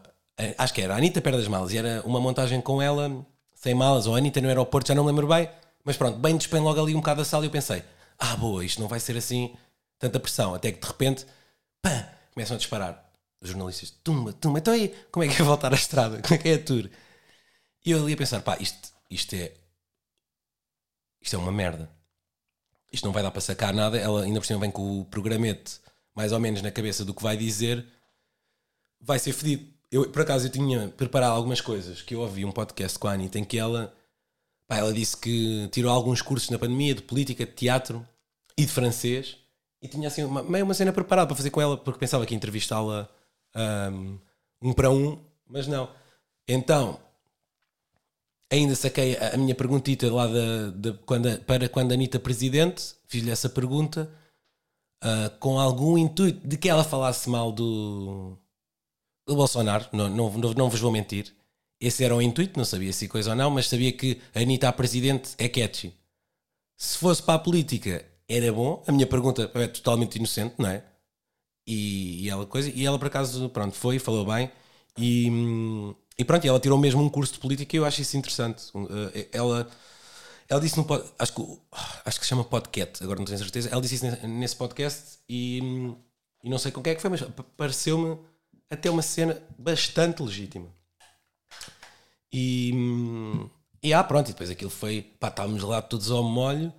acho 0.57 0.73
que 0.73 0.81
era 0.81 0.95
Anitta 0.95 1.21
perde 1.21 1.37
as 1.37 1.47
malas 1.47 1.71
e 1.73 1.77
era 1.77 2.01
uma 2.03 2.19
montagem 2.19 2.59
com 2.59 2.81
ela 2.81 3.23
sem 3.53 3.75
malas, 3.75 4.07
ou 4.07 4.15
Anitta 4.15 4.41
no 4.41 4.47
aeroporto, 4.47 4.87
já 4.87 4.95
não 4.95 5.03
me 5.03 5.11
lembro 5.11 5.27
bem, 5.27 5.47
mas 5.83 5.95
pronto, 5.97 6.17
bem 6.17 6.35
dispõe 6.35 6.61
logo 6.61 6.81
ali 6.81 6.95
um 6.95 6.99
bocado 6.99 7.21
a 7.21 7.25
sala 7.25 7.45
e 7.45 7.47
eu 7.47 7.51
pensei, 7.51 7.83
ah 8.17 8.35
boa, 8.37 8.65
isto 8.65 8.81
não 8.81 8.87
vai 8.87 8.99
ser 8.99 9.15
assim 9.15 9.53
tanta 9.99 10.19
pressão, 10.19 10.55
até 10.55 10.71
que 10.71 10.81
de 10.81 10.87
repente, 10.87 11.27
pá, 11.79 12.16
começam 12.37 12.53
a 12.53 12.59
disparar. 12.59 13.03
Os 13.41 13.49
jornalistas, 13.49 13.89
tumba, 14.03 14.31
tumba, 14.33 14.59
então 14.59 14.73
aí, 14.73 14.95
como 15.11 15.23
é 15.23 15.27
que 15.27 15.41
é 15.41 15.45
voltar 15.45 15.71
à 15.71 15.75
estrada? 15.75 16.21
Como 16.21 16.35
é 16.35 16.37
que 16.37 16.49
é 16.49 16.53
a 16.53 16.63
tour? 16.63 16.89
E 17.83 17.91
eu 17.91 18.01
ali 18.01 18.13
a 18.13 18.17
pensar, 18.17 18.41
pá, 18.41 18.57
isto, 18.59 18.93
isto 19.09 19.35
é. 19.35 19.53
Isto 21.21 21.35
é 21.35 21.39
uma 21.39 21.51
merda. 21.51 21.89
Isto 22.91 23.05
não 23.05 23.11
vai 23.11 23.23
dar 23.23 23.31
para 23.31 23.41
sacar 23.41 23.73
nada. 23.73 23.97
Ela 23.97 24.23
ainda 24.23 24.39
por 24.39 24.45
cima 24.45 24.59
vem 24.59 24.71
com 24.71 25.01
o 25.01 25.05
programete 25.05 25.79
mais 26.15 26.31
ou 26.31 26.39
menos 26.39 26.61
na 26.61 26.71
cabeça 26.71 27.03
do 27.03 27.13
que 27.13 27.23
vai 27.23 27.35
dizer. 27.35 27.85
Vai 28.99 29.19
ser 29.19 29.33
fedido. 29.33 29.71
Eu, 29.91 30.09
por 30.09 30.21
acaso, 30.21 30.47
eu 30.47 30.51
tinha 30.51 30.89
preparado 30.89 31.33
algumas 31.33 31.61
coisas 31.61 32.01
que 32.01 32.15
eu 32.15 32.21
ouvi 32.21 32.43
um 32.43 32.51
podcast 32.51 32.97
com 32.97 33.07
a 33.07 33.13
Anitta 33.13 33.39
em 33.39 33.43
que 33.43 33.57
ela. 33.57 33.95
Pá, 34.67 34.77
ela 34.77 34.93
disse 34.93 35.15
que 35.15 35.67
tirou 35.71 35.91
alguns 35.91 36.21
cursos 36.21 36.49
na 36.49 36.59
pandemia 36.59 36.95
de 36.95 37.01
política, 37.01 37.45
de 37.45 37.51
teatro 37.51 38.07
e 38.57 38.65
de 38.65 38.71
francês. 38.71 39.37
E 39.81 39.87
tinha 39.87 40.07
assim 40.07 40.23
uma, 40.23 40.41
meio 40.43 40.65
uma 40.65 40.73
cena 40.73 40.91
preparada 40.91 41.27
para 41.27 41.35
fazer 41.35 41.49
com 41.49 41.61
ela, 41.61 41.77
porque 41.77 41.99
pensava 41.99 42.25
que 42.25 42.33
ia 42.33 42.37
entrevistá-la 42.37 43.07
um, 43.91 44.17
um 44.61 44.73
para 44.73 44.89
um, 44.89 45.19
mas 45.47 45.67
não. 45.67 45.89
Então, 46.47 46.99
ainda 48.51 48.75
saquei 48.75 49.17
a, 49.17 49.37
minha 49.37 49.55
perguntita 49.55 50.11
lá 50.11 50.27
da, 50.27 50.93
quando, 51.05 51.39
para 51.41 51.69
quando 51.69 51.91
a 51.91 51.95
Anitta 51.95 52.19
presidente, 52.19 52.95
fiz-lhe 53.07 53.29
essa 53.29 53.49
pergunta 53.49 54.09
uh, 55.03 55.37
com 55.39 55.59
algum 55.59 55.97
intuito 55.97 56.47
de 56.47 56.57
que 56.57 56.69
ela 56.69 56.83
falasse 56.83 57.29
mal 57.29 57.51
do, 57.51 58.37
do 59.27 59.35
Bolsonaro, 59.35 59.87
não, 59.91 60.09
não, 60.09 60.31
não, 60.31 60.53
não 60.53 60.69
vos 60.69 60.79
vou 60.79 60.91
mentir. 60.91 61.33
Esse 61.79 62.03
era 62.03 62.15
o 62.15 62.21
intuito, 62.21 62.57
não 62.57 62.65
sabia 62.65 62.91
se 62.91 63.07
coisa 63.07 63.31
ou 63.31 63.35
não, 63.35 63.51
mas 63.51 63.67
sabia 63.67 63.91
que 63.91 64.19
a 64.33 64.39
Anitta 64.39 64.67
a 64.67 64.73
presidente 64.73 65.35
é 65.37 65.47
catchy. 65.47 65.93
Se 66.75 66.97
fosse 66.97 67.21
para 67.21 67.35
a 67.35 67.39
política, 67.39 68.03
era 68.27 68.51
bom. 68.51 68.83
A 68.87 68.91
minha 68.91 69.07
pergunta 69.07 69.49
é 69.53 69.67
totalmente 69.67 70.15
inocente, 70.17 70.55
não 70.57 70.69
é? 70.69 70.83
E, 71.65 72.25
e 72.25 72.29
ela 72.29 72.45
coisa, 72.45 72.71
e 72.73 72.85
ela 72.85 72.97
por 72.97 73.07
acaso, 73.07 73.49
pronto, 73.49 73.75
foi, 73.75 73.99
falou 73.99 74.25
bem 74.25 74.49
e, 74.97 75.29
e 76.17 76.25
pronto, 76.25 76.45
ela 76.47 76.59
tirou 76.59 76.77
mesmo 76.77 77.01
um 77.01 77.09
curso 77.09 77.33
de 77.33 77.39
política 77.39 77.75
e 77.75 77.79
eu 77.79 77.85
acho 77.85 78.01
isso 78.01 78.17
interessante. 78.17 78.63
Eh, 79.13 79.27
ela, 79.31 79.69
ela 80.49 80.61
disse 80.61 80.77
no 80.77 80.85
acho 81.19 81.33
que, 81.33 81.59
acho 82.05 82.19
que 82.19 82.25
se 82.25 82.29
chama 82.29 82.43
podcast, 82.43 83.03
agora 83.03 83.19
não 83.19 83.25
tenho 83.25 83.37
certeza. 83.37 83.69
Ela 83.69 83.81
disse 83.81 83.95
isso 83.95 84.27
nesse 84.27 84.55
podcast 84.55 85.19
e, 85.29 85.93
e 86.43 86.49
não 86.49 86.57
sei 86.57 86.71
com 86.71 86.81
quem 86.81 86.93
é 86.93 86.95
que 86.95 87.01
foi, 87.01 87.11
mas 87.11 87.21
pareceu-me 87.55 88.17
até 88.69 88.89
uma 88.89 89.01
cena 89.01 89.41
bastante 89.57 90.23
legítima. 90.23 90.67
E, 92.31 92.71
e 93.83 93.93
ah, 93.93 94.03
pronto, 94.03 94.29
e 94.29 94.31
depois 94.33 94.49
aquilo 94.49 94.71
foi, 94.71 95.01
pá, 95.19 95.27
estávamos 95.27 95.63
lá 95.63 95.81
todos 95.81 96.11
ao 96.11 96.23
molho. 96.23 96.73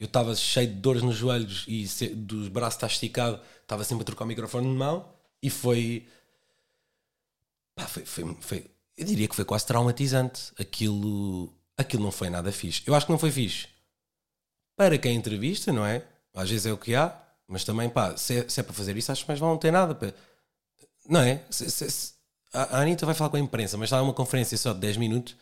Eu 0.00 0.06
estava 0.06 0.34
cheio 0.34 0.66
de 0.66 0.74
dores 0.74 1.02
nos 1.02 1.14
joelhos 1.14 1.64
e 1.68 1.86
dos 2.14 2.48
braços 2.48 2.76
está 2.76 2.86
esticado, 2.86 3.38
estava 3.60 3.84
sempre 3.84 4.02
a 4.02 4.06
trocar 4.06 4.24
o 4.24 4.28
microfone 4.28 4.66
de 4.66 4.74
mão 4.74 5.12
e 5.42 5.50
foi, 5.50 6.08
pá, 7.74 7.86
foi, 7.86 8.04
foi, 8.06 8.36
foi 8.40 8.70
eu 8.96 9.06
diria 9.06 9.28
que 9.28 9.34
foi 9.34 9.44
quase 9.44 9.66
traumatizante. 9.66 10.52
Aquilo, 10.58 11.52
aquilo 11.76 12.02
não 12.02 12.10
foi 12.10 12.28
nada 12.28 12.50
fixe. 12.52 12.82
Eu 12.86 12.94
acho 12.94 13.06
que 13.06 13.12
não 13.12 13.18
foi 13.18 13.30
fixe 13.30 13.66
para 14.76 14.96
quem 14.98 15.14
entrevista, 15.14 15.72
não 15.72 15.84
é? 15.84 16.02
Às 16.34 16.48
vezes 16.50 16.66
é 16.66 16.72
o 16.72 16.78
que 16.78 16.94
há, 16.94 17.14
mas 17.46 17.64
também, 17.64 17.90
pá, 17.90 18.16
se 18.16 18.38
é, 18.38 18.48
se 18.48 18.60
é 18.60 18.62
para 18.62 18.72
fazer 18.72 18.96
isso, 18.96 19.12
acho 19.12 19.24
que 19.24 19.28
mais 19.28 19.40
vão 19.40 19.58
ter 19.58 19.70
nada. 19.70 19.94
Para... 19.94 20.14
Não 21.08 21.20
é? 21.20 21.42
Se, 21.50 21.70
se, 21.70 21.90
se... 21.90 22.12
a 22.52 22.80
Anitta 22.80 23.04
vai 23.04 23.14
falar 23.14 23.30
com 23.30 23.36
a 23.36 23.40
imprensa, 23.40 23.76
mas 23.76 23.88
está 23.88 23.98
numa 23.98 24.14
conferência 24.14 24.56
só 24.56 24.72
de 24.72 24.80
10 24.80 24.96
minutos, 24.96 25.36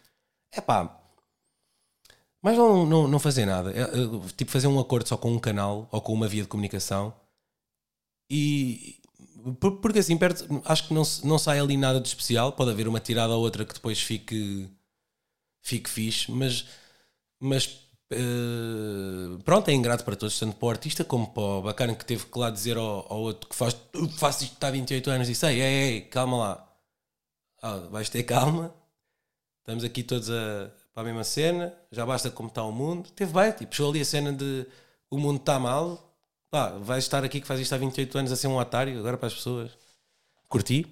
é 0.50 0.61
pá. 0.61 0.97
Mas 2.43 2.57
não, 2.57 2.86
não, 2.86 3.09
não 3.09 3.18
fazer 3.18 3.47
nada. 3.47 3.72
É, 3.72 3.82
é, 3.82 4.28
tipo, 4.36 4.51
fazer 4.51 4.68
um 4.68 4.78
acordo 4.78 5.09
só 5.09 5.16
com 5.16 5.32
um 5.32 5.39
canal 5.39 5.89
ou 5.91 6.01
com 6.01 6.12
uma 6.12 6.28
via 6.28 6.43
de 6.43 6.49
comunicação 6.49 7.14
e, 8.30 9.01
porque 9.61 9.99
assim, 10.01 10.16
perto, 10.18 10.47
acho 10.64 10.89
que 10.89 10.95
não, 10.95 11.03
não 11.24 11.39
sai 11.39 11.59
ali 11.59 11.76
nada 11.76 12.01
de 12.01 12.09
especial. 12.09 12.53
Pode 12.53 12.70
haver 12.70 12.89
uma 12.89 13.01
tirada 13.01 13.34
ou 13.34 13.43
outra 13.43 13.64
que 13.64 13.74
depois 13.74 14.01
fique, 14.01 14.68
fique 15.62 15.89
fixe, 15.89 16.30
mas, 16.30 16.66
mas 17.41 17.66
uh, 18.12 19.39
pronto, 19.45 19.68
é 19.68 19.74
ingrato 19.74 20.05
para 20.05 20.16
todos, 20.16 20.39
tanto 20.39 20.57
para 20.57 20.66
o 20.66 20.70
artista 20.70 21.05
como 21.05 21.28
para 21.32 21.43
o 21.43 21.62
bacana 21.62 21.95
que 21.95 22.05
teve 22.05 22.26
que 22.26 22.39
lá 22.39 22.51
dizer 22.51 22.76
ao, 22.76 23.11
ao 23.12 23.20
outro 23.20 23.49
que 23.49 23.57
faz, 23.57 23.76
faz 24.18 24.43
isto 24.43 24.62
há 24.62 24.70
28 24.70 25.11
anos 25.11 25.28
e 25.28 25.32
disse: 25.32 25.47
ei, 25.47 25.61
ei, 25.61 25.93
ei, 25.93 26.01
calma 26.03 26.36
lá, 26.36 26.76
ah, 27.62 27.76
vais 27.91 28.09
ter 28.11 28.22
calma, 28.24 28.74
estamos 29.61 29.84
aqui 29.84 30.03
todos 30.03 30.30
a, 30.30 30.70
para 30.99 31.03
a 31.03 31.12
mesma 31.12 31.22
cena, 31.22 31.72
já 31.92 32.05
basta 32.05 32.28
como 32.28 32.49
está 32.49 32.64
o 32.64 32.72
mundo. 32.72 33.09
Teve 33.11 33.32
bem, 33.32 33.53
tipo, 33.53 33.66
puxou 33.66 33.88
ali 33.90 34.01
a 34.01 34.05
cena 34.05 34.32
de 34.32 34.66
o 35.09 35.16
mundo 35.16 35.38
está 35.38 35.57
mal 35.57 36.12
pá, 36.51 36.70
vais 36.70 37.05
estar 37.05 37.22
aqui 37.22 37.40
que 37.40 37.46
faz 37.46 37.61
isto 37.61 37.72
há 37.72 37.78
28 37.78 38.18
anos 38.18 38.32
a 38.32 38.36
ser 38.36 38.49
um 38.49 38.57
otário 38.57 38.99
agora 38.99 39.16
para 39.16 39.28
as 39.28 39.34
pessoas. 39.34 39.70
Curti. 40.49 40.90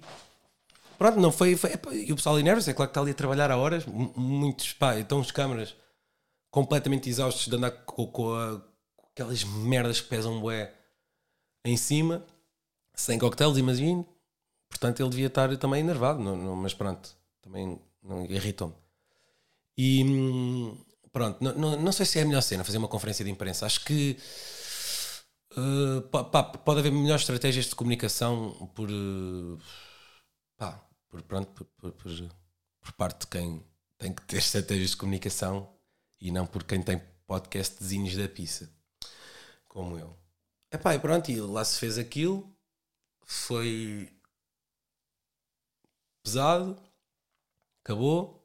Pronto, 0.97 1.19
não 1.19 1.29
foi. 1.29 1.57
foi 1.57 1.71
e 1.91 2.13
o 2.13 2.15
pessoal 2.15 2.37
nervos, 2.37 2.69
é 2.69 2.73
claro 2.73 2.89
que 2.89 2.91
está 2.91 3.01
ali 3.01 3.11
a 3.11 3.15
trabalhar 3.15 3.51
a 3.51 3.57
horas. 3.57 3.85
Muitos, 3.85 4.71
pá, 4.71 4.97
então 4.97 5.19
as 5.19 5.29
câmaras 5.29 5.75
completamente 6.49 7.09
exaustos 7.09 7.45
de 7.45 7.55
andar 7.57 7.71
com, 7.71 8.07
com, 8.07 8.33
a, 8.33 8.61
com 8.95 9.07
aquelas 9.11 9.43
merdas 9.43 9.99
que 9.99 10.07
pesam 10.07 10.39
bué 10.39 10.73
em 11.65 11.75
cima, 11.75 12.25
sem 12.93 13.19
coquetéis, 13.19 13.57
imagino. 13.57 14.07
Portanto, 14.69 15.01
ele 15.01 15.09
devia 15.09 15.27
estar 15.27 15.55
também 15.57 15.81
enervado, 15.81 16.23
não, 16.23 16.37
não, 16.37 16.55
mas 16.55 16.73
pronto, 16.73 17.13
também 17.41 17.77
irritou-me. 18.29 18.86
E 19.77 20.03
hum, 20.03 20.77
pronto, 21.11 21.43
não, 21.43 21.53
não, 21.53 21.81
não 21.81 21.91
sei 21.91 22.05
se 22.05 22.19
é 22.19 22.23
a 22.23 22.25
melhor 22.25 22.41
cena 22.41 22.63
fazer 22.63 22.77
uma 22.77 22.87
conferência 22.87 23.23
de 23.23 23.31
imprensa. 23.31 23.65
Acho 23.65 23.85
que 23.85 24.17
Uh, 25.57 26.01
pá, 26.09 26.43
pode 26.43 26.79
haver 26.79 26.91
melhores 26.91 27.23
estratégias 27.23 27.65
de 27.65 27.73
comunicação 27.73 28.51
por, 28.75 28.91
uh, 28.91 29.57
pá, 30.55 30.87
por, 31.09 31.23
pronto, 31.23 31.51
por, 31.51 31.65
por, 31.65 31.91
por, 31.93 32.11
por, 32.79 32.91
parte 32.93 33.21
de 33.21 33.27
quem 33.27 33.65
tem 33.97 34.13
que 34.13 34.21
ter 34.23 34.37
estratégias 34.37 34.91
de 34.91 34.97
comunicação 34.97 35.75
e 36.21 36.29
não 36.29 36.45
por 36.45 36.63
quem 36.63 36.83
tem 36.83 37.01
podcastzinhos 37.25 38.15
da 38.15 38.29
pizza, 38.29 38.71
como 39.67 39.97
eu. 39.97 40.15
Epá, 40.71 40.93
e 40.93 40.99
pronto, 40.99 41.31
e 41.31 41.41
lá 41.41 41.65
se 41.65 41.79
fez 41.79 41.97
aquilo, 41.97 42.55
foi 43.25 44.13
pesado, 46.21 46.77
acabou. 47.83 48.36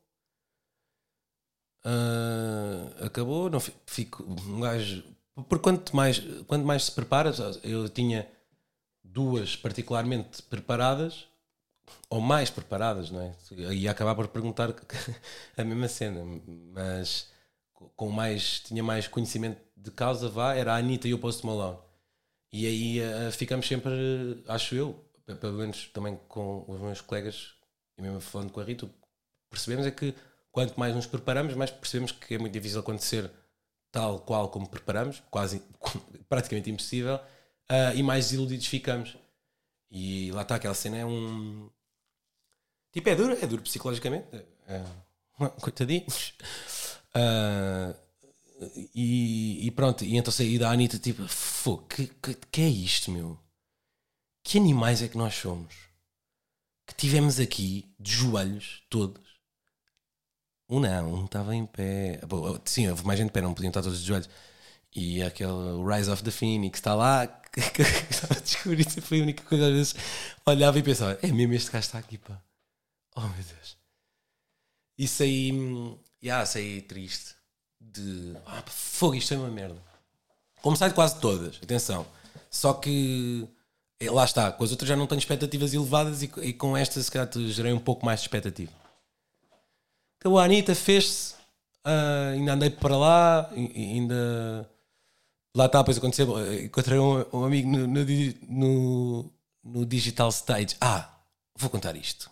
Uh, 1.84 3.04
acabou, 3.04 3.50
não 3.50 3.58
fico 3.60 4.22
um 4.22 4.60
gajo 4.60 5.02
porque 5.34 5.62
quanto 5.62 5.96
mais, 5.96 6.20
quanto 6.46 6.64
mais 6.64 6.84
se 6.84 6.92
prepara, 6.92 7.32
eu 7.62 7.88
tinha 7.88 8.28
duas 9.02 9.56
particularmente 9.56 10.42
preparadas, 10.42 11.26
ou 12.08 12.20
mais 12.20 12.50
preparadas, 12.50 13.10
não 13.10 13.20
é? 13.20 13.34
Ia 13.74 13.90
acabar 13.90 14.14
por 14.14 14.28
perguntar 14.28 14.74
a 15.56 15.64
mesma 15.64 15.88
cena, 15.88 16.22
mas 16.72 17.30
com 17.96 18.10
mais, 18.10 18.60
tinha 18.60 18.82
mais 18.82 19.08
conhecimento 19.08 19.60
de 19.76 19.90
causa, 19.90 20.28
vá, 20.28 20.54
era 20.54 20.74
a 20.74 20.76
Anitta 20.76 21.08
e 21.08 21.14
o 21.14 21.18
Post 21.18 21.44
Malone. 21.46 21.78
E 22.52 22.66
aí 22.66 23.00
uh, 23.00 23.32
ficamos 23.32 23.66
sempre, 23.66 23.90
acho 24.46 24.74
eu, 24.74 25.02
pelo 25.40 25.54
menos 25.54 25.88
também 25.88 26.18
com 26.28 26.64
os 26.68 26.80
meus 26.80 27.00
colegas, 27.00 27.54
e 27.98 28.02
mesmo 28.02 28.20
falando 28.20 28.52
com 28.52 28.60
a 28.60 28.64
Rita, 28.64 28.88
percebemos 29.50 29.86
é 29.86 29.90
que 29.90 30.14
quanto 30.52 30.78
mais 30.78 30.94
nos 30.94 31.06
preparamos, 31.06 31.54
mais 31.54 31.70
percebemos 31.70 32.12
que 32.12 32.34
é 32.34 32.38
muito 32.38 32.52
difícil 32.52 32.78
acontecer 32.78 33.28
tal 33.90 34.20
qual 34.20 34.50
como 34.50 34.68
preparamos, 34.68 35.22
quase 35.30 35.62
praticamente 36.28 36.70
impossível, 36.70 37.16
uh, 37.16 37.96
e 37.96 38.02
mais 38.02 38.32
iludidos 38.32 38.66
ficamos. 38.66 39.16
E 39.90 40.30
lá 40.32 40.42
está, 40.42 40.56
aquela 40.56 40.74
cena 40.74 40.98
é 40.98 41.06
um. 41.06 41.68
Tipo, 42.92 43.08
é 43.08 43.16
duro, 43.16 43.32
é 43.32 43.46
duro 43.46 43.62
psicologicamente. 43.62 44.26
É, 44.68 44.84
coitadinhos. 45.60 46.34
Uh, 47.14 47.94
e, 48.94 49.66
e, 49.66 49.70
pronto, 49.70 50.04
e 50.04 50.16
então 50.16 50.32
saí 50.32 50.58
da 50.58 50.70
Anitta, 50.70 50.98
tipo, 50.98 51.22
que, 51.88 52.06
que, 52.06 52.34
que 52.34 52.60
é 52.60 52.68
isto, 52.68 53.10
meu? 53.10 53.38
Que 54.44 54.58
animais 54.58 55.02
é 55.02 55.08
que 55.08 55.18
nós 55.18 55.34
somos? 55.34 55.74
Que 56.86 56.94
tivemos 56.94 57.40
aqui 57.40 57.92
de 57.98 58.12
joelhos 58.12 58.82
todos 58.88 59.31
um 60.72 60.80
não, 60.80 61.14
um 61.14 61.24
estava 61.26 61.54
em 61.54 61.66
pé. 61.66 62.18
Bom, 62.26 62.58
sim, 62.64 62.88
houve 62.88 63.04
mais 63.06 63.18
gente 63.18 63.28
de 63.28 63.32
pé, 63.32 63.42
não 63.42 63.52
podiam 63.52 63.68
estar 63.68 63.82
todos 63.82 64.00
de 64.00 64.06
joelhos. 64.06 64.28
E 64.94 65.22
aquele 65.22 65.52
Rise 65.86 66.10
of 66.10 66.22
the 66.22 66.30
Phoenix 66.30 66.78
está 66.78 66.94
lá, 66.94 67.26
que 67.52 67.82
estava 67.82 68.40
foi 69.02 69.20
a 69.20 69.22
única 69.22 69.44
coisa. 69.44 69.66
Às 69.66 69.72
vezes 69.72 69.94
olhava 70.46 70.78
e 70.78 70.82
pensava: 70.82 71.18
é 71.22 71.26
mesmo 71.28 71.52
este 71.52 71.70
gajo 71.70 71.86
está 71.86 71.98
aqui, 71.98 72.16
pá. 72.16 72.40
Oh 73.14 73.20
meu 73.20 73.44
Deus. 73.44 73.76
E 74.98 75.06
saí, 75.06 75.52
yeah, 76.22 76.46
saí 76.46 76.80
triste. 76.80 77.34
de 77.78 78.34
ah, 78.46 78.62
fogo, 78.66 79.14
isto 79.14 79.34
é 79.34 79.36
uma 79.36 79.50
merda. 79.50 79.82
Como 80.62 80.76
sai 80.76 80.88
de 80.88 80.94
quase 80.94 81.20
todas, 81.20 81.56
atenção. 81.62 82.06
Só 82.50 82.74
que 82.74 83.46
eh, 84.00 84.10
lá 84.10 84.24
está, 84.24 84.52
com 84.52 84.64
as 84.64 84.70
outras 84.70 84.88
já 84.88 84.96
não 84.96 85.06
tenho 85.06 85.18
expectativas 85.18 85.74
elevadas 85.74 86.22
e, 86.22 86.32
e 86.42 86.52
com 86.52 86.76
esta 86.76 87.02
se 87.02 87.10
calhar 87.10 87.28
gerei 87.48 87.72
um 87.72 87.80
pouco 87.80 88.06
mais 88.06 88.20
de 88.20 88.26
expectativa. 88.26 88.81
Então 90.22 90.38
a 90.38 90.44
Anitta 90.44 90.72
fez-se, 90.72 91.34
ah, 91.84 92.28
ainda 92.32 92.52
andei 92.52 92.70
para 92.70 92.96
lá, 92.96 93.50
ainda 93.50 94.70
lá 95.52 95.66
está, 95.66 95.80
depois 95.80 95.98
aconteceu, 95.98 96.38
eh, 96.38 96.62
encontrei 96.62 96.96
um, 96.96 97.24
um 97.32 97.44
amigo 97.44 97.68
no, 97.68 97.88
no, 98.48 99.32
no, 99.64 99.84
Digital 99.84 100.28
Stage. 100.28 100.76
Ah, 100.80 101.12
vou 101.56 101.68
contar 101.68 101.96
isto. 101.96 102.30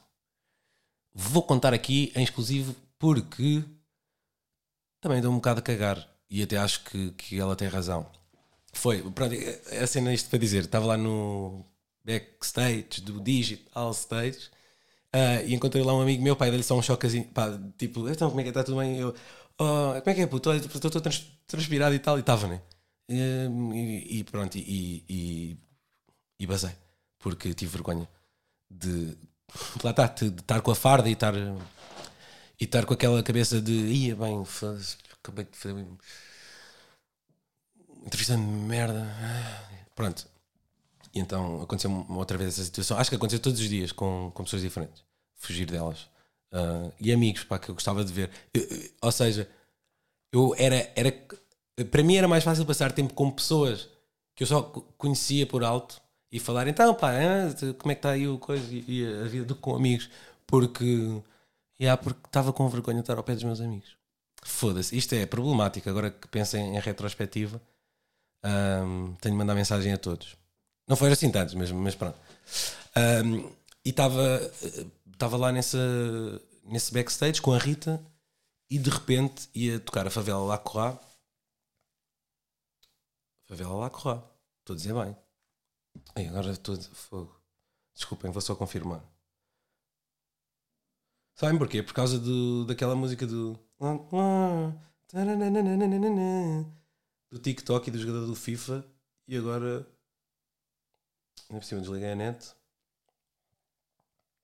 Vou 1.13 1.43
contar 1.43 1.75
aqui 1.75 2.13
em 2.15 2.23
exclusivo 2.23 2.77
porque 2.97 3.65
também 5.01 5.21
dou 5.21 5.33
um 5.33 5.37
bocado 5.37 5.59
a 5.59 5.63
cagar 5.63 6.09
e 6.31 6.45
até 6.45 6.59
acho 6.59 6.85
que, 6.85 7.11
que 7.15 7.41
ela 7.41 7.57
tem 7.57 7.67
razão. 7.67 8.09
Foi, 8.73 9.03
pronto, 9.11 9.35
a 9.83 9.87
cena 9.89 10.13
é 10.13 10.15
isto 10.15 10.31
para 10.31 10.39
dizer, 10.39 10.63
estava 10.63 10.87
lá 10.87 10.97
no 10.97 11.67
backstage 12.05 13.01
do 13.01 13.21
Digital 13.21 13.91
Stage 13.91 14.49
ah, 15.13 15.43
e 15.43 15.55
encontrei 15.55 15.83
lá 15.85 15.95
um 15.95 16.01
amigo 16.03 16.23
meu, 16.23 16.37
pai, 16.37 16.51
dele 16.51 16.63
só 16.63 16.77
um 16.79 16.83
choquezinho, 16.83 17.27
pá, 17.29 17.47
tipo, 17.79 18.09
então 18.09 18.29
como 18.31 18.41
é 18.41 18.45
que 18.45 18.51
está 18.51 18.65
tudo 18.65 18.79
bem? 18.79 18.99
Eu, 18.99 19.15
"Oh, 19.59 19.93
como 20.01 20.11
é 20.11 20.15
que 20.15 20.21
é, 20.23 20.27
puto? 20.27 20.53
Estou 20.53 20.91
trans- 21.01 21.27
transpirado 21.47 21.95
e 21.95 21.99
tal, 21.99 22.17
e 22.19 22.21
estava, 22.21 22.47
né? 22.49 22.61
E, 23.09 24.19
e 24.21 24.25
pronto, 24.25 24.57
e, 24.59 25.05
e, 25.09 25.57
e 26.41 26.47
basei, 26.47 26.73
porque 27.19 27.55
tive 27.55 27.73
vergonha 27.73 28.09
de, 28.71 29.17
lá 29.85 29.91
está, 29.93 30.07
de 30.09 30.31
de 30.31 30.41
estar 30.43 30.63
com 30.63 30.71
a 30.73 30.75
farda 30.77 31.09
e 31.11 31.15
estar, 31.15 31.35
e 31.37 32.65
estar 32.65 32.85
com 32.87 32.95
aquela 32.95 33.23
cabeça 33.23 33.61
de, 33.61 33.73
ia 33.73 34.17
bem, 34.17 34.45
foda-se, 34.45 34.97
acabei 35.23 35.45
de 35.45 35.57
fazer 35.57 35.75
uma 35.75 35.87
entrevista 38.05 38.35
de 38.37 38.43
merda. 38.43 39.07
Pronto. 39.95 40.27
E 41.15 41.19
então 41.21 41.63
aconteceu 41.63 41.91
outra 42.11 42.39
vez 42.39 42.51
essa 42.55 42.65
situação. 42.65 42.97
Acho 42.99 43.11
que 43.11 43.17
aconteceu 43.17 43.41
todos 43.41 43.61
os 43.61 43.69
dias 43.69 43.93
com, 43.93 44.31
com 44.35 44.45
pessoas 44.45 44.63
diferentes. 44.63 45.03
Fugir 45.37 45.67
delas. 45.67 46.09
Ah, 46.53 46.91
e 47.01 47.13
amigos, 47.13 47.45
pá, 47.45 47.59
que 47.59 47.69
eu 47.71 47.75
gostava 47.75 48.05
de 48.05 48.13
ver. 48.13 48.31
Eu- 48.55 48.63
eu- 48.63 48.91
ou 49.03 49.13
seja, 49.13 49.49
eu 50.33 50.55
era, 50.59 50.93
era. 50.97 51.13
Para 51.91 52.03
mim 52.03 52.17
era 52.17 52.29
mais 52.29 52.45
fácil 52.45 52.65
passar 52.67 52.93
tempo 52.93 53.15
com 53.15 53.31
pessoas 53.31 53.89
que 54.37 54.43
eu 54.45 54.47
só 54.47 54.63
co- 54.63 54.83
conhecia 54.99 55.47
por 55.47 55.65
alto 55.65 56.01
e 56.33 56.39
falar, 56.39 56.69
então, 56.69 56.95
pá, 56.95 57.13
ah, 57.13 57.75
como 57.79 57.91
é 57.93 57.95
que 57.95 57.99
está 57.99 58.11
aí 58.11 58.29
o 58.29 58.39
coisa 58.39 58.65
e, 58.73 59.05
a 59.25 59.25
vida 59.29 59.45
do 59.47 59.55
com 59.57 59.75
amigos. 59.75 60.09
Porque. 60.47 61.21
Yeah, 61.81 62.01
porque 62.03 62.21
estava 62.27 62.53
com 62.53 62.69
vergonha 62.69 62.97
de 62.99 63.03
estar 63.03 63.17
ao 63.17 63.25
pé 63.25 63.35
dos 63.35 63.43
meus 63.45 63.61
amigos. 63.61 63.97
Foda-se, 64.45 64.97
isto 64.97 65.15
é 65.15 65.25
problemático. 65.27 65.89
Agora 65.89 66.11
que 66.11 66.29
penso 66.29 66.57
em, 66.57 66.79
retrospectiva, 66.79 67.61
ahm, 68.45 69.15
tenho 69.21 69.35
de 69.35 69.39
mandar 69.39 69.55
mensagem 69.55 69.93
a 69.93 69.99
todos. 69.99 70.37
Não 70.91 70.97
foi 70.97 71.13
assim 71.13 71.31
tantos, 71.31 71.55
mas, 71.55 71.71
mas 71.71 71.95
pronto. 71.95 72.19
Ahm, 72.97 73.49
e 73.85 73.91
estava 73.91 75.37
lá 75.37 75.53
nessa, 75.53 75.79
nesse 76.65 76.93
backstage 76.93 77.41
com 77.41 77.53
a 77.53 77.59
Rita 77.59 78.05
e 78.69 78.77
de 78.77 78.91
repente 78.91 79.49
ia 79.55 79.79
tocar 79.79 80.09
a 80.09 80.11
favela 80.11 80.41
lá 80.41 80.59
Corrá. 80.59 80.99
Favela 83.47 83.75
lá 83.77 83.89
Corrá. 83.89 84.21
Estou 84.59 84.75
a 84.75 84.77
dizer 84.77 84.93
bem. 84.93 85.17
Agora 86.29 86.51
estou 86.51 86.77
dizer 86.77 86.93
fogo. 86.93 87.41
Desculpem, 87.95 88.33
vou 88.33 88.43
só 88.43 88.57
confirmar. 88.57 89.01
Sabem 91.37 91.57
porquê? 91.57 91.85
Por 91.85 91.95
causa 91.95 92.19
do, 92.19 92.65
daquela 92.65 92.97
música 92.97 93.29
do. 93.29 93.57
Do 97.31 97.39
TikTok 97.39 97.89
e 97.89 97.93
do 97.93 97.99
jogador 98.01 98.27
do 98.27 98.35
FIFA. 98.35 98.85
E 99.29 99.37
agora. 99.37 99.87
Ainda 101.51 101.61
por 101.61 101.65
cima 101.65 101.81
desliguei 101.81 102.13
a 102.13 102.15
net. 102.15 102.55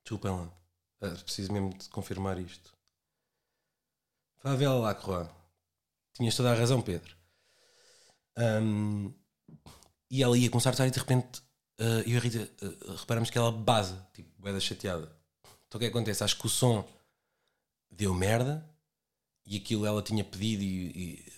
Desculpem 0.02 0.32
lá. 0.32 0.52
Ah, 1.00 1.10
preciso 1.22 1.52
mesmo 1.52 1.72
de 1.72 1.88
confirmar 1.88 2.38
isto. 2.38 2.76
Favela 4.38 4.74
lá, 4.74 4.94
Croá. 4.94 5.30
Tinhas 6.14 6.34
toda 6.34 6.50
a 6.50 6.54
razão, 6.54 6.82
Pedro. 6.82 7.16
Ahm, 8.36 9.12
e 10.10 10.22
ela 10.22 10.36
ia 10.36 10.50
começar 10.50 10.70
a 10.70 10.72
estar 10.72 10.86
e 10.86 10.90
de 10.90 10.98
repente 10.98 11.42
ah, 11.78 12.02
eu 12.04 12.14
e 12.14 12.16
a 12.16 12.20
Rita 12.20 12.50
ah, 12.62 12.96
reparamos 12.98 13.30
que 13.30 13.38
ela 13.38 13.52
base, 13.52 13.96
tipo, 14.12 14.28
boeda 14.40 14.58
chateada. 14.58 15.06
Então 15.68 15.78
o 15.78 15.78
que 15.78 15.86
é 15.86 15.90
que 15.90 15.96
acontece? 15.96 16.24
Acho 16.24 16.38
que 16.38 16.46
o 16.46 16.50
som 16.50 16.86
deu 17.90 18.12
merda 18.12 18.68
e 19.44 19.56
aquilo 19.56 19.86
ela 19.86 20.02
tinha 20.02 20.24
pedido 20.24 20.62
e, 20.62 20.88
e, 20.90 21.32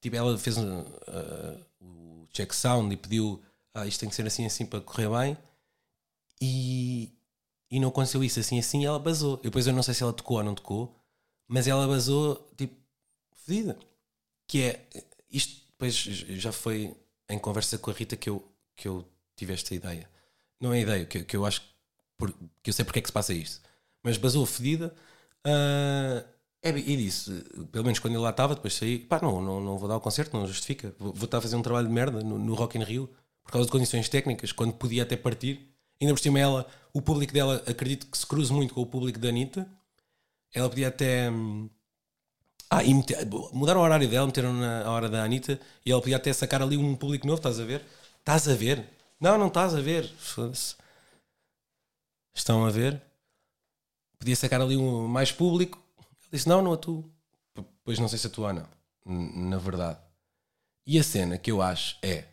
tipo, 0.00 0.16
ela 0.16 0.36
fez 0.38 0.58
uh, 0.58 0.62
uh, 0.62 1.66
o 1.80 2.28
check 2.32 2.52
sound 2.52 2.92
e 2.92 2.96
pediu 2.96 3.42
ah, 3.74 3.86
isto 3.86 4.00
tem 4.00 4.08
que 4.08 4.14
ser 4.14 4.26
assim 4.26 4.46
assim 4.46 4.66
para 4.66 4.80
correr 4.80 5.08
bem 5.10 5.36
e, 6.40 7.12
e 7.70 7.80
não 7.80 7.88
aconteceu 7.88 8.22
isso 8.24 8.40
assim 8.40 8.58
assim 8.58 8.84
ela 8.86 8.98
basou. 8.98 9.36
Depois 9.38 9.66
eu 9.66 9.72
não 9.72 9.82
sei 9.82 9.94
se 9.94 10.02
ela 10.02 10.12
tocou 10.12 10.38
ou 10.38 10.44
não 10.44 10.54
tocou, 10.54 10.94
mas 11.48 11.66
ela 11.68 11.86
basou 11.86 12.36
tipo 12.56 12.76
fedida. 13.34 13.78
Que 14.48 14.62
é 14.64 14.86
isto 15.30 15.62
depois 15.72 15.94
já 15.94 16.52
foi 16.52 16.96
em 17.30 17.38
conversa 17.38 17.78
com 17.78 17.90
a 17.90 17.94
Rita 17.94 18.16
que 18.16 18.30
eu, 18.30 18.44
que 18.76 18.88
eu 18.88 19.04
tive 19.36 19.54
esta 19.54 19.74
ideia. 19.74 20.10
Não 20.60 20.72
é 20.74 20.80
ideia, 20.82 21.06
que, 21.06 21.24
que 21.24 21.36
eu 21.36 21.46
acho 21.46 21.62
por- 22.18 22.32
que 22.62 22.70
eu 22.70 22.74
sei 22.74 22.84
porque 22.84 23.00
é 23.00 23.02
que 23.02 23.08
se 23.08 23.12
passa 23.12 23.34
isto. 23.34 23.62
Mas 24.02 24.16
basou 24.18 24.46
fedida 24.46 24.94
ah, 25.44 26.24
é, 26.62 26.70
e 26.70 26.96
disse, 26.96 27.32
pelo 27.72 27.84
menos 27.84 27.98
quando 28.00 28.14
ele 28.14 28.22
lá 28.22 28.30
estava, 28.30 28.54
depois 28.54 28.74
saí, 28.74 28.98
pá, 28.98 29.20
não, 29.22 29.40
não, 29.42 29.60
não 29.60 29.78
vou 29.78 29.88
dar 29.88 29.96
o 29.96 30.00
concerto, 30.00 30.36
não 30.36 30.46
justifica. 30.46 30.94
Vou, 30.98 31.12
vou 31.12 31.24
estar 31.26 31.38
a 31.38 31.40
fazer 31.40 31.56
um 31.56 31.62
trabalho 31.62 31.86
de 31.88 31.92
merda 31.94 32.22
no, 32.22 32.38
no 32.38 32.54
Rock 32.54 32.78
in 32.78 32.82
Rio 32.84 33.08
por 33.48 33.52
causa 33.52 33.64
de 33.64 33.72
condições 33.72 34.10
técnicas, 34.10 34.52
quando 34.52 34.74
podia 34.74 35.04
até 35.04 35.16
partir. 35.16 35.74
Ainda 35.98 36.12
por 36.12 36.20
cima, 36.20 36.38
ela, 36.38 36.66
o 36.92 37.00
público 37.00 37.32
dela, 37.32 37.64
acredito 37.66 38.06
que 38.06 38.18
se 38.18 38.26
cruze 38.26 38.52
muito 38.52 38.74
com 38.74 38.82
o 38.82 38.86
público 38.86 39.18
da 39.18 39.30
Anitta. 39.30 39.66
Ela 40.52 40.68
podia 40.68 40.88
até. 40.88 41.30
hum, 41.30 41.70
Ah, 42.70 42.84
e 42.84 42.92
mete- 42.92 43.14
mudaram 43.54 43.80
o 43.80 43.84
horário 43.84 44.06
dela, 44.06 44.26
meteram 44.26 44.52
na 44.52 44.90
hora 44.90 45.08
da 45.08 45.24
Anitta 45.24 45.58
e 45.86 45.90
ela 45.90 46.02
podia 46.02 46.18
até 46.18 46.30
sacar 46.34 46.60
ali 46.60 46.76
um 46.76 46.94
público 46.94 47.26
novo, 47.26 47.38
estás 47.38 47.58
a 47.58 47.64
ver? 47.64 47.82
Estás 48.18 48.46
a 48.46 48.54
ver? 48.54 48.86
Não, 49.18 49.38
não 49.38 49.46
estás 49.48 49.74
a 49.74 49.80
ver. 49.80 50.12
Estão 52.34 52.66
a 52.66 52.70
ver? 52.70 53.00
Podia 54.18 54.36
sacar 54.36 54.60
ali 54.60 54.76
um 54.76 55.08
mais 55.08 55.32
público. 55.32 55.78
Ele 55.98 56.32
disse: 56.32 56.46
Não, 56.48 56.60
não 56.60 56.74
atuo. 56.74 57.10
Pois 57.82 57.98
não 57.98 58.08
sei 58.08 58.18
se 58.18 58.26
atua 58.26 58.48
ou 58.48 58.52
não. 58.52 58.68
Na 59.48 59.56
verdade. 59.56 59.98
E 60.86 60.98
a 60.98 61.02
cena 61.02 61.38
que 61.38 61.50
eu 61.50 61.62
acho 61.62 61.96
é. 62.02 62.24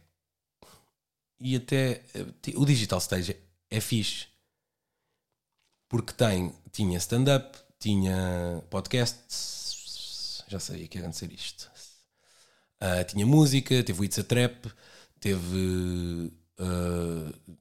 E 1.40 1.56
até. 1.56 2.04
eh, 2.14 2.54
O 2.56 2.66
Digital 2.66 3.00
Stage 3.00 3.36
é 3.70 3.80
fixe. 3.82 4.28
Porque 5.90 6.14
tem, 6.14 6.54
tinha 6.72 6.98
stand-up, 6.98 7.58
tinha 7.80 8.64
podcast. 8.70 9.18
Já 10.48 10.60
sabia 10.60 10.88
que 10.88 10.98
ia 10.98 11.04
acontecer 11.04 11.32
isto. 11.32 11.70
Ah, 12.80 13.04
tinha 13.04 13.26
música, 13.26 13.84
teve 13.84 14.02
o 14.02 14.04
It's 14.04 14.20
a 14.20 14.24
Trap, 14.24 14.68
teve. 15.20 16.32
ah, 16.60 17.56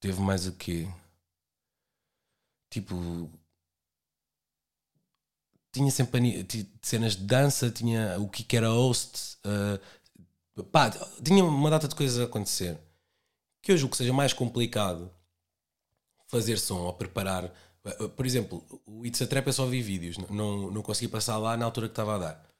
teve 0.00 0.20
mais 0.20 0.46
o 0.46 0.52
quê? 0.52 0.88
Tipo. 2.70 3.30
Tinha 5.72 5.90
sempre 5.90 6.46
cenas 6.82 7.14
de 7.14 7.24
dança, 7.24 7.70
tinha 7.70 8.18
o 8.18 8.28
que 8.28 8.56
era 8.56 8.68
host. 8.70 9.38
ah, 9.44 9.78
pá, 10.70 10.90
tinha 11.22 11.44
uma 11.44 11.70
data 11.70 11.88
de 11.88 11.94
coisas 11.94 12.18
a 12.18 12.24
acontecer. 12.24 12.78
Que 13.62 13.72
eu 13.72 13.76
julgo 13.76 13.92
que 13.92 13.98
seja 13.98 14.12
mais 14.12 14.32
complicado 14.32 15.10
fazer 16.26 16.58
som 16.58 16.80
ou 16.80 16.92
preparar. 16.92 17.52
Por 18.16 18.24
exemplo, 18.24 18.64
o 18.86 19.04
It's 19.04 19.20
a 19.22 19.26
Trap 19.26 19.46
eu 19.46 19.52
só 19.52 19.66
vi 19.66 19.82
vídeos, 19.82 20.18
não, 20.18 20.70
não 20.70 20.82
consegui 20.82 21.08
passar 21.08 21.36
lá 21.38 21.56
na 21.56 21.64
altura 21.64 21.88
que 21.88 21.92
estava 21.92 22.14
a 22.14 22.18
dar. 22.18 22.50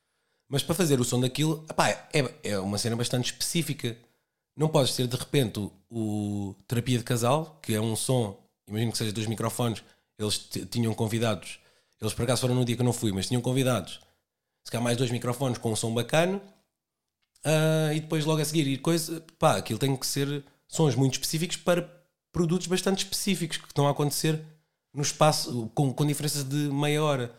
Mas 0.49 0.62
para 0.62 0.74
fazer 0.74 0.99
o 0.99 1.05
som 1.05 1.20
daquilo, 1.20 1.64
pá, 1.76 1.88
é, 1.88 2.34
é 2.43 2.59
uma 2.59 2.76
cena 2.76 2.97
bastante 2.97 3.26
específica. 3.26 3.97
Não 4.57 4.68
podes 4.68 4.97
ter 4.97 5.07
de 5.07 5.16
repente 5.16 5.61
o, 5.61 5.72
o 5.88 6.57
Terapia 6.66 6.99
de 6.99 7.05
Casal, 7.05 7.59
que 7.62 7.72
é 7.72 7.80
um 7.80 7.95
som, 7.95 8.36
imagino 8.66 8.91
que 8.91 8.99
seja 8.99 9.12
dois 9.12 9.28
microfones, 9.28 9.82
eles 10.18 10.38
tinham 10.70 10.93
convidados, 10.93 11.61
eles 12.01 12.12
por 12.12 12.24
acaso 12.24 12.43
foram 12.43 12.55
no 12.55 12.64
dia 12.64 12.74
que 12.74 12.82
eu 12.82 12.84
não 12.84 12.93
fui, 12.93 13.12
mas 13.12 13.28
tinham 13.28 13.41
convidados, 13.41 14.01
se 14.64 14.70
calhar 14.70 14.82
mais 14.82 14.97
dois 14.97 15.11
microfones 15.11 15.57
com 15.57 15.72
um 15.72 15.76
som 15.76 15.95
bacana, 15.95 16.43
ah, 17.45 17.93
e 17.95 18.01
depois 18.01 18.24
logo 18.24 18.41
a 18.41 18.45
seguir, 18.45 18.66
e 18.66 18.78
coisa, 18.78 19.24
pá, 19.38 19.57
aquilo 19.57 19.78
tem 19.78 19.97
que 19.97 20.07
ser 20.07 20.45
sons 20.68 20.95
muito 20.95 21.14
específicos 21.14 21.57
para 21.57 21.82
produtos 22.32 22.66
bastante 22.66 23.05
específicos 23.05 23.57
que 23.57 23.66
estão 23.66 23.86
a 23.88 23.91
acontecer 23.91 24.43
no 24.95 25.03
espaço, 25.03 25.70
com, 25.74 25.93
com 25.93 26.07
diferenças 26.07 26.45
de 26.45 26.57
meia 26.57 27.03
hora. 27.03 27.34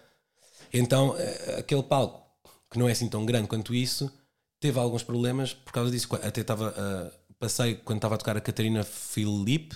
Então, 0.74 1.16
eh, 1.18 1.58
aquele 1.60 1.84
palco, 1.84 2.22
que 2.70 2.80
não 2.80 2.88
é 2.88 2.92
assim 2.94 3.10
tão 3.10 3.26
grande 3.26 3.48
quanto 3.48 3.74
isso, 3.74 4.12
teve 4.60 4.80
alguns 4.80 5.04
problemas 5.04 5.54
por 5.54 5.74
causa 5.74 5.92
disso. 5.92 6.08
Até 6.16 6.42
estava, 6.42 6.74
ah, 6.78 7.12
passei 7.40 7.76
quando 7.76 7.98
estava 7.98 8.16
a 8.16 8.18
tocar 8.18 8.38
a 8.38 8.42
Catarina 8.42 8.84
Filipe 8.84 9.76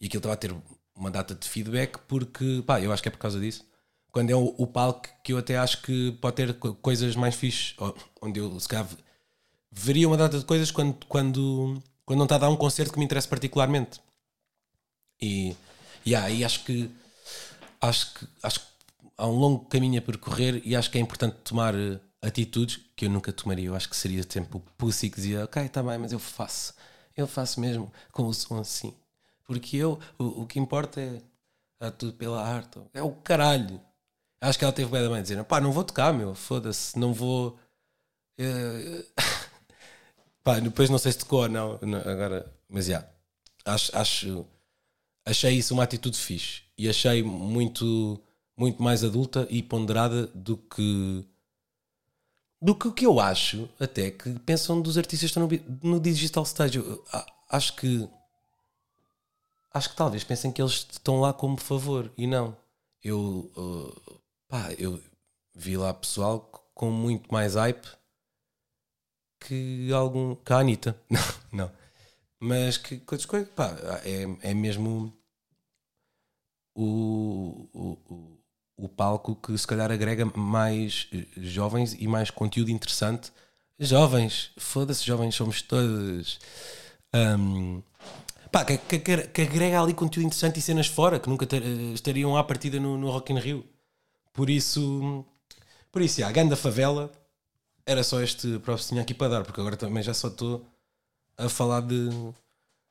e 0.00 0.06
aquilo 0.06 0.18
estava 0.20 0.34
a 0.34 0.36
ter 0.36 0.54
uma 0.94 1.10
data 1.10 1.34
de 1.34 1.48
feedback 1.48 1.98
porque, 2.08 2.62
pá, 2.66 2.80
eu 2.80 2.92
acho 2.92 3.02
que 3.02 3.08
é 3.08 3.12
por 3.12 3.18
causa 3.18 3.38
disso. 3.40 3.64
quando 4.10 4.30
é 4.30 4.34
o, 4.36 4.54
o 4.58 4.66
palco 4.66 5.08
que 5.22 5.32
eu 5.32 5.38
até 5.38 5.56
acho 5.58 5.82
que 5.82 6.12
pode 6.20 6.36
ter 6.36 6.54
co- 6.58 6.74
coisas 6.74 7.14
mais 7.16 7.34
fixes, 7.34 7.74
onde 8.20 8.40
eu 8.40 8.58
se 8.58 8.68
calhar 8.68 8.86
veria 9.70 10.06
uma 10.08 10.16
data 10.16 10.38
de 10.38 10.44
coisas 10.44 10.70
quando, 10.70 10.94
quando, 11.06 11.82
quando 12.04 12.18
não 12.18 12.24
está 12.24 12.36
a 12.36 12.38
dar 12.38 12.50
um 12.50 12.56
concerto 12.56 12.92
que 12.92 12.98
me 12.98 13.04
interessa 13.04 13.28
particularmente. 13.28 14.00
E, 15.20 15.56
e 16.04 16.14
aí 16.14 16.44
acho 16.44 16.64
que 16.64 16.90
acho 17.80 18.14
que 18.14 18.26
acho 18.42 18.60
que 18.60 18.66
há 19.16 19.26
um 19.26 19.36
longo 19.38 19.64
caminho 19.66 19.98
a 19.98 20.02
percorrer 20.02 20.62
e 20.64 20.74
acho 20.76 20.90
que 20.90 20.98
é 20.98 21.00
importante 21.00 21.36
tomar 21.44 21.74
eh, 21.74 21.98
atitudes 22.22 22.80
que 22.96 23.06
eu 23.06 23.10
nunca 23.10 23.32
tomaria. 23.32 23.66
Eu 23.66 23.74
acho 23.76 23.88
que 23.88 23.96
seria 23.96 24.22
sempre 24.28 24.56
o 24.56 24.60
pussy 24.76 25.10
que 25.10 25.16
dizia, 25.16 25.44
ok, 25.44 25.62
está 25.64 25.82
bem, 25.82 25.98
mas 25.98 26.12
eu 26.12 26.18
faço. 26.18 26.74
Eu 27.16 27.26
faço 27.26 27.60
mesmo 27.60 27.92
com 28.12 28.24
o 28.26 28.34
som 28.34 28.60
assim. 28.60 28.94
Porque 29.44 29.76
eu, 29.76 29.98
o, 30.18 30.42
o 30.42 30.46
que 30.46 30.58
importa 30.60 31.00
é 31.00 31.20
é 31.80 31.90
tudo 31.90 32.12
pela 32.14 32.42
arte. 32.44 32.80
É 32.92 33.02
o 33.02 33.12
caralho. 33.12 33.80
Acho 34.40 34.58
que 34.58 34.64
ela 34.64 34.72
teve 34.72 34.90
bem 34.90 35.02
da 35.02 35.10
mãe 35.10 35.22
dizer, 35.22 35.42
pá, 35.44 35.60
não 35.60 35.72
vou 35.72 35.84
tocar, 35.84 36.12
meu, 36.12 36.34
foda-se, 36.34 36.98
não 36.98 37.12
vou. 37.12 37.58
eh, 38.38 39.04
pá, 40.48 40.58
depois 40.60 40.88
não 40.88 40.96
sei 40.96 41.12
se 41.12 41.18
tocou 41.18 41.42
ou 41.42 41.48
não, 41.48 41.78
não, 41.82 41.98
agora, 41.98 42.50
mas 42.70 42.86
já. 42.86 43.06
acho, 43.66 43.94
acho, 43.94 44.46
achei 45.22 45.52
isso 45.58 45.74
uma 45.74 45.82
atitude 45.82 46.16
fixe 46.16 46.62
e 46.78 46.88
achei 46.88 47.22
muito, 47.22 48.18
muito 48.56 48.82
mais 48.82 49.04
adulta 49.04 49.46
e 49.50 49.62
ponderada 49.62 50.26
do 50.28 50.56
que 50.56 51.22
do 52.62 52.74
que 52.74 52.88
o 52.88 52.92
que 52.92 53.04
eu 53.04 53.20
acho 53.20 53.68
até 53.78 54.10
que 54.10 54.30
pensam 54.40 54.80
dos 54.80 54.96
artistas 54.96 55.30
que 55.30 55.38
estão 55.38 55.46
no, 55.46 55.90
no 55.96 56.00
digital 56.00 56.44
stage. 56.44 56.78
Eu, 56.78 57.04
acho 57.50 57.76
que 57.76 58.08
acho 59.74 59.90
que 59.90 59.96
talvez 59.96 60.24
pensem 60.24 60.50
que 60.50 60.62
eles 60.62 60.86
estão 60.90 61.20
lá 61.20 61.30
como 61.30 61.58
favor 61.58 62.10
e 62.16 62.26
não. 62.26 62.56
Eu, 63.04 63.52
uh, 63.54 64.20
pá, 64.48 64.72
eu 64.78 64.98
vi 65.54 65.76
lá 65.76 65.92
pessoal 65.92 66.40
com 66.74 66.90
muito 66.90 67.30
mais 67.30 67.54
hype 67.54 67.86
que 69.40 69.92
algum. 69.92 70.34
que 70.36 70.52
a 70.52 70.58
Anitta. 70.58 70.96
Não, 71.10 71.20
não. 71.52 71.70
Mas 72.40 72.76
que 72.78 72.98
coisas, 73.00 73.48
pá, 73.54 73.76
é, 74.04 74.50
é 74.50 74.54
mesmo 74.54 75.12
o, 76.74 77.68
o, 77.72 78.38
o, 78.76 78.88
palco 78.88 79.34
que 79.36 79.56
se 79.56 79.66
calhar 79.66 79.90
agrega 79.90 80.24
mais 80.36 81.08
jovens 81.36 81.94
e 81.98 82.06
mais 82.06 82.30
conteúdo 82.30 82.70
interessante. 82.70 83.32
Jovens, 83.78 84.50
foda-se, 84.58 85.04
jovens 85.04 85.34
somos 85.34 85.62
todos. 85.62 86.38
Ahm, 87.12 87.80
pá, 88.52 88.64
que, 88.64 88.78
que, 88.78 88.98
que- 89.00 89.28
que 89.28 89.42
agrega 89.42 89.80
ali 89.80 89.94
conteúdo 89.94 90.26
interessante 90.26 90.58
e 90.58 90.62
cenas 90.62 90.86
fora 90.86 91.18
que 91.20 91.28
nunca 91.28 91.46
ter- 91.46 91.62
eh, 91.62 91.92
estariam 91.94 92.36
à 92.36 92.44
partida 92.44 92.78
no, 92.80 92.96
no 92.98 93.10
Rock 93.10 93.32
in 93.32 93.38
Rio. 93.38 93.64
Por 94.32 94.50
isso, 94.50 95.24
por 95.92 96.02
isso, 96.02 96.24
a 96.24 96.32
ganda 96.32 96.56
favela 96.56 97.12
era 97.88 98.04
só 98.04 98.20
este 98.20 98.58
próprio 98.58 98.76
que 98.84 98.88
tinha 98.90 99.02
aqui 99.02 99.14
para 99.14 99.28
dar, 99.30 99.44
porque 99.44 99.60
agora 99.60 99.76
também 99.76 100.02
já 100.02 100.12
só 100.12 100.28
estou 100.28 100.64
a 101.38 101.48
falar 101.48 101.80
de. 101.80 102.10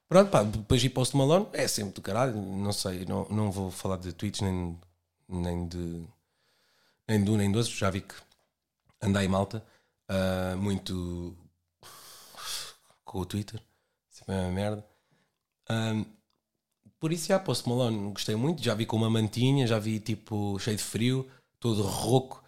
Pronto, 0.10 0.32
pá, 0.32 0.43
depois 0.43 0.84
ir 0.84 0.89
Post 0.89 1.16
Malone 1.16 1.48
é 1.54 1.68
sempre 1.68 1.93
do 1.93 2.02
caralho, 2.02 2.36
não 2.36 2.74
sei, 2.74 3.06
não, 3.06 3.28
não 3.30 3.52
vou 3.52 3.70
falar 3.70 3.98
de 3.98 4.12
tweets 4.14 4.41
nem, 4.41 4.80
nem 5.30 5.68
de. 5.68 6.04
nem 7.08 7.30
um 7.30 7.38
nem 7.38 7.52
de 7.52 7.58
outro, 7.58 7.72
já 7.74 7.89
vi 7.91 8.02
que 8.02 8.16
andai 9.02 9.28
malta, 9.28 9.64
ah, 10.10 10.56
muito 10.58 11.38
com 13.06 13.20
o 13.20 13.26
Twitter, 13.26 13.62
sempre 14.10 14.36
é 14.36 14.39
uma 14.39 14.52
merda. 14.52 14.86
Ah, 15.70 16.04
por 17.00 17.12
isso, 17.12 17.28
já, 17.28 17.39
Post 17.39 17.70
Malone, 17.70 18.12
gostei 18.12 18.36
muito. 18.36 18.64
Já 18.64 18.74
vi 18.74 18.86
com 18.86 18.98
uma 18.98 19.10
mantinha, 19.10 19.68
já 19.68 19.78
vi 19.78 20.00
tipo 20.00 20.58
cheio 20.60 20.78
de 20.78 20.84
frio, 20.84 21.30
todo 21.60 21.84
rouco, 21.84 22.43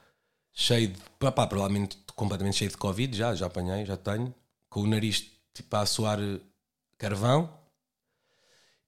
cheio 0.54 0.90
de. 0.90 1.00
Pá, 1.20 1.32
pá, 1.32 1.46
provavelmente 1.48 1.98
completamente 2.20 2.58
cheio 2.58 2.70
de 2.72 2.78
Covid. 2.78 3.16
Já, 3.18 3.34
já 3.36 3.48
apanhei, 3.48 3.86
já 3.86 3.98
tenho. 3.98 4.34
Com 4.70 4.82
o 4.82 4.88
nariz 4.88 5.32
tipo 5.54 5.76
a 5.76 5.86
suar 5.86 6.20
eh, 6.22 6.40
carvão. 6.98 7.58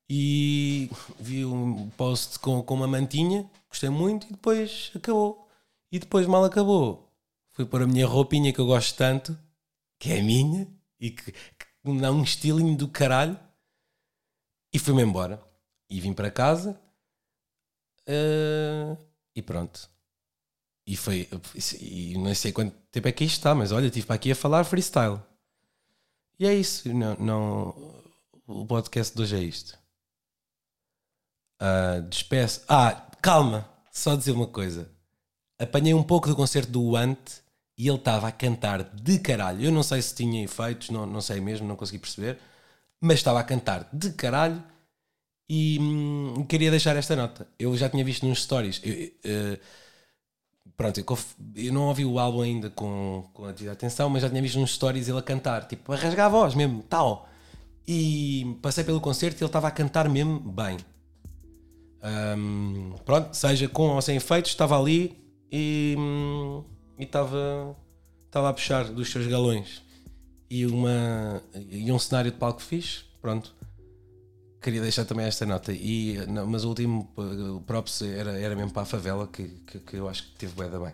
E 0.10 0.90
vi 1.20 1.46
um 1.46 1.90
post 1.92 2.38
com, 2.40 2.62
com 2.62 2.74
uma 2.76 2.88
mantinha, 2.88 3.50
gostei 3.70 3.90
muito, 3.90 4.28
e 4.28 4.32
depois 4.32 4.92
acabou. 4.96 5.48
E 5.92 6.00
depois, 6.00 6.28
mal 6.28 6.44
acabou, 6.44 7.10
fui 7.54 7.66
pôr 7.66 7.82
a 7.84 7.88
minha 7.88 8.06
roupinha 8.06 8.52
que 8.54 8.60
eu 8.60 8.66
gosto 8.66 8.96
tanto, 8.98 9.38
que 10.00 10.12
é 10.12 10.22
minha, 10.22 10.68
e 11.00 11.12
que, 11.12 11.32
que 11.32 12.00
dá 12.00 12.12
um 12.12 12.24
estilinho 12.24 12.76
do 12.78 12.88
caralho. 12.90 13.40
E 14.74 14.80
fui-me 14.80 15.02
embora. 15.04 15.42
E 15.90 16.00
vim 16.02 16.14
para 16.14 16.32
casa. 16.32 16.80
eh, 18.08 18.98
e 19.36 19.42
pronto. 19.42 19.90
E 20.92 20.98
foi. 20.98 21.26
E 21.80 22.18
não 22.18 22.36
sei 22.36 22.52
quanto 22.52 22.76
tempo 22.92 23.08
é 23.08 23.14
que 23.14 23.24
isto 23.24 23.38
está, 23.38 23.56
mas 23.56 23.72
olha, 23.72 23.86
estive 23.86 24.06
para 24.06 24.18
aqui 24.18 24.30
a 24.30 24.36
falar 24.36 24.66
freestyle. 24.66 25.22
E 26.38 26.46
é 26.46 26.54
isso. 26.54 26.94
Não, 26.94 27.16
não, 27.16 28.04
o 28.46 28.66
podcast 28.66 29.16
de 29.16 29.22
hoje 29.22 29.38
é 29.38 29.40
isto. 29.40 29.80
Ah, 31.58 32.02
despeço. 32.10 32.64
Ah, 32.68 33.08
calma. 33.22 33.70
Só 33.90 34.18
dizer 34.18 34.34
uma 34.34 34.48
coisa. 34.48 34.92
Apanhei 35.58 35.94
um 35.94 36.04
pouco 36.04 36.28
do 36.28 36.36
concerto 36.36 36.70
do 36.70 36.84
Want 36.92 37.40
e 37.78 37.88
ele 37.88 37.98
estava 37.98 38.28
a 38.28 38.32
cantar 38.34 38.84
de 38.84 39.18
caralho. 39.20 39.64
Eu 39.64 39.72
não 39.72 39.84
sei 39.84 40.02
se 40.02 40.14
tinha 40.14 40.44
efeitos, 40.44 40.90
não, 40.90 41.06
não 41.06 41.22
sei 41.22 41.40
mesmo, 41.40 41.66
não 41.66 41.78
consegui 41.78 42.00
perceber. 42.00 42.38
Mas 43.00 43.20
estava 43.20 43.40
a 43.40 43.46
cantar 43.46 43.88
de 43.94 44.12
caralho 44.12 44.62
e 45.48 45.78
hum, 45.80 46.46
queria 46.50 46.70
deixar 46.70 46.98
esta 46.98 47.16
nota. 47.16 47.48
Eu 47.58 47.78
já 47.78 47.88
tinha 47.88 48.04
visto 48.04 48.26
nos 48.26 48.44
stories. 48.44 48.82
Eu, 48.84 49.12
eh, 49.24 49.60
pronto, 50.78 51.00
eu, 51.00 51.18
eu 51.56 51.74
não 51.74 51.88
ouvi 51.88 52.06
o 52.06 52.20
álbum 52.20 52.42
ainda 52.42 52.70
com, 52.70 53.30
com 53.34 53.46
a 53.46 53.52
devida 53.52 53.72
atenção, 53.72 54.10
mas 54.10 54.22
já 54.22 54.30
tinha 54.30 54.42
visto 54.42 54.60
nos 54.60 54.74
stories 54.74 55.08
ele 55.08 55.20
a 55.20 55.22
cantar, 55.22 55.68
tipo, 55.68 55.92
a 55.92 55.96
rasgar 55.96 56.28
a 56.28 56.30
voz 56.30 56.56
mesmo, 56.56 56.84
tal. 56.84 57.28
E 57.88 58.58
passei 58.62 58.84
pelo 58.84 59.02
concerto 59.02 59.38
e 59.38 59.44
ele 59.44 59.50
estava 59.50 59.68
a 59.68 59.72
cantar 59.72 60.08
mesmo 60.10 60.40
bem. 60.40 60.78
Hum, 62.04 62.96
pronto, 63.06 63.34
seja 63.36 63.68
com 63.68 63.90
ou 63.90 64.02
sem 64.02 64.18
efeitos, 64.18 64.52
estava 64.52 64.80
ali 64.80 65.16
e 65.52 65.96
hum, 65.98 66.64
e 66.98 67.04
estava 67.04 67.76
estava 68.26 68.50
a 68.50 68.54
puxar 68.54 68.86
dos 68.86 69.12
seus 69.12 69.28
galões 69.28 69.84
e 70.50 70.66
uma 70.66 71.44
e 71.54 71.92
um 71.92 72.00
cenário 72.00 72.32
de 72.32 72.38
palco 72.38 72.62
fixe, 72.62 73.04
pronto. 73.22 73.54
Queria 74.62 74.82
deixar 74.82 75.06
também 75.06 75.26
esta 75.26 75.46
nota. 75.46 75.74
E, 75.74 76.24
não, 76.28 76.46
mas 76.46 76.64
o 76.64 76.70
último 76.70 77.12
uh, 77.18 77.58
o 77.58 77.62
props 77.62 78.04
era, 78.04 78.40
era 78.40 78.56
mesmo 78.56 78.72
para 78.72 78.84
a 78.84 78.86
favela 78.86 79.28
que, 79.28 79.48
que, 79.66 79.80
que 79.80 79.96
eu 79.96 80.08
acho 80.08 80.24
que 80.24 80.38
teve 80.38 80.54
da 80.70 80.80
bem. 80.80 80.94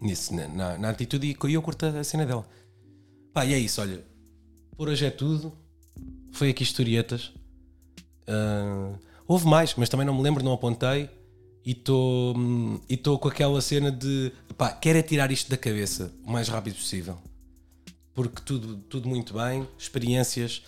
Nisso, 0.00 0.34
na, 0.34 0.48
na, 0.48 0.78
na 0.78 0.88
atitude 0.88 1.26
e 1.26 1.52
eu 1.52 1.60
curto 1.60 1.84
a 1.84 2.02
cena 2.02 2.24
dela. 2.24 2.46
Pá, 3.34 3.44
e 3.44 3.52
é 3.52 3.58
isso, 3.58 3.82
olha. 3.82 4.02
Por 4.76 4.88
hoje 4.88 5.04
é 5.04 5.10
tudo. 5.10 5.52
Foi 6.32 6.48
aqui 6.48 6.62
historietas. 6.62 7.32
Ah, 8.26 8.94
houve 9.26 9.46
mais, 9.46 9.74
mas 9.76 9.88
também 9.88 10.06
não 10.06 10.14
me 10.14 10.22
lembro, 10.22 10.42
não 10.42 10.52
apontei. 10.52 11.10
E 11.62 11.72
estou 11.72 12.34
hum, 12.34 12.80
e 12.88 12.94
estou 12.94 13.18
com 13.18 13.28
aquela 13.28 13.60
cena 13.60 13.92
de 13.92 14.32
pá, 14.56 14.72
quero 14.72 14.98
é 14.98 15.02
tirar 15.02 15.30
isto 15.30 15.50
da 15.50 15.58
cabeça 15.58 16.10
o 16.24 16.32
mais 16.32 16.48
rápido 16.48 16.76
possível 16.76 17.18
porque 18.14 18.42
tudo, 18.44 18.76
tudo 18.88 19.08
muito 19.08 19.34
bem, 19.34 19.66
experiências, 19.78 20.62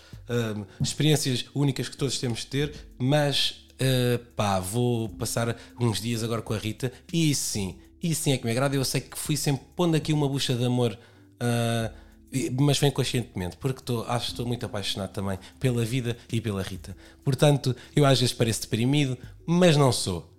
hum, 0.57 0.65
experiências 0.81 1.45
únicas 1.55 1.89
que 1.89 1.97
todos 1.97 2.19
temos 2.19 2.41
de 2.41 2.47
ter, 2.47 2.73
mas 2.99 3.67
uh, 3.73 4.19
pá, 4.37 4.61
vou 4.61 5.09
passar 5.11 5.57
uns 5.81 6.01
dias 6.01 6.23
agora 6.23 6.41
com 6.43 6.55
a 6.55 6.59
Rita 6.59 6.93
e 7.13 7.35
sim, 7.35 7.79
isso 8.03 8.23
sim 8.23 8.33
é 8.33 8.39
que 8.39 8.45
me 8.45 8.51
agrada. 8.51 8.75
Eu 8.75 8.85
sei 8.85 9.01
que 9.01 9.19
fui 9.19 9.37
sempre 9.37 9.65
pondo 9.77 9.97
aqui 9.97 10.13
uma 10.13 10.29
bucha 10.29 10.55
de 10.55 10.65
amor, 10.65 10.93
uh, 11.41 11.93
e- 12.33 12.51
mas 12.51 12.79
bem 12.79 12.91
conscientemente, 12.91 13.57
porque 13.59 13.81
estou, 13.81 14.05
acho 14.09 14.27
que 14.27 14.33
estou 14.33 14.47
muito 14.47 14.65
apaixonado 14.65 15.13
também 15.13 15.39
pela 15.61 15.85
vida 15.85 16.17
e 16.33 16.41
pela 16.41 16.63
Rita. 16.63 16.97
Portanto, 17.25 17.77
eu 17.95 18.05
às 18.07 18.19
vezes 18.19 18.35
pareço 18.35 18.63
deprimido, 18.63 19.19
mas 19.47 19.77
não 19.77 19.93
sou. 19.93 20.32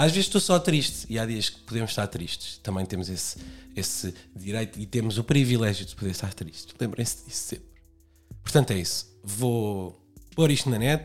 Às 0.00 0.12
vezes 0.12 0.28
estou 0.28 0.40
só 0.40 0.58
triste 0.58 1.04
e 1.10 1.18
há 1.18 1.26
dias 1.26 1.50
que 1.50 1.58
podemos 1.60 1.90
estar 1.90 2.06
tristes. 2.06 2.56
Também 2.62 2.86
temos 2.86 3.10
esse, 3.10 3.36
esse 3.76 4.14
direito 4.34 4.80
e 4.80 4.86
temos 4.86 5.18
o 5.18 5.24
privilégio 5.24 5.84
de 5.84 5.94
poder 5.94 6.12
estar 6.12 6.32
tristes. 6.32 6.74
Lembrem-se 6.80 7.26
disso 7.26 7.48
sempre. 7.48 7.66
Portanto, 8.42 8.70
é 8.70 8.78
isso. 8.78 9.14
Vou 9.22 9.94
pôr 10.34 10.50
isto 10.50 10.70
na 10.70 10.78
net, 10.78 11.04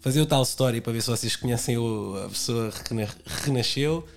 fazer 0.00 0.22
o 0.22 0.24
tal 0.24 0.42
story 0.44 0.80
para 0.80 0.94
ver 0.94 1.02
se 1.02 1.10
vocês 1.10 1.36
conhecem 1.36 1.76
a 1.76 2.28
pessoa 2.30 2.72
que 2.72 2.94
rena- 2.94 3.14
renasceu. 3.44 4.08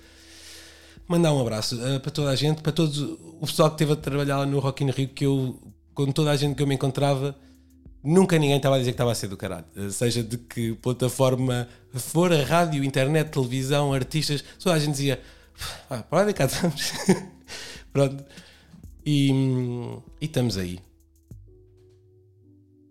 Mandar 1.06 1.34
um 1.34 1.40
abraço 1.42 1.78
eh, 1.84 1.98
para 1.98 2.10
toda 2.10 2.30
a 2.30 2.36
gente, 2.36 2.62
para 2.62 2.72
todos 2.72 3.00
o 3.00 3.46
pessoal 3.46 3.68
que 3.68 3.74
esteve 3.74 3.92
a 3.92 3.96
trabalhar 3.96 4.46
no 4.46 4.60
Rock 4.60 4.82
in 4.82 4.90
Rio, 4.92 5.08
que 5.08 5.26
eu, 5.26 5.60
com 5.92 6.10
toda 6.10 6.30
a 6.30 6.36
gente 6.36 6.56
que 6.56 6.62
eu 6.62 6.66
me 6.66 6.74
encontrava, 6.74 7.36
nunca 8.02 8.38
ninguém 8.38 8.56
estava 8.56 8.76
a 8.76 8.78
dizer 8.78 8.92
que 8.92 8.94
estava 8.94 9.12
a 9.12 9.14
ser 9.14 9.28
do 9.28 9.36
caralho. 9.36 9.64
Eh, 9.76 9.90
Seja 9.90 10.22
de 10.22 10.38
que 10.38 10.74
plataforma 10.74 11.68
for, 11.92 12.32
a 12.32 12.42
rádio, 12.42 12.84
internet, 12.84 13.30
televisão, 13.30 13.92
artistas, 13.92 14.44
toda 14.58 14.74
a 14.76 14.78
gente 14.78 14.92
dizia: 14.92 15.20
ah, 15.88 16.02
para 16.02 16.26
lá, 16.26 16.32
cá 16.32 16.44
estamos. 16.44 16.92
Pronto. 17.92 18.24
E, 19.04 19.30
e 20.20 20.26
estamos 20.26 20.56
aí. 20.56 20.78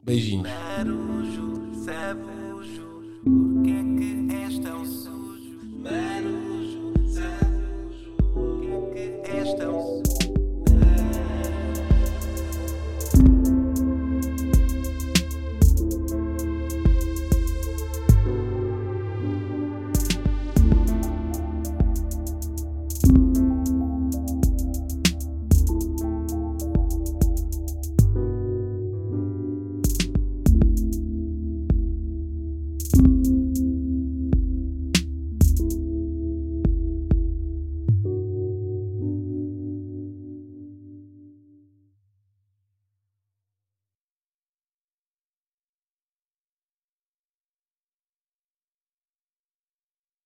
Beijinhos. 0.03 0.47
Marujo, 0.49 1.85
sabujo, 1.85 3.21
por 3.23 3.63
que 3.63 3.83
que 3.97 4.35
és 4.35 4.59
tão 4.59 4.85
sujo? 4.85 5.59
Marujo, 5.83 6.93
sabujo. 7.13 7.59
Deus. 9.57 10.08